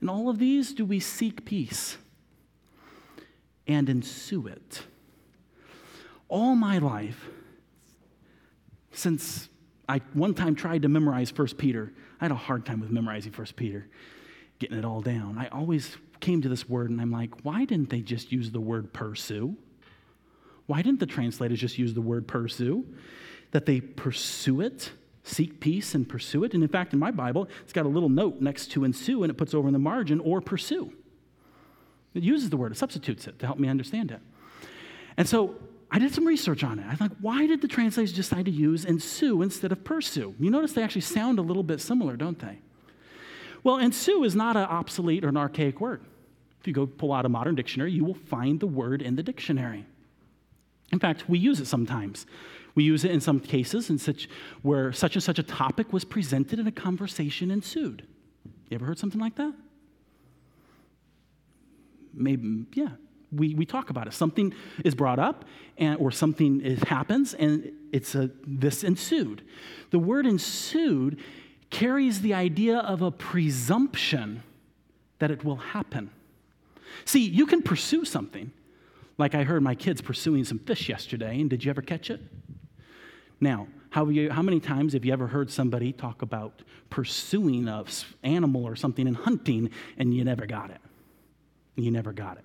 In 0.00 0.08
all 0.08 0.28
of 0.28 0.38
these, 0.38 0.74
do 0.74 0.84
we 0.84 1.00
seek 1.00 1.44
peace 1.44 1.96
and 3.66 3.88
ensue 3.88 4.46
it? 4.46 4.82
All 6.28 6.54
my 6.54 6.78
life, 6.78 7.28
since 8.92 9.48
I 9.88 10.00
one 10.14 10.34
time 10.34 10.54
tried 10.54 10.82
to 10.82 10.88
memorize 10.88 11.36
1 11.36 11.48
Peter, 11.58 11.92
I 12.20 12.24
had 12.24 12.32
a 12.32 12.36
hard 12.36 12.64
time 12.64 12.80
with 12.80 12.90
memorizing 12.90 13.32
1 13.32 13.46
Peter, 13.56 13.86
getting 14.58 14.78
it 14.78 14.84
all 14.84 15.00
down. 15.00 15.36
I 15.38 15.48
always 15.48 15.96
came 16.20 16.40
to 16.42 16.48
this 16.48 16.68
word 16.68 16.90
and 16.90 17.00
I'm 17.00 17.12
like, 17.12 17.44
why 17.44 17.64
didn't 17.64 17.90
they 17.90 18.00
just 18.00 18.32
use 18.32 18.50
the 18.50 18.60
word 18.60 18.92
pursue? 18.92 19.56
Why 20.66 20.80
didn't 20.80 21.00
the 21.00 21.06
translators 21.06 21.60
just 21.60 21.76
use 21.76 21.92
the 21.92 22.00
word 22.00 22.26
pursue? 22.26 22.86
That 23.50 23.66
they 23.66 23.80
pursue 23.80 24.62
it, 24.62 24.90
seek 25.22 25.60
peace 25.60 25.94
and 25.94 26.08
pursue 26.08 26.44
it. 26.44 26.54
And 26.54 26.62
in 26.62 26.68
fact, 26.68 26.94
in 26.94 26.98
my 26.98 27.10
Bible, 27.10 27.48
it's 27.62 27.72
got 27.74 27.84
a 27.84 27.88
little 27.88 28.08
note 28.08 28.40
next 28.40 28.68
to 28.72 28.84
ensue 28.84 29.22
and 29.22 29.30
it 29.30 29.34
puts 29.34 29.52
over 29.52 29.68
in 29.68 29.74
the 29.74 29.78
margin 29.78 30.20
or 30.20 30.40
pursue. 30.40 30.92
It 32.14 32.22
uses 32.22 32.48
the 32.48 32.56
word, 32.56 32.72
it 32.72 32.78
substitutes 32.78 33.26
it 33.26 33.38
to 33.40 33.46
help 33.46 33.58
me 33.58 33.68
understand 33.68 34.10
it. 34.10 34.20
And 35.16 35.28
so 35.28 35.56
I 35.90 35.98
did 35.98 36.12
some 36.12 36.26
research 36.26 36.64
on 36.64 36.78
it. 36.78 36.86
I 36.88 36.94
thought, 36.94 37.12
why 37.20 37.46
did 37.46 37.60
the 37.60 37.68
translators 37.68 38.12
decide 38.12 38.46
to 38.46 38.50
use 38.50 38.84
ensue 38.84 39.42
instead 39.42 39.70
of 39.70 39.84
pursue? 39.84 40.34
You 40.40 40.50
notice 40.50 40.72
they 40.72 40.82
actually 40.82 41.02
sound 41.02 41.38
a 41.38 41.42
little 41.42 41.62
bit 41.62 41.80
similar, 41.80 42.16
don't 42.16 42.38
they? 42.38 42.58
Well, 43.62 43.78
ensue 43.78 44.24
is 44.24 44.34
not 44.34 44.56
an 44.56 44.64
obsolete 44.64 45.24
or 45.24 45.28
an 45.28 45.36
archaic 45.36 45.80
word. 45.80 46.02
If 46.60 46.66
you 46.66 46.72
go 46.72 46.86
pull 46.86 47.12
out 47.12 47.26
a 47.26 47.28
modern 47.28 47.54
dictionary, 47.54 47.92
you 47.92 48.04
will 48.04 48.14
find 48.14 48.58
the 48.58 48.66
word 48.66 49.02
in 49.02 49.16
the 49.16 49.22
dictionary. 49.22 49.86
In 50.92 50.98
fact, 50.98 51.28
we 51.28 51.38
use 51.38 51.60
it 51.60 51.66
sometimes. 51.66 52.26
We 52.74 52.84
use 52.84 53.04
it 53.04 53.10
in 53.10 53.20
some 53.20 53.40
cases 53.40 53.90
in 53.90 53.98
such, 53.98 54.28
where 54.62 54.92
such 54.92 55.14
and 55.14 55.22
such 55.22 55.38
a 55.38 55.42
topic 55.42 55.92
was 55.92 56.04
presented 56.04 56.58
and 56.58 56.66
a 56.66 56.72
conversation 56.72 57.50
ensued. 57.50 58.06
You 58.68 58.74
ever 58.76 58.86
heard 58.86 58.98
something 58.98 59.20
like 59.20 59.36
that? 59.36 59.52
Maybe, 62.12 62.64
yeah. 62.74 62.90
We, 63.34 63.54
we 63.54 63.66
talk 63.66 63.90
about 63.90 64.06
it. 64.06 64.12
Something 64.12 64.54
is 64.84 64.94
brought 64.94 65.18
up, 65.18 65.44
and, 65.78 65.98
or 65.98 66.10
something 66.10 66.60
is, 66.60 66.82
happens, 66.84 67.34
and 67.34 67.72
it's 67.92 68.14
a, 68.14 68.30
this 68.46 68.84
ensued. 68.84 69.42
The 69.90 69.98
word 69.98 70.26
ensued 70.26 71.20
carries 71.70 72.20
the 72.20 72.34
idea 72.34 72.78
of 72.78 73.02
a 73.02 73.10
presumption 73.10 74.42
that 75.18 75.30
it 75.30 75.44
will 75.44 75.56
happen. 75.56 76.10
See, 77.04 77.26
you 77.26 77.46
can 77.46 77.62
pursue 77.62 78.04
something. 78.04 78.52
Like 79.16 79.34
I 79.34 79.44
heard 79.44 79.62
my 79.62 79.74
kids 79.74 80.00
pursuing 80.00 80.44
some 80.44 80.58
fish 80.58 80.88
yesterday, 80.88 81.40
and 81.40 81.48
did 81.48 81.64
you 81.64 81.70
ever 81.70 81.82
catch 81.82 82.10
it? 82.10 82.20
Now, 83.40 83.68
how, 83.90 84.08
you, 84.08 84.30
how 84.30 84.42
many 84.42 84.58
times 84.58 84.92
have 84.94 85.04
you 85.04 85.12
ever 85.12 85.28
heard 85.28 85.50
somebody 85.50 85.92
talk 85.92 86.22
about 86.22 86.62
pursuing 86.90 87.68
an 87.68 87.84
animal 88.24 88.64
or 88.64 88.74
something 88.74 89.06
and 89.06 89.16
hunting, 89.16 89.70
and 89.98 90.12
you 90.12 90.24
never 90.24 90.46
got 90.46 90.70
it? 90.70 90.80
You 91.76 91.90
never 91.90 92.12
got 92.12 92.38
it. 92.38 92.44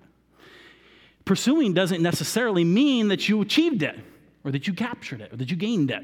Pursuing 1.30 1.74
doesn't 1.74 2.02
necessarily 2.02 2.64
mean 2.64 3.06
that 3.06 3.28
you 3.28 3.40
achieved 3.40 3.84
it, 3.84 3.96
or 4.42 4.50
that 4.50 4.66
you 4.66 4.74
captured 4.74 5.20
it, 5.20 5.32
or 5.32 5.36
that 5.36 5.48
you 5.48 5.56
gained 5.56 5.92
it. 5.92 6.02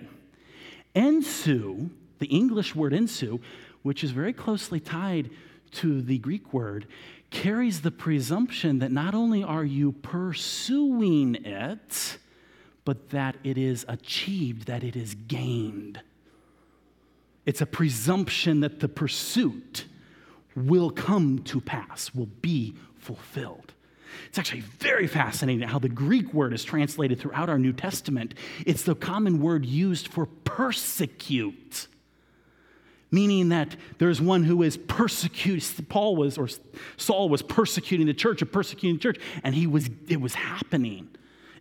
Ensue, 0.94 1.90
the 2.20 2.26
English 2.26 2.76
word 2.76 2.92
ensue, 2.92 3.40
which 3.82 4.04
is 4.04 4.12
very 4.12 4.32
closely 4.32 4.78
tied 4.78 5.30
to 5.72 6.00
the 6.00 6.18
Greek 6.18 6.52
word, 6.52 6.86
carries 7.30 7.80
the 7.80 7.90
presumption 7.90 8.78
that 8.78 8.92
not 8.92 9.16
only 9.16 9.42
are 9.42 9.64
you 9.64 9.90
pursuing 9.90 11.34
it, 11.44 12.18
but 12.84 13.10
that 13.10 13.34
it 13.42 13.58
is 13.58 13.84
achieved, 13.88 14.68
that 14.68 14.84
it 14.84 14.94
is 14.94 15.16
gained. 15.16 16.00
It's 17.44 17.60
a 17.60 17.66
presumption 17.66 18.60
that 18.60 18.78
the 18.78 18.88
pursuit 18.88 19.86
will 20.54 20.90
come 20.90 21.40
to 21.46 21.60
pass, 21.60 22.14
will 22.14 22.30
be 22.42 22.76
fulfilled. 22.94 23.72
It's 24.28 24.38
actually 24.38 24.60
very 24.60 25.06
fascinating 25.06 25.66
how 25.68 25.78
the 25.78 25.88
Greek 25.88 26.32
word 26.32 26.52
is 26.52 26.64
translated 26.64 27.20
throughout 27.20 27.48
our 27.48 27.58
New 27.58 27.72
Testament. 27.72 28.34
It's 28.64 28.82
the 28.82 28.94
common 28.94 29.40
word 29.40 29.64
used 29.64 30.08
for 30.08 30.26
persecute 30.26 31.88
meaning 33.10 33.50
that 33.50 33.76
there's 33.98 34.20
one 34.20 34.44
who 34.44 34.62
is 34.62 34.76
persecuted. 34.76 35.88
Paul 35.88 36.16
was, 36.16 36.36
or 36.36 36.48
Saul 36.96 37.28
was 37.28 37.40
persecuting 37.40 38.06
the 38.06 38.14
church, 38.14 38.42
or 38.42 38.46
persecuting 38.46 38.96
the 38.96 39.00
church, 39.00 39.18
and 39.42 39.54
he 39.54 39.66
was, 39.66 39.88
it 40.08 40.20
was 40.20 40.34
happening. 40.34 41.08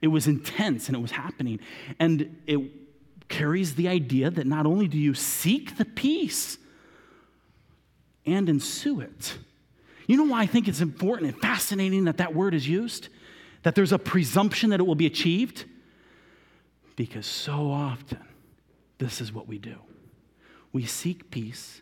It 0.02 0.08
was 0.08 0.28
intense 0.28 0.88
and 0.88 0.98
it 0.98 1.00
was 1.00 1.12
happening. 1.12 1.60
And 2.00 2.42
it 2.46 2.60
carries 3.30 3.76
the 3.76 3.88
idea 3.88 4.30
that 4.30 4.46
not 4.46 4.66
only 4.66 4.88
do 4.88 4.98
you 4.98 5.14
seek 5.14 5.78
the 5.78 5.86
peace 5.86 6.58
and 8.26 8.50
ensue 8.50 9.00
it, 9.00 9.38
you 10.08 10.18
know 10.18 10.26
why 10.26 10.42
I 10.42 10.46
think 10.46 10.68
it's 10.68 10.82
important 10.82 11.32
and 11.32 11.42
fascinating 11.42 12.06
that 12.06 12.18
that 12.18 12.36
word 12.36 12.54
is 12.54 12.68
used? 12.68 13.10
That 13.64 13.76
there's 13.76 13.92
a 13.92 14.00
presumption 14.00 14.70
that 14.70 14.80
it 14.80 14.84
will 14.84 14.96
be 14.96 15.08
achieved? 15.08 15.66
Because 16.96 17.26
so 17.26 17.72
often, 17.72 18.24
this 18.98 19.20
is 19.20 19.34
what 19.34 19.48
we 19.48 19.58
do. 19.58 19.76
We 20.72 20.86
seek 20.86 21.32
peace, 21.32 21.82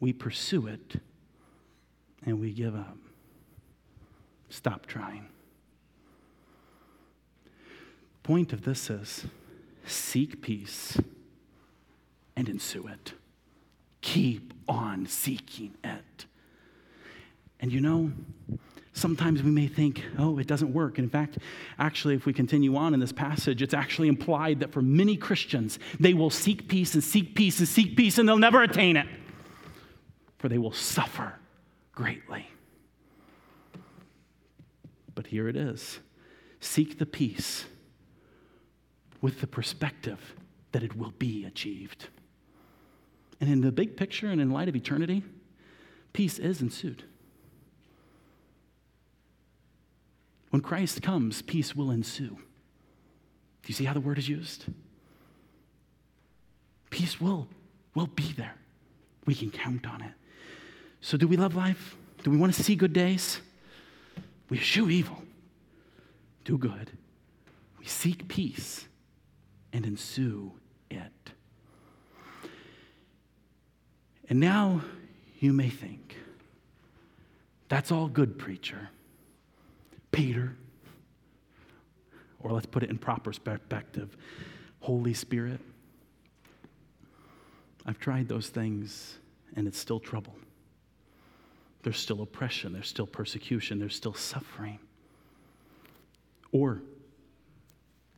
we 0.00 0.12
pursue 0.12 0.66
it, 0.66 1.00
and 2.24 2.40
we 2.40 2.52
give 2.52 2.74
up. 2.74 2.96
Stop 4.48 4.86
trying. 4.86 5.26
The 7.44 8.28
point 8.28 8.52
of 8.52 8.62
this 8.62 8.90
is 8.90 9.26
seek 9.86 10.42
peace 10.42 10.98
and 12.36 12.48
ensue 12.48 12.86
it. 12.86 13.14
Keep 14.00 14.52
on 14.68 15.06
seeking 15.06 15.74
it. 15.82 16.26
And 17.62 17.72
you 17.72 17.80
know, 17.80 18.10
sometimes 18.92 19.42
we 19.42 19.52
may 19.52 19.68
think, 19.68 20.04
oh, 20.18 20.38
it 20.38 20.48
doesn't 20.48 20.72
work. 20.74 20.98
In 20.98 21.08
fact, 21.08 21.38
actually, 21.78 22.16
if 22.16 22.26
we 22.26 22.32
continue 22.32 22.76
on 22.76 22.92
in 22.92 22.98
this 22.98 23.12
passage, 23.12 23.62
it's 23.62 23.72
actually 23.72 24.08
implied 24.08 24.60
that 24.60 24.72
for 24.72 24.82
many 24.82 25.16
Christians, 25.16 25.78
they 25.98 26.12
will 26.12 26.28
seek 26.28 26.68
peace 26.68 26.92
and 26.94 27.02
seek 27.02 27.36
peace 27.36 27.60
and 27.60 27.68
seek 27.68 27.96
peace, 27.96 28.18
and 28.18 28.28
they'll 28.28 28.36
never 28.36 28.62
attain 28.62 28.96
it, 28.96 29.06
for 30.38 30.48
they 30.48 30.58
will 30.58 30.72
suffer 30.72 31.34
greatly. 31.92 32.48
But 35.14 35.28
here 35.28 35.48
it 35.48 35.56
is 35.56 36.00
seek 36.58 36.98
the 36.98 37.06
peace 37.06 37.64
with 39.20 39.40
the 39.40 39.46
perspective 39.46 40.34
that 40.72 40.82
it 40.82 40.96
will 40.96 41.12
be 41.12 41.44
achieved. 41.44 42.08
And 43.40 43.50
in 43.50 43.60
the 43.60 43.72
big 43.72 43.96
picture 43.96 44.28
and 44.28 44.40
in 44.40 44.50
light 44.50 44.68
of 44.68 44.76
eternity, 44.76 45.22
peace 46.12 46.38
is 46.38 46.60
ensued. 46.60 47.04
When 50.52 50.60
Christ 50.60 51.00
comes, 51.00 51.40
peace 51.40 51.74
will 51.74 51.90
ensue. 51.90 52.28
Do 52.28 53.68
you 53.68 53.72
see 53.72 53.86
how 53.86 53.94
the 53.94 54.00
word 54.00 54.18
is 54.18 54.28
used? 54.28 54.66
Peace 56.90 57.18
will, 57.18 57.48
will 57.94 58.08
be 58.08 58.34
there. 58.34 58.54
We 59.24 59.34
can 59.34 59.50
count 59.50 59.86
on 59.86 60.02
it. 60.02 60.12
So, 61.00 61.16
do 61.16 61.26
we 61.26 61.38
love 61.38 61.54
life? 61.54 61.96
Do 62.22 62.30
we 62.30 62.36
want 62.36 62.52
to 62.52 62.62
see 62.62 62.76
good 62.76 62.92
days? 62.92 63.40
We 64.50 64.58
eschew 64.58 64.90
evil, 64.90 65.22
do 66.44 66.58
good. 66.58 66.90
We 67.78 67.86
seek 67.86 68.28
peace 68.28 68.84
and 69.72 69.86
ensue 69.86 70.52
it. 70.90 71.32
And 74.28 74.38
now 74.38 74.82
you 75.40 75.54
may 75.54 75.70
think, 75.70 76.14
that's 77.70 77.90
all 77.90 78.08
good, 78.08 78.38
preacher. 78.38 78.90
Peter, 80.12 80.54
or 82.40 82.52
let's 82.52 82.66
put 82.66 82.82
it 82.82 82.90
in 82.90 82.98
proper 82.98 83.32
perspective, 83.32 84.16
Holy 84.80 85.14
Spirit. 85.14 85.60
I've 87.86 87.98
tried 87.98 88.28
those 88.28 88.48
things 88.48 89.18
and 89.56 89.66
it's 89.66 89.78
still 89.78 89.98
trouble. 89.98 90.34
there's 91.82 91.98
still 91.98 92.22
oppression, 92.22 92.72
there's 92.72 92.88
still 92.88 93.06
persecution, 93.06 93.78
there's 93.78 93.96
still 93.96 94.14
suffering. 94.14 94.78
Or, 96.52 96.80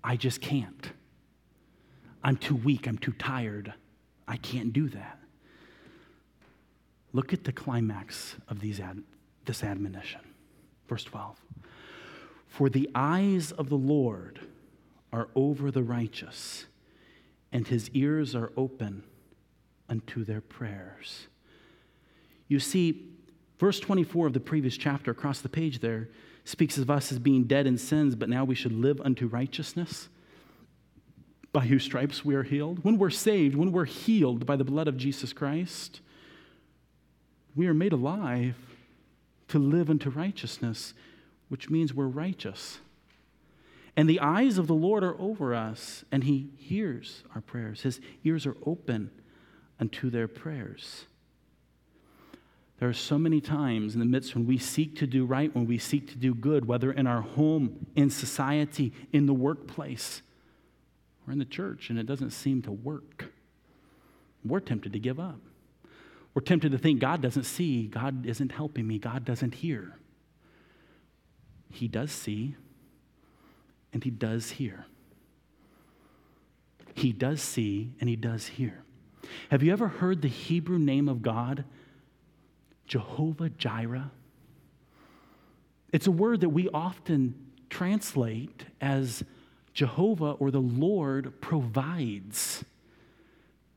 I 0.02 0.16
just 0.16 0.40
can't. 0.40 0.90
I'm 2.22 2.36
too 2.36 2.56
weak, 2.56 2.86
I'm 2.86 2.98
too 2.98 3.12
tired, 3.12 3.72
I 4.28 4.36
can't 4.36 4.72
do 4.72 4.88
that. 4.90 5.18
Look 7.12 7.32
at 7.32 7.44
the 7.44 7.52
climax 7.52 8.34
of 8.48 8.60
these 8.60 8.80
ad, 8.80 9.02
this 9.44 9.62
admonition. 9.62 10.20
Verse 10.88 11.04
12. 11.04 11.40
For 12.54 12.68
the 12.68 12.88
eyes 12.94 13.50
of 13.50 13.68
the 13.68 13.76
Lord 13.76 14.38
are 15.12 15.26
over 15.34 15.72
the 15.72 15.82
righteous, 15.82 16.66
and 17.50 17.66
his 17.66 17.90
ears 17.90 18.36
are 18.36 18.52
open 18.56 19.02
unto 19.88 20.22
their 20.22 20.40
prayers. 20.40 21.26
You 22.46 22.60
see, 22.60 23.08
verse 23.58 23.80
24 23.80 24.28
of 24.28 24.34
the 24.34 24.38
previous 24.38 24.76
chapter 24.76 25.10
across 25.10 25.40
the 25.40 25.48
page 25.48 25.80
there 25.80 26.10
speaks 26.44 26.78
of 26.78 26.90
us 26.90 27.10
as 27.10 27.18
being 27.18 27.42
dead 27.42 27.66
in 27.66 27.76
sins, 27.76 28.14
but 28.14 28.28
now 28.28 28.44
we 28.44 28.54
should 28.54 28.70
live 28.70 29.00
unto 29.00 29.26
righteousness, 29.26 30.08
by 31.50 31.66
whose 31.66 31.82
stripes 31.82 32.24
we 32.24 32.36
are 32.36 32.44
healed. 32.44 32.84
When 32.84 32.98
we're 32.98 33.10
saved, 33.10 33.56
when 33.56 33.72
we're 33.72 33.84
healed 33.84 34.46
by 34.46 34.54
the 34.54 34.62
blood 34.62 34.86
of 34.86 34.96
Jesus 34.96 35.32
Christ, 35.32 36.00
we 37.56 37.66
are 37.66 37.74
made 37.74 37.92
alive 37.92 38.54
to 39.48 39.58
live 39.58 39.90
unto 39.90 40.08
righteousness, 40.08 40.94
which 41.54 41.70
means 41.70 41.94
we're 41.94 42.08
righteous. 42.08 42.80
And 43.96 44.08
the 44.08 44.18
eyes 44.18 44.58
of 44.58 44.66
the 44.66 44.74
Lord 44.74 45.04
are 45.04 45.14
over 45.20 45.54
us, 45.54 46.04
and 46.10 46.24
He 46.24 46.48
hears 46.58 47.22
our 47.32 47.40
prayers. 47.40 47.82
His 47.82 48.00
ears 48.24 48.44
are 48.44 48.56
open 48.66 49.12
unto 49.78 50.10
their 50.10 50.26
prayers. 50.26 51.04
There 52.80 52.88
are 52.88 52.92
so 52.92 53.18
many 53.18 53.40
times 53.40 53.94
in 53.94 54.00
the 54.00 54.04
midst 54.04 54.34
when 54.34 54.46
we 54.46 54.58
seek 54.58 54.96
to 54.96 55.06
do 55.06 55.24
right, 55.24 55.54
when 55.54 55.64
we 55.64 55.78
seek 55.78 56.08
to 56.08 56.16
do 56.16 56.34
good, 56.34 56.66
whether 56.66 56.90
in 56.90 57.06
our 57.06 57.20
home, 57.20 57.86
in 57.94 58.10
society, 58.10 58.92
in 59.12 59.26
the 59.26 59.32
workplace, 59.32 60.22
or 61.24 61.32
in 61.32 61.38
the 61.38 61.44
church, 61.44 61.88
and 61.88 62.00
it 62.00 62.06
doesn't 62.06 62.30
seem 62.30 62.62
to 62.62 62.72
work. 62.72 63.26
We're 64.44 64.58
tempted 64.58 64.92
to 64.92 64.98
give 64.98 65.20
up. 65.20 65.38
We're 66.34 66.42
tempted 66.42 66.72
to 66.72 66.78
think 66.78 66.98
God 66.98 67.22
doesn't 67.22 67.44
see, 67.44 67.86
God 67.86 68.26
isn't 68.26 68.50
helping 68.50 68.88
me, 68.88 68.98
God 68.98 69.24
doesn't 69.24 69.54
hear. 69.54 69.94
He 71.74 71.88
does 71.88 72.10
see, 72.10 72.56
and 73.92 74.02
He 74.02 74.10
does 74.10 74.52
hear. 74.52 74.86
He 76.94 77.12
does 77.12 77.42
see, 77.42 77.92
and 78.00 78.08
He 78.08 78.16
does 78.16 78.46
hear. 78.46 78.82
Have 79.50 79.62
you 79.62 79.72
ever 79.72 79.88
heard 79.88 80.22
the 80.22 80.28
Hebrew 80.28 80.78
name 80.78 81.08
of 81.08 81.22
God, 81.22 81.64
Jehovah 82.86 83.50
Jireh? 83.50 84.10
It's 85.92 86.06
a 86.06 86.12
word 86.12 86.40
that 86.40 86.50
we 86.50 86.68
often 86.70 87.34
translate 87.70 88.66
as 88.80 89.22
Jehovah 89.72 90.32
or 90.32 90.50
the 90.50 90.60
Lord 90.60 91.40
provides. 91.40 92.64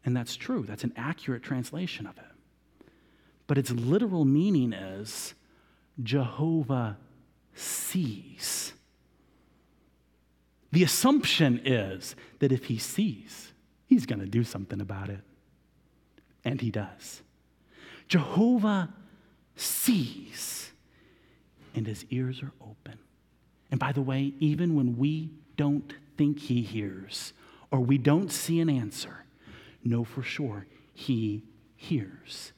And 0.05 0.15
that's 0.15 0.35
true, 0.35 0.63
that's 0.63 0.83
an 0.83 0.93
accurate 0.95 1.43
translation 1.43 2.05
of 2.05 2.17
it 2.17 2.23
but 3.47 3.57
its 3.57 3.71
literal 3.71 4.25
meaning 4.25 4.73
is 4.73 5.33
Jehovah 6.03 6.97
sees. 7.57 8.73
The 10.71 10.83
assumption 10.83 11.61
is 11.65 12.15
that 12.39 12.51
if 12.51 12.65
he 12.65 12.77
sees, 12.77 13.51
he's 13.85 14.05
going 14.05 14.19
to 14.19 14.25
do 14.25 14.43
something 14.43 14.81
about 14.81 15.09
it. 15.09 15.21
And 16.43 16.61
he 16.61 16.71
does. 16.71 17.21
Jehovah 18.07 18.93
sees, 19.55 20.71
and 21.75 21.87
his 21.87 22.05
ears 22.09 22.41
are 22.41 22.51
open. 22.61 22.99
And 23.71 23.79
by 23.79 23.91
the 23.91 24.01
way, 24.01 24.33
even 24.39 24.75
when 24.75 24.97
we 24.97 25.31
don't 25.57 25.93
think 26.17 26.39
he 26.39 26.61
hears 26.61 27.33
or 27.71 27.79
we 27.79 27.97
don't 27.97 28.31
see 28.31 28.61
an 28.61 28.69
answer, 28.69 29.25
know 29.83 30.03
for 30.03 30.23
sure 30.23 30.65
he 30.93 31.43
hears 31.75 32.53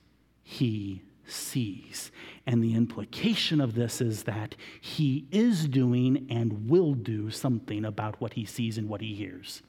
he 0.49 1.01
sees. 1.31 2.11
And 2.45 2.63
the 2.63 2.75
implication 2.75 3.61
of 3.61 3.75
this 3.75 4.01
is 4.01 4.23
that 4.23 4.55
he 4.81 5.25
is 5.31 5.67
doing 5.67 6.27
and 6.29 6.69
will 6.69 6.93
do 6.93 7.29
something 7.29 7.85
about 7.85 8.19
what 8.19 8.33
he 8.33 8.45
sees 8.45 8.77
and 8.77 8.89
what 8.89 9.01
he 9.01 9.13
hears. 9.13 9.61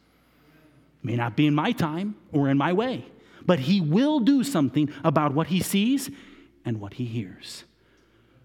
May 1.02 1.16
not 1.16 1.36
be 1.36 1.46
in 1.46 1.54
my 1.54 1.72
time 1.72 2.16
or 2.32 2.48
in 2.48 2.58
my 2.58 2.72
way, 2.72 3.06
but 3.44 3.60
he 3.60 3.80
will 3.80 4.20
do 4.20 4.44
something 4.44 4.92
about 5.02 5.34
what 5.34 5.48
he 5.48 5.60
sees 5.60 6.10
and 6.64 6.80
what 6.80 6.94
he 6.94 7.04
hears. 7.04 7.64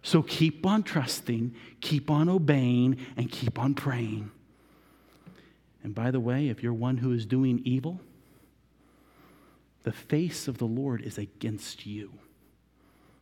So 0.01 0.21
keep 0.21 0.65
on 0.65 0.83
trusting, 0.83 1.55
keep 1.81 2.11
on 2.11 2.29
obeying, 2.29 2.97
and 3.17 3.31
keep 3.31 3.57
on 3.57 3.73
praying. 3.73 4.31
And 5.83 5.93
by 5.93 6.11
the 6.11 6.19
way, 6.19 6.49
if 6.49 6.63
you're 6.63 6.73
one 6.73 6.97
who 6.97 7.11
is 7.11 7.25
doing 7.25 7.61
evil, 7.65 7.99
the 9.83 9.91
face 9.91 10.47
of 10.47 10.57
the 10.57 10.65
Lord 10.65 11.01
is 11.01 11.17
against 11.17 11.85
you. 11.85 12.11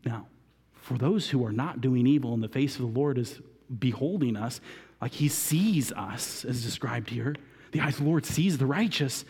Now, 0.05 0.27
for 0.73 0.97
those 0.97 1.29
who 1.29 1.45
are 1.45 1.51
not 1.51 1.81
doing 1.81 2.05
evil 2.07 2.33
and 2.33 2.43
the 2.43 2.49
face 2.49 2.75
of 2.75 2.81
the 2.81 2.99
Lord 2.99 3.17
is 3.17 3.39
beholding 3.79 4.35
us, 4.35 4.59
like 5.01 5.11
he 5.11 5.27
sees 5.27 5.91
us, 5.91 6.45
as 6.45 6.63
described 6.63 7.09
here, 7.09 7.35
the 7.71 7.81
eyes 7.81 7.95
of 7.95 8.03
the 8.03 8.09
Lord 8.09 8.25
sees 8.25 8.57
the 8.57 8.65
righteous. 8.65 9.25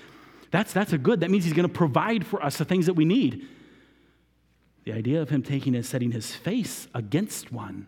That's, 0.51 0.74
that's 0.74 0.93
a 0.93 0.97
good. 0.97 1.21
That 1.21 1.32
means 1.32 1.45
he's 1.45 1.53
going 1.53 1.67
to 1.67 1.74
provide 1.74 2.26
for 2.26 2.43
us 2.43 2.57
the 2.57 2.65
things 2.65 2.86
that 2.86 2.93
we 2.93 3.05
need. 3.05 3.47
The 4.84 4.93
idea 4.93 5.21
of 5.21 5.30
him 5.30 5.43
taking 5.43 5.76
and 5.76 5.86
setting 5.86 6.11
his 6.11 6.36
face 6.36 6.88
against 6.93 7.51
one 7.51 7.88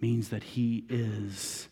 means 0.00 0.28
that 0.28 0.42
he 0.42 0.84
is 0.88 1.68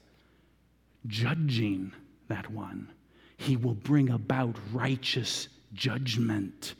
judging 1.06 1.92
that 2.28 2.50
one. 2.50 2.90
He 3.36 3.56
will 3.56 3.74
bring 3.74 4.10
about 4.10 4.56
righteous 4.72 5.48
judgment. 5.72 6.74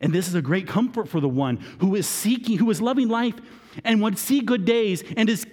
And 0.00 0.12
this 0.12 0.28
is 0.28 0.34
a 0.34 0.42
great 0.42 0.66
comfort 0.66 1.08
for 1.08 1.20
the 1.20 1.28
one 1.28 1.58
who 1.78 1.94
is 1.94 2.06
seeking, 2.06 2.58
who 2.58 2.70
is 2.70 2.80
loving 2.80 3.08
life 3.08 3.34
and 3.84 4.00
would 4.02 4.18
see 4.18 4.40
good 4.40 4.64
days 4.64 5.04
and 5.16 5.28
is 5.28 5.46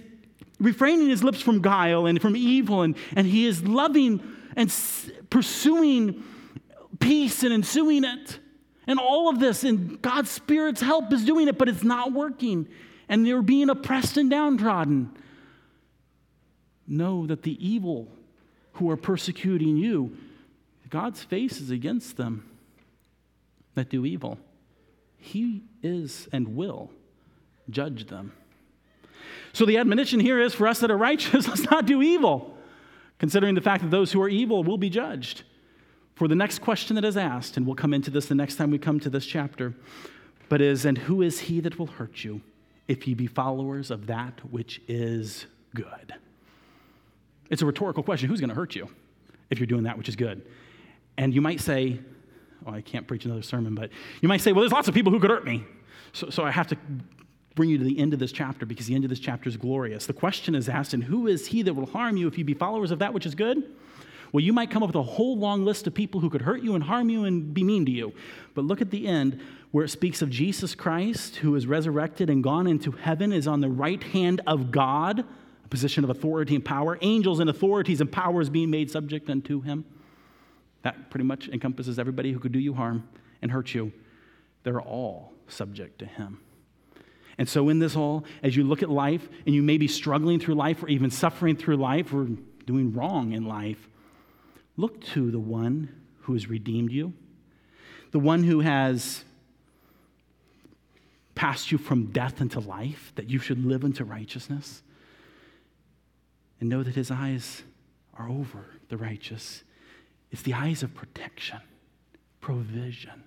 refraining 0.60 1.10
his 1.10 1.24
lips 1.24 1.42
from 1.42 1.62
guile 1.62 2.06
and 2.06 2.22
from 2.22 2.36
evil. 2.36 2.82
And, 2.82 2.96
and 3.16 3.28
he 3.28 3.46
is 3.46 3.64
loving 3.64 4.22
and 4.56 4.74
pursuing 5.30 6.24
peace 7.00 7.44
and 7.44 7.54
ensuing 7.54 8.06
it. 8.06 8.40
And 8.88 9.00
all 9.00 9.28
of 9.28 9.40
this, 9.40 9.66
and 9.66 10.02
God's 10.02 10.32
Spirit's 10.32 10.82
help 10.82 11.12
is 11.12 11.26
doing 11.26 11.50
it, 11.50 11.58
but 11.58 11.68
it's 11.68 11.84
not 11.84 12.14
working. 12.14 12.68
And 13.10 13.26
they're 13.26 13.42
being 13.42 13.70
oppressed 13.70 14.16
and 14.16 14.30
downtrodden. 14.30 15.12
Know 16.88 17.28
that 17.28 17.44
the 17.44 17.68
evil 17.68 18.08
who 18.74 18.90
are 18.90 18.96
persecuting 18.96 19.76
you, 19.76 20.16
God's 20.90 21.22
face 21.22 21.60
is 21.60 21.70
against 21.70 22.16
them 22.16 22.50
that 23.78 23.90
do 23.90 24.06
evil. 24.06 24.38
He 25.18 25.64
is 25.82 26.28
and 26.34 26.56
will 26.56 26.92
judge 27.70 28.08
them. 28.08 28.34
So 29.54 29.66
the 29.66 29.78
admonition 29.78 30.20
here 30.20 30.40
is 30.40 30.54
for 30.54 30.68
us 30.68 30.80
that 30.80 30.92
are 30.92 30.98
righteous, 30.98 31.48
let's 31.48 31.64
not 31.70 31.86
do 31.86 32.02
evil, 32.02 32.58
considering 33.20 33.56
the 33.56 33.62
fact 33.62 33.84
that 33.84 33.92
those 33.92 34.12
who 34.12 34.22
are 34.22 34.30
evil 34.30 34.64
will 34.64 34.78
be 34.78 34.90
judged. 34.90 35.44
For 36.16 36.28
the 36.28 36.36
next 36.36 36.60
question 36.60 36.96
that 36.96 37.06
is 37.06 37.16
asked, 37.16 37.58
and 37.58 37.66
we'll 37.66 37.76
come 37.76 37.94
into 37.94 38.10
this 38.10 38.26
the 38.26 38.36
next 38.36 38.56
time 38.56 38.72
we 38.72 38.80
come 38.80 39.00
to 39.00 39.10
this 39.10 39.26
chapter, 39.26 39.76
but 40.50 40.62
is, 40.62 40.86
and 40.86 40.98
who 40.98 41.22
is 41.22 41.42
he 41.42 41.60
that 41.60 41.78
will 41.78 41.88
hurt 41.88 42.24
you 42.24 42.42
if 42.88 43.08
ye 43.08 43.14
be 43.14 43.28
followers 43.28 43.92
of 43.92 44.08
that 44.08 44.42
which 44.52 44.82
is 44.88 45.46
good? 45.76 46.16
It's 47.50 47.62
a 47.62 47.66
rhetorical 47.66 48.02
question. 48.02 48.30
Who's 48.30 48.40
going 48.40 48.50
to 48.50 48.56
hurt 48.56 48.76
you 48.76 48.90
if 49.50 49.60
you're 49.60 49.68
doing 49.68 49.84
that 49.84 49.98
which 49.98 50.10
is 50.10 50.16
good? 50.16 50.46
And 51.18 51.34
you 51.34 51.42
might 51.42 51.62
say, 51.62 52.00
well, 52.66 52.76
I 52.76 52.82
can't 52.82 53.08
preach 53.08 53.26
another 53.26 53.42
sermon, 53.42 53.76
but 53.76 53.90
you 54.22 54.30
might 54.30 54.42
say, 54.42 54.52
well, 54.52 54.62
there's 54.62 54.72
lots 54.72 54.88
of 54.88 54.94
people 54.94 55.12
who 55.12 55.20
could 55.20 55.30
hurt 55.30 55.46
me. 55.46 55.66
So, 56.14 56.30
so 56.30 56.44
I 56.44 56.52
have 56.52 56.68
to 56.68 56.78
bring 57.56 57.70
you 57.70 57.78
to 57.78 57.84
the 57.84 58.00
end 58.00 58.14
of 58.14 58.20
this 58.20 58.32
chapter 58.32 58.66
because 58.66 58.86
the 58.86 58.96
end 58.96 59.04
of 59.04 59.10
this 59.10 59.20
chapter 59.20 59.50
is 59.50 59.58
glorious. 59.58 60.06
The 60.06 60.14
question 60.14 60.56
is 60.56 60.70
asked, 60.70 60.94
and 60.94 61.04
who 61.04 61.28
is 61.28 61.48
he 61.48 61.64
that 61.64 61.74
will 61.74 61.88
harm 61.88 62.16
you 62.16 62.28
if 62.28 62.38
you 62.38 62.46
be 62.46 62.54
followers 62.54 62.92
of 62.92 63.00
that 63.00 63.14
which 63.14 63.26
is 63.26 63.36
good? 63.36 63.64
Well, 64.32 64.44
you 64.44 64.54
might 64.54 64.70
come 64.70 64.84
up 64.84 64.90
with 64.90 64.96
a 64.96 65.04
whole 65.04 65.38
long 65.38 65.64
list 65.64 65.88
of 65.88 65.94
people 65.94 66.20
who 66.22 66.30
could 66.30 66.42
hurt 66.42 66.62
you 66.62 66.76
and 66.76 66.84
harm 66.84 67.10
you 67.10 67.24
and 67.26 67.54
be 67.54 67.64
mean 67.64 67.86
to 67.86 67.92
you. 67.92 68.14
But 68.54 68.66
look 68.66 68.82
at 68.82 68.92
the 68.92 69.08
end 69.08 69.40
where 69.72 69.86
it 69.86 69.90
speaks 69.90 70.22
of 70.22 70.30
Jesus 70.30 70.76
Christ, 70.76 71.38
who 71.38 71.56
is 71.56 71.66
resurrected 71.68 72.30
and 72.30 72.44
gone 72.44 72.68
into 72.68 72.92
heaven, 72.92 73.32
is 73.32 73.48
on 73.48 73.62
the 73.62 73.70
right 73.70 74.02
hand 74.02 74.42
of 74.46 74.72
God, 74.72 75.20
a 75.20 75.68
position 75.70 76.04
of 76.04 76.10
authority 76.10 76.56
and 76.56 76.64
power, 76.64 76.98
angels 77.02 77.40
and 77.40 77.50
authorities 77.50 78.02
and 78.02 78.12
powers 78.12 78.50
being 78.50 78.70
made 78.70 78.92
subject 78.92 79.30
unto 79.30 79.62
him. 79.62 79.86
That 80.88 81.10
pretty 81.10 81.26
much 81.26 81.50
encompasses 81.50 82.00
everybody 82.00 82.32
who 82.32 82.40
could 82.40 82.54
do 82.54 82.60
you 82.60 82.74
harm 82.74 83.10
and 83.42 83.52
hurt 83.52 83.74
you. 83.74 83.92
They're 84.64 84.80
all 84.80 85.34
subject 85.50 86.00
to 86.00 86.06
him. 86.06 86.40
And 87.38 87.50
so, 87.50 87.68
in 87.68 87.80
this 87.80 87.98
all, 87.98 88.24
as 88.42 88.56
you 88.56 88.64
look 88.64 88.82
at 88.82 88.90
life 88.90 89.28
and 89.46 89.54
you 89.54 89.62
may 89.62 89.78
be 89.78 89.90
struggling 89.90 90.40
through 90.40 90.56
life 90.56 90.82
or 90.82 90.88
even 90.88 91.12
suffering 91.12 91.58
through 91.58 91.76
life 91.76 92.14
or 92.14 92.30
doing 92.66 92.94
wrong 92.94 93.34
in 93.34 93.46
life, 93.46 93.90
look 94.78 95.02
to 95.08 95.30
the 95.30 95.42
one 95.42 95.94
who 96.22 96.32
has 96.32 96.48
redeemed 96.48 96.94
you, 96.94 97.12
the 98.12 98.20
one 98.20 98.46
who 98.46 98.62
has 98.62 99.26
passed 101.36 101.70
you 101.70 101.78
from 101.78 102.14
death 102.14 102.40
into 102.40 102.62
life, 102.62 103.12
that 103.16 103.30
you 103.30 103.40
should 103.40 103.66
live 103.66 103.84
into 103.84 104.06
righteousness. 104.06 104.84
And 106.62 106.70
know 106.70 106.82
that 106.82 106.96
his 106.96 107.12
eyes 107.12 107.64
are 108.18 108.30
over 108.30 108.68
the 108.88 108.96
righteous. 108.96 109.64
It's 110.32 110.42
the 110.42 110.54
eyes 110.54 110.84
of 110.84 110.94
protection, 110.94 111.60
provision. 112.42 113.24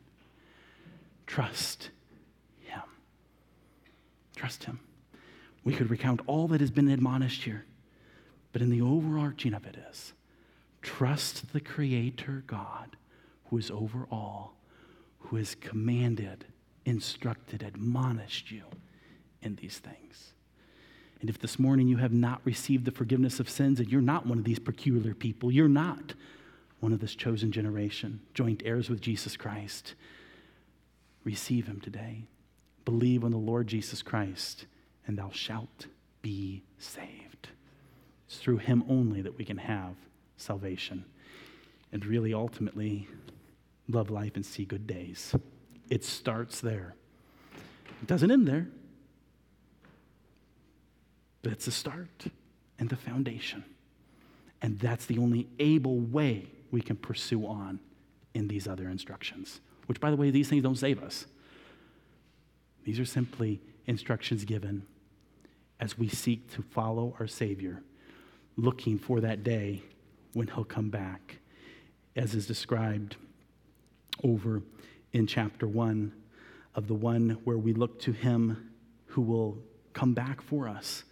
Trust 1.27 1.91
him. 2.61 2.83
Trust 4.37 4.65
him. 4.65 4.81
We 5.65 5.75
could 5.75 5.91
recount 5.91 6.21
all 6.27 6.49
that 6.49 6.61
has 6.61 6.71
been 6.71 6.89
admonished 6.89 7.45
here, 7.45 7.65
but 8.53 8.63
in 8.63 8.71
the 8.71 8.83
overarching 8.83 9.55
of 9.55 9.67
it 9.67 9.77
is 9.91 10.13
trust 10.83 11.53
the 11.53 11.61
Creator 11.61 12.43
God 12.47 12.97
who 13.47 13.59
is 13.59 13.71
over 13.71 14.07
all, 14.11 14.57
who 15.19 15.37
has 15.37 15.55
commanded, 15.55 16.47
instructed, 16.87 17.63
admonished 17.63 18.51
you 18.51 18.63
in 19.43 19.57
these 19.57 19.79
things. 19.79 20.33
And 21.21 21.29
if 21.29 21.39
this 21.39 21.59
morning 21.59 21.87
you 21.87 21.99
have 21.99 22.13
not 22.13 22.41
received 22.45 22.87
the 22.87 22.91
forgiveness 22.91 23.41
of 23.41 23.51
sins 23.51 23.79
and 23.79 23.91
you're 23.91 24.01
not 24.01 24.27
one 24.27 24.39
of 24.39 24.45
these 24.45 24.59
peculiar 24.59 25.15
people, 25.15 25.53
you're 25.53 25.69
not 25.69 26.15
one 26.81 26.93
of 26.93 27.01
this 27.01 27.15
chosen 27.15 27.53
generation, 27.53 28.21
joint 28.35 28.63
heirs 28.65 28.89
with 28.89 29.01
Jesus 29.01 29.37
Christ, 29.37 29.95
receive 31.25 31.67
him 31.67 31.81
today. 31.81 32.25
Believe 32.85 33.23
on 33.23 33.31
the 33.31 33.37
Lord 33.37 33.67
Jesus 33.67 34.03
Christ, 34.03 34.67
and 35.07 35.19
thou 35.19 35.31
shalt 35.31 35.87
be 36.23 36.63
saved. 36.79 37.49
It's 38.27 38.39
through 38.39 38.59
him 38.59 38.83
only 38.89 39.21
that 39.23 39.37
we 39.37 39.45
can 39.45 39.59
have 39.59 39.95
salvation. 40.37 41.05
And 41.93 42.05
really, 42.07 42.33
ultimately, 42.33 43.09
love 43.89 44.11
life 44.11 44.37
and 44.37 44.47
see 44.47 44.65
good 44.65 44.87
days. 44.87 45.35
It 45.91 46.05
starts 46.05 46.61
there. 46.61 46.95
It 48.01 48.07
doesn't 48.07 48.31
end 48.31 48.49
there, 48.49 48.69
but 51.43 51.53
it's 51.53 51.67
the 51.67 51.71
start 51.71 52.27
and 52.79 52.89
the 52.89 52.97
foundation. 52.97 53.65
And 54.63 54.79
that's 54.79 55.07
the 55.07 55.19
only 55.19 55.49
able 55.59 55.99
way 55.99 56.47
we 56.71 56.81
can 56.81 56.97
pursue 56.97 57.47
on 57.47 57.81
in 58.35 58.49
these 58.49 58.69
other 58.69 58.89
instructions. 58.89 59.61
Which, 59.87 60.01
by 60.01 60.11
the 60.11 60.17
way, 60.17 60.31
these 60.31 60.49
things 60.49 60.63
don't 60.63 60.77
save 60.77 61.03
us. 61.03 61.27
These 62.85 63.01
are 63.01 63.05
simply 63.05 63.61
instructions 63.87 64.45
given 64.45 64.87
as 65.81 65.99
we 65.99 66.09
seek 66.09 66.53
to 66.55 66.63
follow 66.63 67.17
our 67.19 67.27
Savior, 67.27 67.83
looking 68.57 68.99
for 68.99 69.21
that 69.21 69.43
day 69.43 69.83
when 70.35 70.47
He'll 70.47 70.65
come 70.65 70.91
back, 70.91 71.39
as 72.15 72.35
is 72.35 72.47
described 72.47 73.17
over 74.23 74.63
in 75.13 75.27
chapter 75.27 75.67
1 75.67 76.13
of 76.75 76.87
the 76.87 76.95
one 76.95 77.31
where 77.45 77.59
we 77.59 77.73
look 77.73 78.01
to 78.01 78.13
Him 78.13 78.71
who 79.07 79.23
will 79.23 79.59
come 79.93 80.15
back 80.15 80.41
for 80.41 80.69
us 80.69 81.05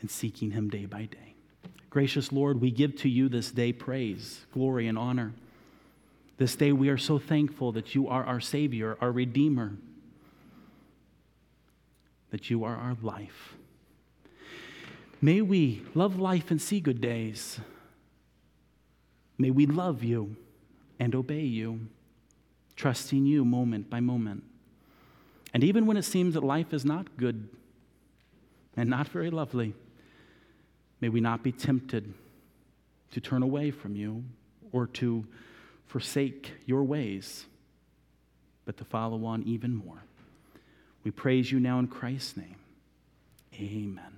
and 0.00 0.10
seeking 0.10 0.52
Him 0.52 0.70
day 0.70 0.86
by 0.86 1.04
day. 1.04 1.31
Gracious 1.92 2.32
Lord, 2.32 2.62
we 2.62 2.70
give 2.70 2.96
to 3.02 3.08
you 3.10 3.28
this 3.28 3.50
day 3.50 3.70
praise, 3.70 4.46
glory, 4.54 4.86
and 4.86 4.96
honor. 4.96 5.34
This 6.38 6.56
day 6.56 6.72
we 6.72 6.88
are 6.88 6.96
so 6.96 7.18
thankful 7.18 7.70
that 7.72 7.94
you 7.94 8.08
are 8.08 8.24
our 8.24 8.40
Savior, 8.40 8.96
our 9.02 9.12
Redeemer, 9.12 9.74
that 12.30 12.48
you 12.48 12.64
are 12.64 12.76
our 12.76 12.96
life. 13.02 13.56
May 15.20 15.42
we 15.42 15.82
love 15.94 16.18
life 16.18 16.50
and 16.50 16.62
see 16.62 16.80
good 16.80 17.02
days. 17.02 17.60
May 19.36 19.50
we 19.50 19.66
love 19.66 20.02
you 20.02 20.36
and 20.98 21.14
obey 21.14 21.42
you, 21.42 21.88
trusting 22.74 23.26
you 23.26 23.44
moment 23.44 23.90
by 23.90 24.00
moment. 24.00 24.44
And 25.52 25.62
even 25.62 25.84
when 25.84 25.98
it 25.98 26.06
seems 26.06 26.32
that 26.32 26.42
life 26.42 26.72
is 26.72 26.86
not 26.86 27.18
good 27.18 27.50
and 28.78 28.88
not 28.88 29.08
very 29.08 29.28
lovely, 29.28 29.74
may 31.02 31.08
we 31.08 31.20
not 31.20 31.42
be 31.42 31.50
tempted 31.50 32.14
to 33.10 33.20
turn 33.20 33.42
away 33.42 33.72
from 33.72 33.96
you 33.96 34.24
or 34.70 34.86
to 34.86 35.26
forsake 35.88 36.52
your 36.64 36.84
ways, 36.84 37.44
but 38.64 38.76
to 38.78 38.84
follow 38.84 39.26
on 39.26 39.42
even 39.42 39.74
more. 39.74 40.04
We 41.04 41.10
praise 41.10 41.50
you 41.50 41.58
now 41.58 41.80
in 41.80 41.88
Christ's 41.88 42.36
name. 42.36 42.56
Amen. 43.54 44.12